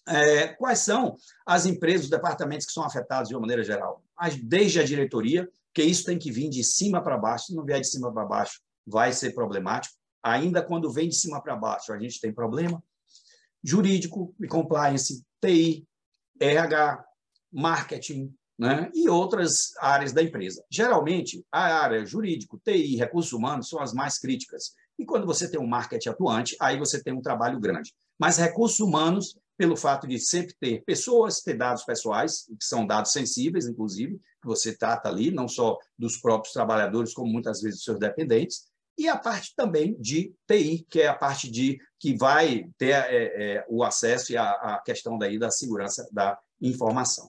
É, 0.06 0.48
quais 0.48 0.80
são 0.80 1.16
as 1.46 1.66
empresas, 1.66 2.04
os 2.04 2.10
departamentos 2.10 2.66
que 2.66 2.72
são 2.72 2.84
afetados 2.84 3.28
de 3.28 3.34
uma 3.34 3.40
maneira 3.40 3.64
geral? 3.64 4.02
Desde 4.42 4.78
a 4.78 4.84
diretoria, 4.84 5.48
que 5.72 5.82
isso 5.82 6.04
tem 6.04 6.18
que 6.18 6.30
vir 6.30 6.48
de 6.48 6.62
cima 6.62 7.02
para 7.02 7.18
baixo, 7.18 7.46
se 7.46 7.54
não 7.54 7.64
vier 7.64 7.80
de 7.80 7.88
cima 7.88 8.12
para 8.12 8.24
baixo, 8.24 8.60
vai 8.86 9.12
ser 9.12 9.34
problemático. 9.34 9.96
Ainda 10.22 10.62
quando 10.62 10.92
vem 10.92 11.08
de 11.08 11.16
cima 11.16 11.42
para 11.42 11.56
baixo, 11.56 11.92
a 11.92 11.98
gente 11.98 12.20
tem 12.20 12.32
problema. 12.32 12.82
Jurídico 13.62 14.34
e 14.40 14.46
compliance, 14.46 15.24
TI, 15.40 15.86
RH, 16.38 17.04
marketing 17.54 18.34
né? 18.58 18.90
e 18.94 19.08
outras 19.08 19.72
áreas 19.80 20.12
da 20.12 20.22
empresa. 20.22 20.64
Geralmente, 20.70 21.44
a 21.50 21.82
área 21.82 22.04
jurídico, 22.04 22.60
TI, 22.64 22.96
recursos 22.96 23.32
humanos 23.32 23.68
são 23.68 23.80
as 23.80 23.92
mais 23.92 24.18
críticas. 24.18 24.72
E 24.98 25.04
quando 25.04 25.26
você 25.26 25.50
tem 25.50 25.60
um 25.60 25.66
marketing 25.66 26.08
atuante, 26.10 26.56
aí 26.60 26.78
você 26.78 27.02
tem 27.02 27.12
um 27.12 27.22
trabalho 27.22 27.58
grande. 27.58 27.92
Mas 28.18 28.36
recursos 28.36 28.80
humanos, 28.80 29.36
pelo 29.56 29.76
fato 29.76 30.06
de 30.06 30.18
sempre 30.18 30.54
ter 30.60 30.82
pessoas, 30.84 31.40
ter 31.40 31.54
dados 31.54 31.84
pessoais, 31.84 32.44
que 32.46 32.64
são 32.64 32.86
dados 32.86 33.12
sensíveis, 33.12 33.66
inclusive, 33.66 34.20
que 34.40 34.46
você 34.46 34.76
trata 34.76 35.08
ali, 35.08 35.30
não 35.30 35.48
só 35.48 35.78
dos 35.98 36.16
próprios 36.18 36.52
trabalhadores, 36.52 37.12
como 37.12 37.32
muitas 37.32 37.60
vezes 37.60 37.78
dos 37.78 37.84
seus 37.84 37.98
dependentes, 37.98 38.64
e 38.96 39.08
a 39.08 39.16
parte 39.16 39.52
também 39.56 39.96
de 40.00 40.32
TI, 40.46 40.86
que 40.88 41.00
é 41.00 41.08
a 41.08 41.14
parte 41.14 41.50
de 41.50 41.78
que 41.98 42.16
vai 42.16 42.64
ter 42.78 42.92
é, 42.92 43.56
é, 43.56 43.66
o 43.68 43.82
acesso 43.82 44.32
e 44.32 44.36
a, 44.36 44.50
a, 44.50 44.82
questão 44.84 45.18
daí 45.18 45.38
da 45.38 45.50
segurança 45.50 46.08
da 46.12 46.38
informação. 46.60 47.28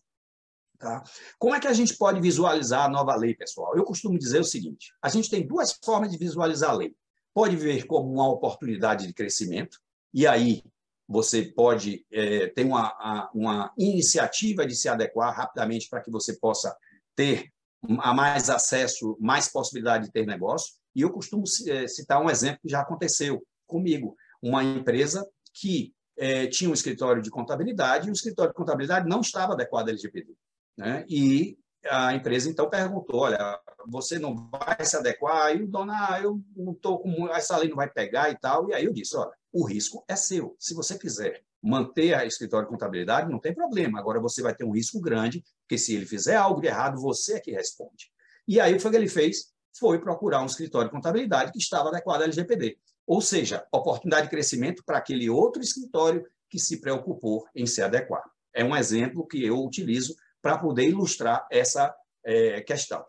Tá? 0.78 1.04
Como 1.40 1.56
é 1.56 1.60
que 1.60 1.68
a 1.68 1.74
gente 1.74 1.96
pode 1.98 2.20
visualizar 2.20 2.86
a 2.86 2.90
nova 2.90 3.16
lei, 3.16 3.34
pessoal? 3.34 3.76
Eu 3.76 3.84
costumo 3.84 4.20
dizer 4.20 4.40
o 4.40 4.44
seguinte: 4.44 4.94
a 5.02 5.10
gente 5.10 5.30
tem 5.30 5.46
duas 5.46 5.74
formas 5.84 6.12
de 6.12 6.18
visualizar 6.18 6.72
a 6.72 6.74
lei. 6.74 6.94
Pode 7.34 7.56
ver 7.56 7.86
como 7.86 8.12
uma 8.12 8.30
oportunidade 8.30 9.08
de 9.08 9.14
crescimento, 9.14 9.80
e 10.14 10.26
aí 10.26 10.64
você 11.08 11.44
pode 11.44 12.06
é, 12.12 12.48
ter 12.48 12.66
uma, 12.66 13.30
uma 13.34 13.74
iniciativa 13.78 14.66
de 14.66 14.76
se 14.76 14.90
adequar 14.90 15.36
rapidamente 15.36 15.88
para 15.90 16.02
que 16.02 16.10
você 16.10 16.38
possa 16.40 16.76
ter 17.16 17.52
a 18.00 18.14
mais 18.14 18.50
acesso, 18.50 19.16
mais 19.20 19.48
possibilidade 19.48 20.06
de 20.06 20.12
ter 20.12 20.26
negócio. 20.26 20.74
E 20.96 21.02
eu 21.02 21.12
costumo 21.12 21.44
é, 21.68 21.88
citar 21.88 22.22
um 22.22 22.30
exemplo 22.30 22.60
que 22.62 22.70
já 22.70 22.82
aconteceu 22.82 23.46
comigo. 23.68 24.16
Uma 24.42 24.64
empresa 24.64 25.28
que 25.54 25.94
é, 26.18 26.48
tinha 26.48 26.70
um 26.70 26.74
escritório 26.74 27.22
de 27.22 27.30
contabilidade 27.30 28.08
e 28.08 28.12
o 28.12 28.14
escritório 28.14 28.52
de 28.52 28.58
contabilidade 28.58 29.08
não 29.08 29.22
estava 29.22 29.54
adequado 29.54 29.88
ao 29.88 29.90
LGPD. 29.90 30.34
Né? 30.78 31.06
E 31.08 31.58
a 31.90 32.14
empresa 32.14 32.50
então 32.50 32.70
perguntou: 32.70 33.22
olha, 33.22 33.60
você 33.88 34.20
não 34.20 34.50
vai 34.50 34.84
se 34.86 34.96
adequar? 34.96 35.56
E 35.56 35.64
o 35.64 35.68
dono, 35.68 35.92
ah, 35.92 36.20
eu 36.22 36.42
não 36.56 36.74
estou 36.74 37.00
com. 37.00 37.28
Essa 37.30 37.58
lei 37.58 37.70
não 37.70 37.76
vai 37.76 37.90
pegar 37.90 38.30
e 38.30 38.38
tal. 38.38 38.70
E 38.70 38.74
aí 38.74 38.86
eu 38.86 38.94
disse: 38.94 39.16
olha, 39.16 39.32
o 39.52 39.64
risco 39.66 40.04
é 40.08 40.16
seu. 40.16 40.56
Se 40.60 40.74
você 40.74 40.98
quiser 40.98 41.44
manter 41.62 42.14
a 42.14 42.26
escritório 42.26 42.68
de 42.68 42.72
contabilidade, 42.72 43.32
não 43.32 43.40
tem 43.40 43.54
problema. 43.54 44.00
Agora 44.00 44.20
você 44.20 44.42
vai 44.42 44.54
ter 44.54 44.64
um 44.64 44.72
risco 44.72 45.00
grande, 45.00 45.44
porque 45.62 45.78
se 45.78 45.96
ele 45.96 46.06
fizer 46.06 46.36
algo 46.36 46.62
de 46.62 46.68
errado, 46.68 47.02
você 47.02 47.36
é 47.36 47.40
que 47.40 47.52
responde. 47.52 48.12
E 48.48 48.60
aí 48.60 48.76
o 48.76 48.80
que 48.80 48.96
ele 48.96 49.10
fez? 49.10 49.54
Foi 49.78 50.00
procurar 50.00 50.42
um 50.42 50.46
escritório 50.46 50.90
de 50.90 50.96
contabilidade 50.96 51.52
que 51.52 51.58
estava 51.58 51.90
adequado 51.90 52.22
à 52.22 52.26
LGPD. 52.26 52.78
Ou 53.06 53.20
seja, 53.20 53.66
oportunidade 53.72 54.24
de 54.24 54.30
crescimento 54.30 54.84
para 54.86 54.98
aquele 54.98 55.30
outro 55.30 55.62
escritório 55.62 56.26
que 56.50 56.60
se 56.60 56.80
preocupou 56.80 57.46
em 57.54 57.66
se 57.66 57.82
adequar. 57.82 58.24
É 58.54 58.64
um 58.64 58.76
exemplo 58.76 59.28
que 59.28 59.44
eu 59.44 59.62
utilizo 59.62 60.16
para 60.46 60.60
poder 60.60 60.88
ilustrar 60.88 61.48
essa 61.50 61.92
é, 62.24 62.62
questão. 62.62 63.04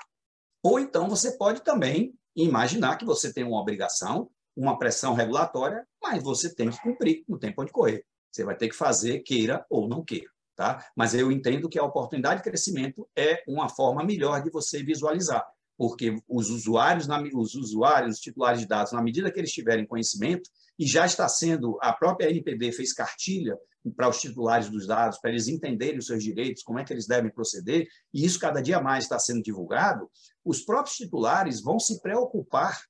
Ou 0.62 0.80
então 0.80 1.06
você 1.06 1.36
pode 1.36 1.62
também 1.62 2.14
imaginar 2.34 2.96
que 2.96 3.04
você 3.04 3.30
tem 3.30 3.44
uma 3.44 3.60
obrigação, 3.60 4.30
uma 4.56 4.78
pressão 4.78 5.12
regulatória, 5.12 5.86
mas 6.02 6.22
você 6.22 6.54
tem 6.54 6.70
que 6.70 6.80
cumprir, 6.80 7.24
não 7.28 7.38
tem 7.38 7.52
onde 7.58 7.70
correr. 7.70 8.06
Você 8.32 8.42
vai 8.42 8.56
ter 8.56 8.70
que 8.70 8.74
fazer, 8.74 9.18
queira 9.20 9.66
ou 9.68 9.86
não 9.86 10.02
queira. 10.02 10.30
Tá? 10.56 10.82
Mas 10.96 11.12
eu 11.12 11.30
entendo 11.30 11.68
que 11.68 11.78
a 11.78 11.84
oportunidade 11.84 12.38
de 12.38 12.48
crescimento 12.48 13.06
é 13.14 13.42
uma 13.46 13.68
forma 13.68 14.02
melhor 14.02 14.42
de 14.42 14.48
você 14.48 14.82
visualizar, 14.82 15.46
porque 15.76 16.18
os 16.26 16.48
usuários, 16.48 17.06
os 17.34 17.54
usuários, 17.54 18.14
os 18.14 18.20
titulares 18.22 18.60
de 18.60 18.66
dados, 18.66 18.92
na 18.92 19.02
medida 19.02 19.30
que 19.30 19.38
eles 19.38 19.52
tiverem 19.52 19.86
conhecimento, 19.86 20.48
e 20.78 20.86
já 20.86 21.04
está 21.04 21.28
sendo, 21.28 21.78
a 21.82 21.92
própria 21.92 22.30
NPD 22.30 22.72
fez 22.72 22.94
cartilha 22.94 23.58
para 23.90 24.08
os 24.08 24.20
titulares 24.20 24.68
dos 24.68 24.86
dados, 24.86 25.18
para 25.18 25.30
eles 25.30 25.48
entenderem 25.48 25.98
os 25.98 26.06
seus 26.06 26.22
direitos, 26.22 26.62
como 26.62 26.78
é 26.78 26.84
que 26.84 26.92
eles 26.92 27.06
devem 27.06 27.30
proceder, 27.30 27.86
e 28.12 28.24
isso 28.24 28.38
cada 28.38 28.60
dia 28.60 28.80
mais 28.80 29.04
está 29.04 29.18
sendo 29.18 29.42
divulgado, 29.42 30.10
os 30.44 30.62
próprios 30.62 30.96
titulares 30.96 31.60
vão 31.60 31.78
se 31.78 32.00
preocupar 32.00 32.80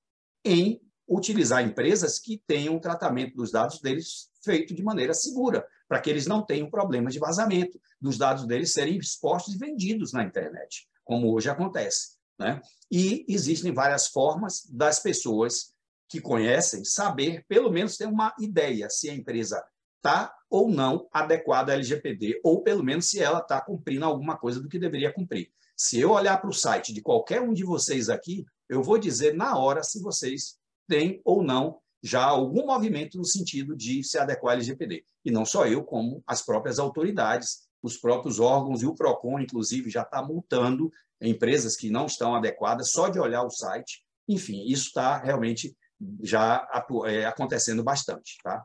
em 0.45 0.81
utilizar 1.09 1.65
empresas 1.65 2.19
que 2.19 2.43
tenham 2.47 2.77
o 2.77 2.81
tratamento 2.81 3.37
dos 3.37 3.51
dados 3.51 3.81
deles 3.81 4.29
feito 4.45 4.75
de 4.75 4.83
maneira 4.83 5.15
segura, 5.15 5.67
para 5.89 6.01
que 6.01 6.11
eles 6.11 6.27
não 6.27 6.45
tenham 6.45 6.71
problemas 6.71 7.13
de 7.13 7.21
vazamento, 7.21 7.81
dos 8.01 8.19
dados 8.19 8.47
deles 8.47 8.73
serem 8.73 8.97
expostos 8.97 9.55
e 9.55 9.59
vendidos 9.59 10.13
na 10.13 10.25
internet, 10.25 10.89
como 11.05 11.33
hoje 11.33 11.49
acontece. 11.49 12.17
Né? 12.39 12.61
E 12.91 13.25
existem 13.29 13.73
várias 13.73 14.09
formas 14.09 14.63
das 14.71 15.01
pessoas 15.01 15.75
que 16.09 16.21
conhecem 16.21 16.85
saber, 16.85 17.45
pelo 17.49 17.71
menos 17.71 17.97
ter 17.97 18.07
uma 18.07 18.35
ideia 18.39 18.89
se 18.89 19.11
a 19.11 19.15
empresa 19.15 19.63
está 19.97 20.35
ou 20.49 20.71
não 20.71 21.09
adequada 21.13 21.73
à 21.73 21.75
LGPD, 21.75 22.41
ou 22.45 22.63
pelo 22.63 22.85
menos 22.85 23.11
se 23.11 23.21
ela 23.21 23.41
está 23.41 23.61
cumprindo 23.61 24.05
alguma 24.05 24.37
coisa 24.37 24.61
do 24.61 24.69
que 24.69 24.79
deveria 24.79 25.13
cumprir. 25.13 25.51
Se 25.77 26.01
eu 26.01 26.13
olhar 26.13 26.41
para 26.41 26.49
o 26.49 26.55
site 26.55 26.93
de 26.93 27.03
qualquer 27.03 27.43
um 27.43 27.53
de 27.53 27.65
vocês 27.65 28.09
aqui, 28.09 28.47
eu 28.69 28.83
vou 28.83 28.99
dizer 28.99 29.35
na 29.35 29.59
hora 29.59 29.83
se 29.83 30.01
vocês 30.01 30.57
têm 30.89 31.21
ou 31.25 31.43
não 31.43 31.79
já 32.03 32.25
algum 32.25 32.67
movimento 32.67 33.19
no 33.19 33.25
sentido 33.25 33.77
de 33.77 34.03
se 34.03 34.19
adequar 34.19 34.53
à 34.53 34.55
LGPD. 34.55 35.05
E 35.25 35.31
não 35.31 35.45
só 35.45 35.67
eu, 35.67 35.83
como 35.83 36.23
as 36.27 36.41
próprias 36.41 36.79
autoridades, 36.79 37.67
os 37.83 37.97
próprios 37.97 38.39
órgãos 38.39 38.83
e 38.83 38.87
o 38.87 38.95
PROCON, 38.95 39.41
inclusive, 39.41 39.91
já 39.91 40.03
está 40.03 40.23
multando 40.23 40.91
empresas 41.21 41.77
que 41.77 41.91
não 41.91 42.07
estão 42.07 42.35
adequadas 42.35 42.91
só 42.91 43.09
de 43.09 43.19
olhar 43.19 43.43
o 43.43 43.51
site. 43.51 44.03
Enfim, 44.29 44.65
isso 44.67 44.87
está 44.87 45.19
realmente 45.19 45.77
já 46.23 46.67
é, 47.07 47.25
acontecendo 47.25 47.83
bastante. 47.83 48.37
Tá? 48.43 48.65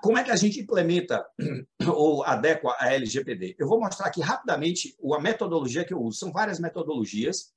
Como 0.00 0.18
é 0.18 0.24
que 0.24 0.30
a 0.30 0.36
gente 0.36 0.60
implementa 0.60 1.24
ou 1.94 2.24
adequa 2.24 2.74
a 2.78 2.92
LGPD? 2.94 3.56
Eu 3.58 3.68
vou 3.68 3.80
mostrar 3.80 4.06
aqui 4.06 4.20
rapidamente 4.20 4.96
a 5.14 5.20
metodologia 5.20 5.84
que 5.84 5.92
eu 5.92 6.00
uso. 6.00 6.18
São 6.18 6.32
várias 6.32 6.58
metodologias, 6.58 7.52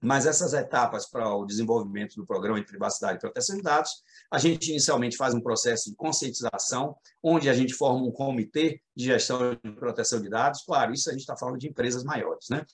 mas 0.00 0.26
essas 0.26 0.54
etapas 0.54 1.06
para 1.06 1.34
o 1.34 1.44
desenvolvimento 1.44 2.14
do 2.14 2.26
programa 2.26 2.60
de 2.60 2.66
privacidade 2.66 3.18
e 3.18 3.20
proteção 3.20 3.56
de 3.56 3.62
dados, 3.62 3.90
a 4.30 4.38
gente 4.38 4.70
inicialmente 4.70 5.16
faz 5.16 5.34
um 5.34 5.40
processo 5.40 5.90
de 5.90 5.96
conscientização, 5.96 6.96
onde 7.22 7.50
a 7.50 7.54
gente 7.54 7.74
forma 7.74 8.06
um 8.06 8.12
comitê 8.12 8.80
de 8.96 9.04
gestão 9.04 9.54
de 9.54 9.72
proteção 9.72 10.22
de 10.22 10.30
dados. 10.30 10.62
Claro, 10.62 10.92
isso 10.92 11.10
a 11.10 11.12
gente 11.12 11.22
está 11.22 11.36
falando 11.36 11.58
de 11.58 11.68
empresas 11.68 12.04
maiores, 12.04 12.46
né? 12.48 12.64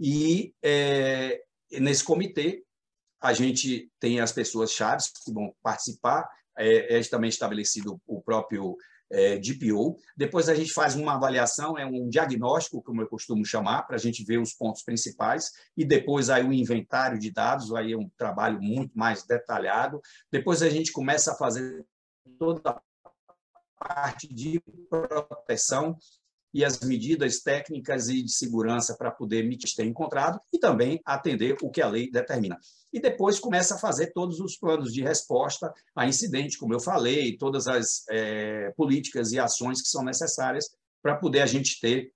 E 0.00 0.54
é, 0.62 1.40
nesse 1.72 2.02
comitê 2.02 2.64
a 3.20 3.32
gente 3.32 3.90
tem 3.98 4.20
as 4.20 4.32
pessoas 4.32 4.70
chaves 4.70 5.10
que 5.24 5.32
vão 5.32 5.54
participar 5.62 6.28
é, 6.58 6.98
é 6.98 7.00
também 7.02 7.28
estabelecido 7.28 8.00
o 8.06 8.20
próprio 8.20 8.76
é, 9.10 9.38
DPO. 9.38 9.96
Depois 10.16 10.48
a 10.48 10.54
gente 10.54 10.72
faz 10.72 10.94
uma 10.96 11.14
avaliação, 11.14 11.78
é 11.78 11.86
um 11.86 12.08
diagnóstico, 12.08 12.82
como 12.82 13.00
eu 13.00 13.08
costumo 13.08 13.44
chamar, 13.44 13.82
para 13.82 13.96
a 13.96 13.98
gente 13.98 14.24
ver 14.24 14.38
os 14.38 14.52
pontos 14.52 14.82
principais, 14.82 15.50
e 15.76 15.84
depois 15.84 16.30
aí 16.30 16.44
o 16.44 16.52
inventário 16.52 17.18
de 17.18 17.30
dados, 17.30 17.72
aí 17.74 17.92
é 17.92 17.96
um 17.96 18.08
trabalho 18.16 18.60
muito 18.60 18.96
mais 18.96 19.24
detalhado. 19.24 20.00
Depois 20.30 20.62
a 20.62 20.68
gente 20.68 20.92
começa 20.92 21.32
a 21.32 21.36
fazer 21.36 21.84
toda 22.38 22.70
a 22.70 22.80
parte 23.78 24.26
de 24.32 24.60
proteção 24.90 25.96
e 26.56 26.64
as 26.64 26.80
medidas 26.80 27.40
técnicas 27.40 28.08
e 28.08 28.22
de 28.22 28.32
segurança 28.32 28.96
para 28.96 29.10
poder 29.10 29.46
ter 29.76 29.84
encontrado 29.84 30.40
e 30.50 30.58
também 30.58 30.98
atender 31.04 31.54
o 31.60 31.68
que 31.68 31.82
a 31.82 31.86
lei 31.86 32.10
determina. 32.10 32.58
E 32.90 32.98
depois 32.98 33.38
começa 33.38 33.74
a 33.74 33.78
fazer 33.78 34.14
todos 34.14 34.40
os 34.40 34.56
planos 34.56 34.90
de 34.90 35.02
resposta 35.02 35.70
a 35.94 36.06
incidente, 36.06 36.56
como 36.56 36.72
eu 36.72 36.80
falei, 36.80 37.36
todas 37.36 37.66
as 37.66 38.06
é, 38.08 38.72
políticas 38.74 39.32
e 39.32 39.38
ações 39.38 39.82
que 39.82 39.88
são 39.88 40.02
necessárias 40.02 40.70
para 41.02 41.14
poder 41.14 41.42
a 41.42 41.46
gente 41.46 41.78
ter 41.78 42.10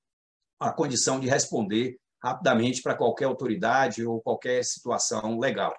a 0.58 0.72
condição 0.72 1.20
de 1.20 1.28
responder 1.28 1.98
rapidamente 2.22 2.80
para 2.80 2.94
qualquer 2.94 3.26
autoridade 3.26 4.06
ou 4.06 4.22
qualquer 4.22 4.64
situação 4.64 5.38
legal. 5.38 5.74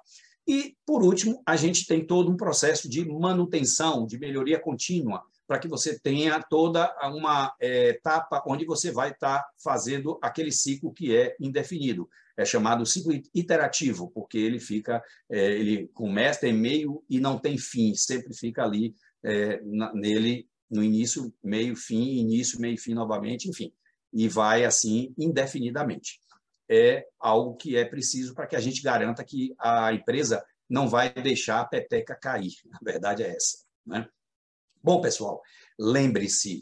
E, 0.47 0.75
por 0.85 1.01
último, 1.01 1.41
a 1.47 1.55
gente 1.55 1.87
tem 1.87 2.05
todo 2.05 2.31
um 2.31 2.37
processo 2.37 2.87
de 2.87 3.03
manutenção, 3.05 4.05
de 4.05 4.19
melhoria 4.19 4.59
contínua, 4.59 5.23
para 5.51 5.59
que 5.59 5.67
você 5.67 5.99
tenha 5.99 6.41
toda 6.41 6.95
uma 7.09 7.53
é, 7.59 7.89
etapa 7.89 8.41
onde 8.47 8.63
você 8.63 8.89
vai 8.89 9.11
estar 9.11 9.39
tá 9.39 9.49
fazendo 9.61 10.17
aquele 10.21 10.49
ciclo 10.49 10.93
que 10.93 11.13
é 11.13 11.35
indefinido. 11.41 12.07
É 12.37 12.45
chamado 12.45 12.85
ciclo 12.85 13.11
iterativo, 13.35 14.09
porque 14.11 14.37
ele 14.37 14.61
fica, 14.61 15.03
é, 15.29 15.51
ele 15.51 15.89
começa, 15.89 16.39
tem 16.39 16.53
meio 16.53 17.03
e 17.09 17.19
não 17.19 17.37
tem 17.37 17.57
fim, 17.57 17.93
sempre 17.95 18.33
fica 18.33 18.63
ali 18.63 18.95
é, 19.21 19.59
na, 19.65 19.93
nele 19.93 20.47
no 20.69 20.81
início, 20.81 21.33
meio, 21.43 21.75
fim, 21.75 22.01
início, 22.01 22.57
meio, 22.57 22.77
fim 22.77 22.93
novamente, 22.93 23.49
enfim, 23.49 23.73
e 24.13 24.29
vai 24.29 24.63
assim 24.63 25.13
indefinidamente. 25.17 26.21
É 26.69 27.05
algo 27.19 27.57
que 27.57 27.75
é 27.75 27.83
preciso 27.83 28.33
para 28.33 28.47
que 28.47 28.55
a 28.55 28.61
gente 28.61 28.81
garanta 28.81 29.21
que 29.21 29.53
a 29.59 29.91
empresa 29.91 30.41
não 30.69 30.87
vai 30.87 31.11
deixar 31.11 31.59
a 31.59 31.65
peteca 31.65 32.15
cair. 32.15 32.53
A 32.71 32.79
verdade 32.81 33.23
é 33.23 33.35
essa. 33.35 33.65
Né? 33.85 34.07
Bom, 34.83 34.99
pessoal, 34.99 35.41
lembre-se, 35.79 36.61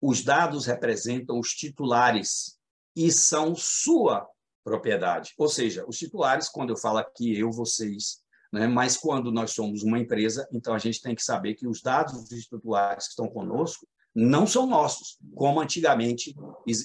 os 0.00 0.24
dados 0.24 0.66
representam 0.66 1.38
os 1.38 1.50
titulares 1.50 2.58
e 2.96 3.12
são 3.12 3.54
sua 3.54 4.28
propriedade. 4.64 5.34
Ou 5.38 5.48
seja, 5.48 5.84
os 5.86 5.96
titulares, 5.96 6.48
quando 6.48 6.70
eu 6.70 6.76
falo 6.76 6.98
aqui, 6.98 7.38
eu, 7.38 7.52
vocês, 7.52 8.18
né? 8.52 8.66
mas 8.66 8.96
quando 8.96 9.30
nós 9.30 9.52
somos 9.52 9.82
uma 9.84 9.98
empresa, 9.98 10.48
então 10.52 10.74
a 10.74 10.78
gente 10.78 11.00
tem 11.00 11.14
que 11.14 11.22
saber 11.22 11.54
que 11.54 11.66
os 11.66 11.80
dados 11.80 12.28
dos 12.28 12.42
titulares 12.42 13.04
que 13.04 13.10
estão 13.10 13.28
conosco 13.28 13.86
não 14.12 14.44
são 14.46 14.66
nossos, 14.66 15.16
como 15.34 15.60
antigamente 15.60 16.34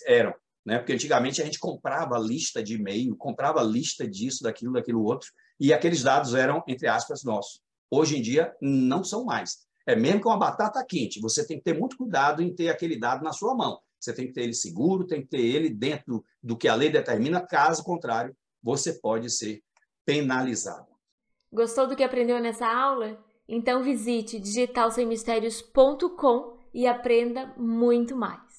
eram. 0.06 0.34
Né? 0.64 0.78
Porque 0.78 0.93
antigamente 0.93 1.41
a 1.41 1.45
gente 1.45 1.60
comprava 1.60 2.18
lista 2.20 2.64
de 2.64 2.76
e-mail, 2.76 3.16
comprava 3.18 3.64
lista 3.64 4.08
disso, 4.08 4.43
daquilo, 4.43 4.74
daquilo 4.74 5.04
outro, 5.04 5.32
e 5.60 5.74
aqueles 5.74 6.04
dados 6.04 6.36
eram, 6.36 6.64
entre 6.68 6.88
aspas, 6.88 7.24
nossos. 7.24 7.60
Hoje 7.89 8.18
em 8.18 8.22
dia, 8.22 8.54
não 8.62 9.04
são 9.04 9.26
mais. 9.26 9.66
É 9.86 9.96
mesmo 9.96 10.22
com 10.22 10.30
uma 10.30 10.38
batata 10.38 10.84
quente, 10.86 11.20
você 11.20 11.46
tem 11.46 11.58
que 11.58 11.64
ter 11.64 11.78
muito 11.78 11.98
cuidado 11.98 12.42
em 12.42 12.54
ter 12.54 12.70
aquele 12.70 12.98
dado 12.98 13.24
na 13.24 13.34
sua 13.34 13.54
mão. 13.54 13.80
Você 14.00 14.14
tem 14.14 14.28
que 14.28 14.34
ter 14.34 14.44
ele 14.44 14.54
seguro, 14.54 15.08
tem 15.08 15.22
que 15.22 15.28
ter 15.28 15.42
ele 15.42 15.70
dentro 15.70 16.24
do 16.42 16.58
que 16.58 16.68
a 16.68 16.76
lei 16.76 16.90
determina, 16.90 17.46
caso 17.46 17.84
contrário, 17.84 18.36
você 18.62 18.94
pode 18.94 19.30
ser 19.30 19.62
penalizado. 20.06 20.88
Gostou 21.52 21.88
do 21.88 21.96
que 21.96 22.04
aprendeu 22.04 22.40
nessa 22.40 22.68
aula? 22.68 23.18
Então 23.48 23.84
visite 23.84 24.40
digitalsemmistérios.com 24.40 26.58
e 26.74 26.88
aprenda 26.88 27.54
muito 27.58 28.16
mais. 28.16 28.53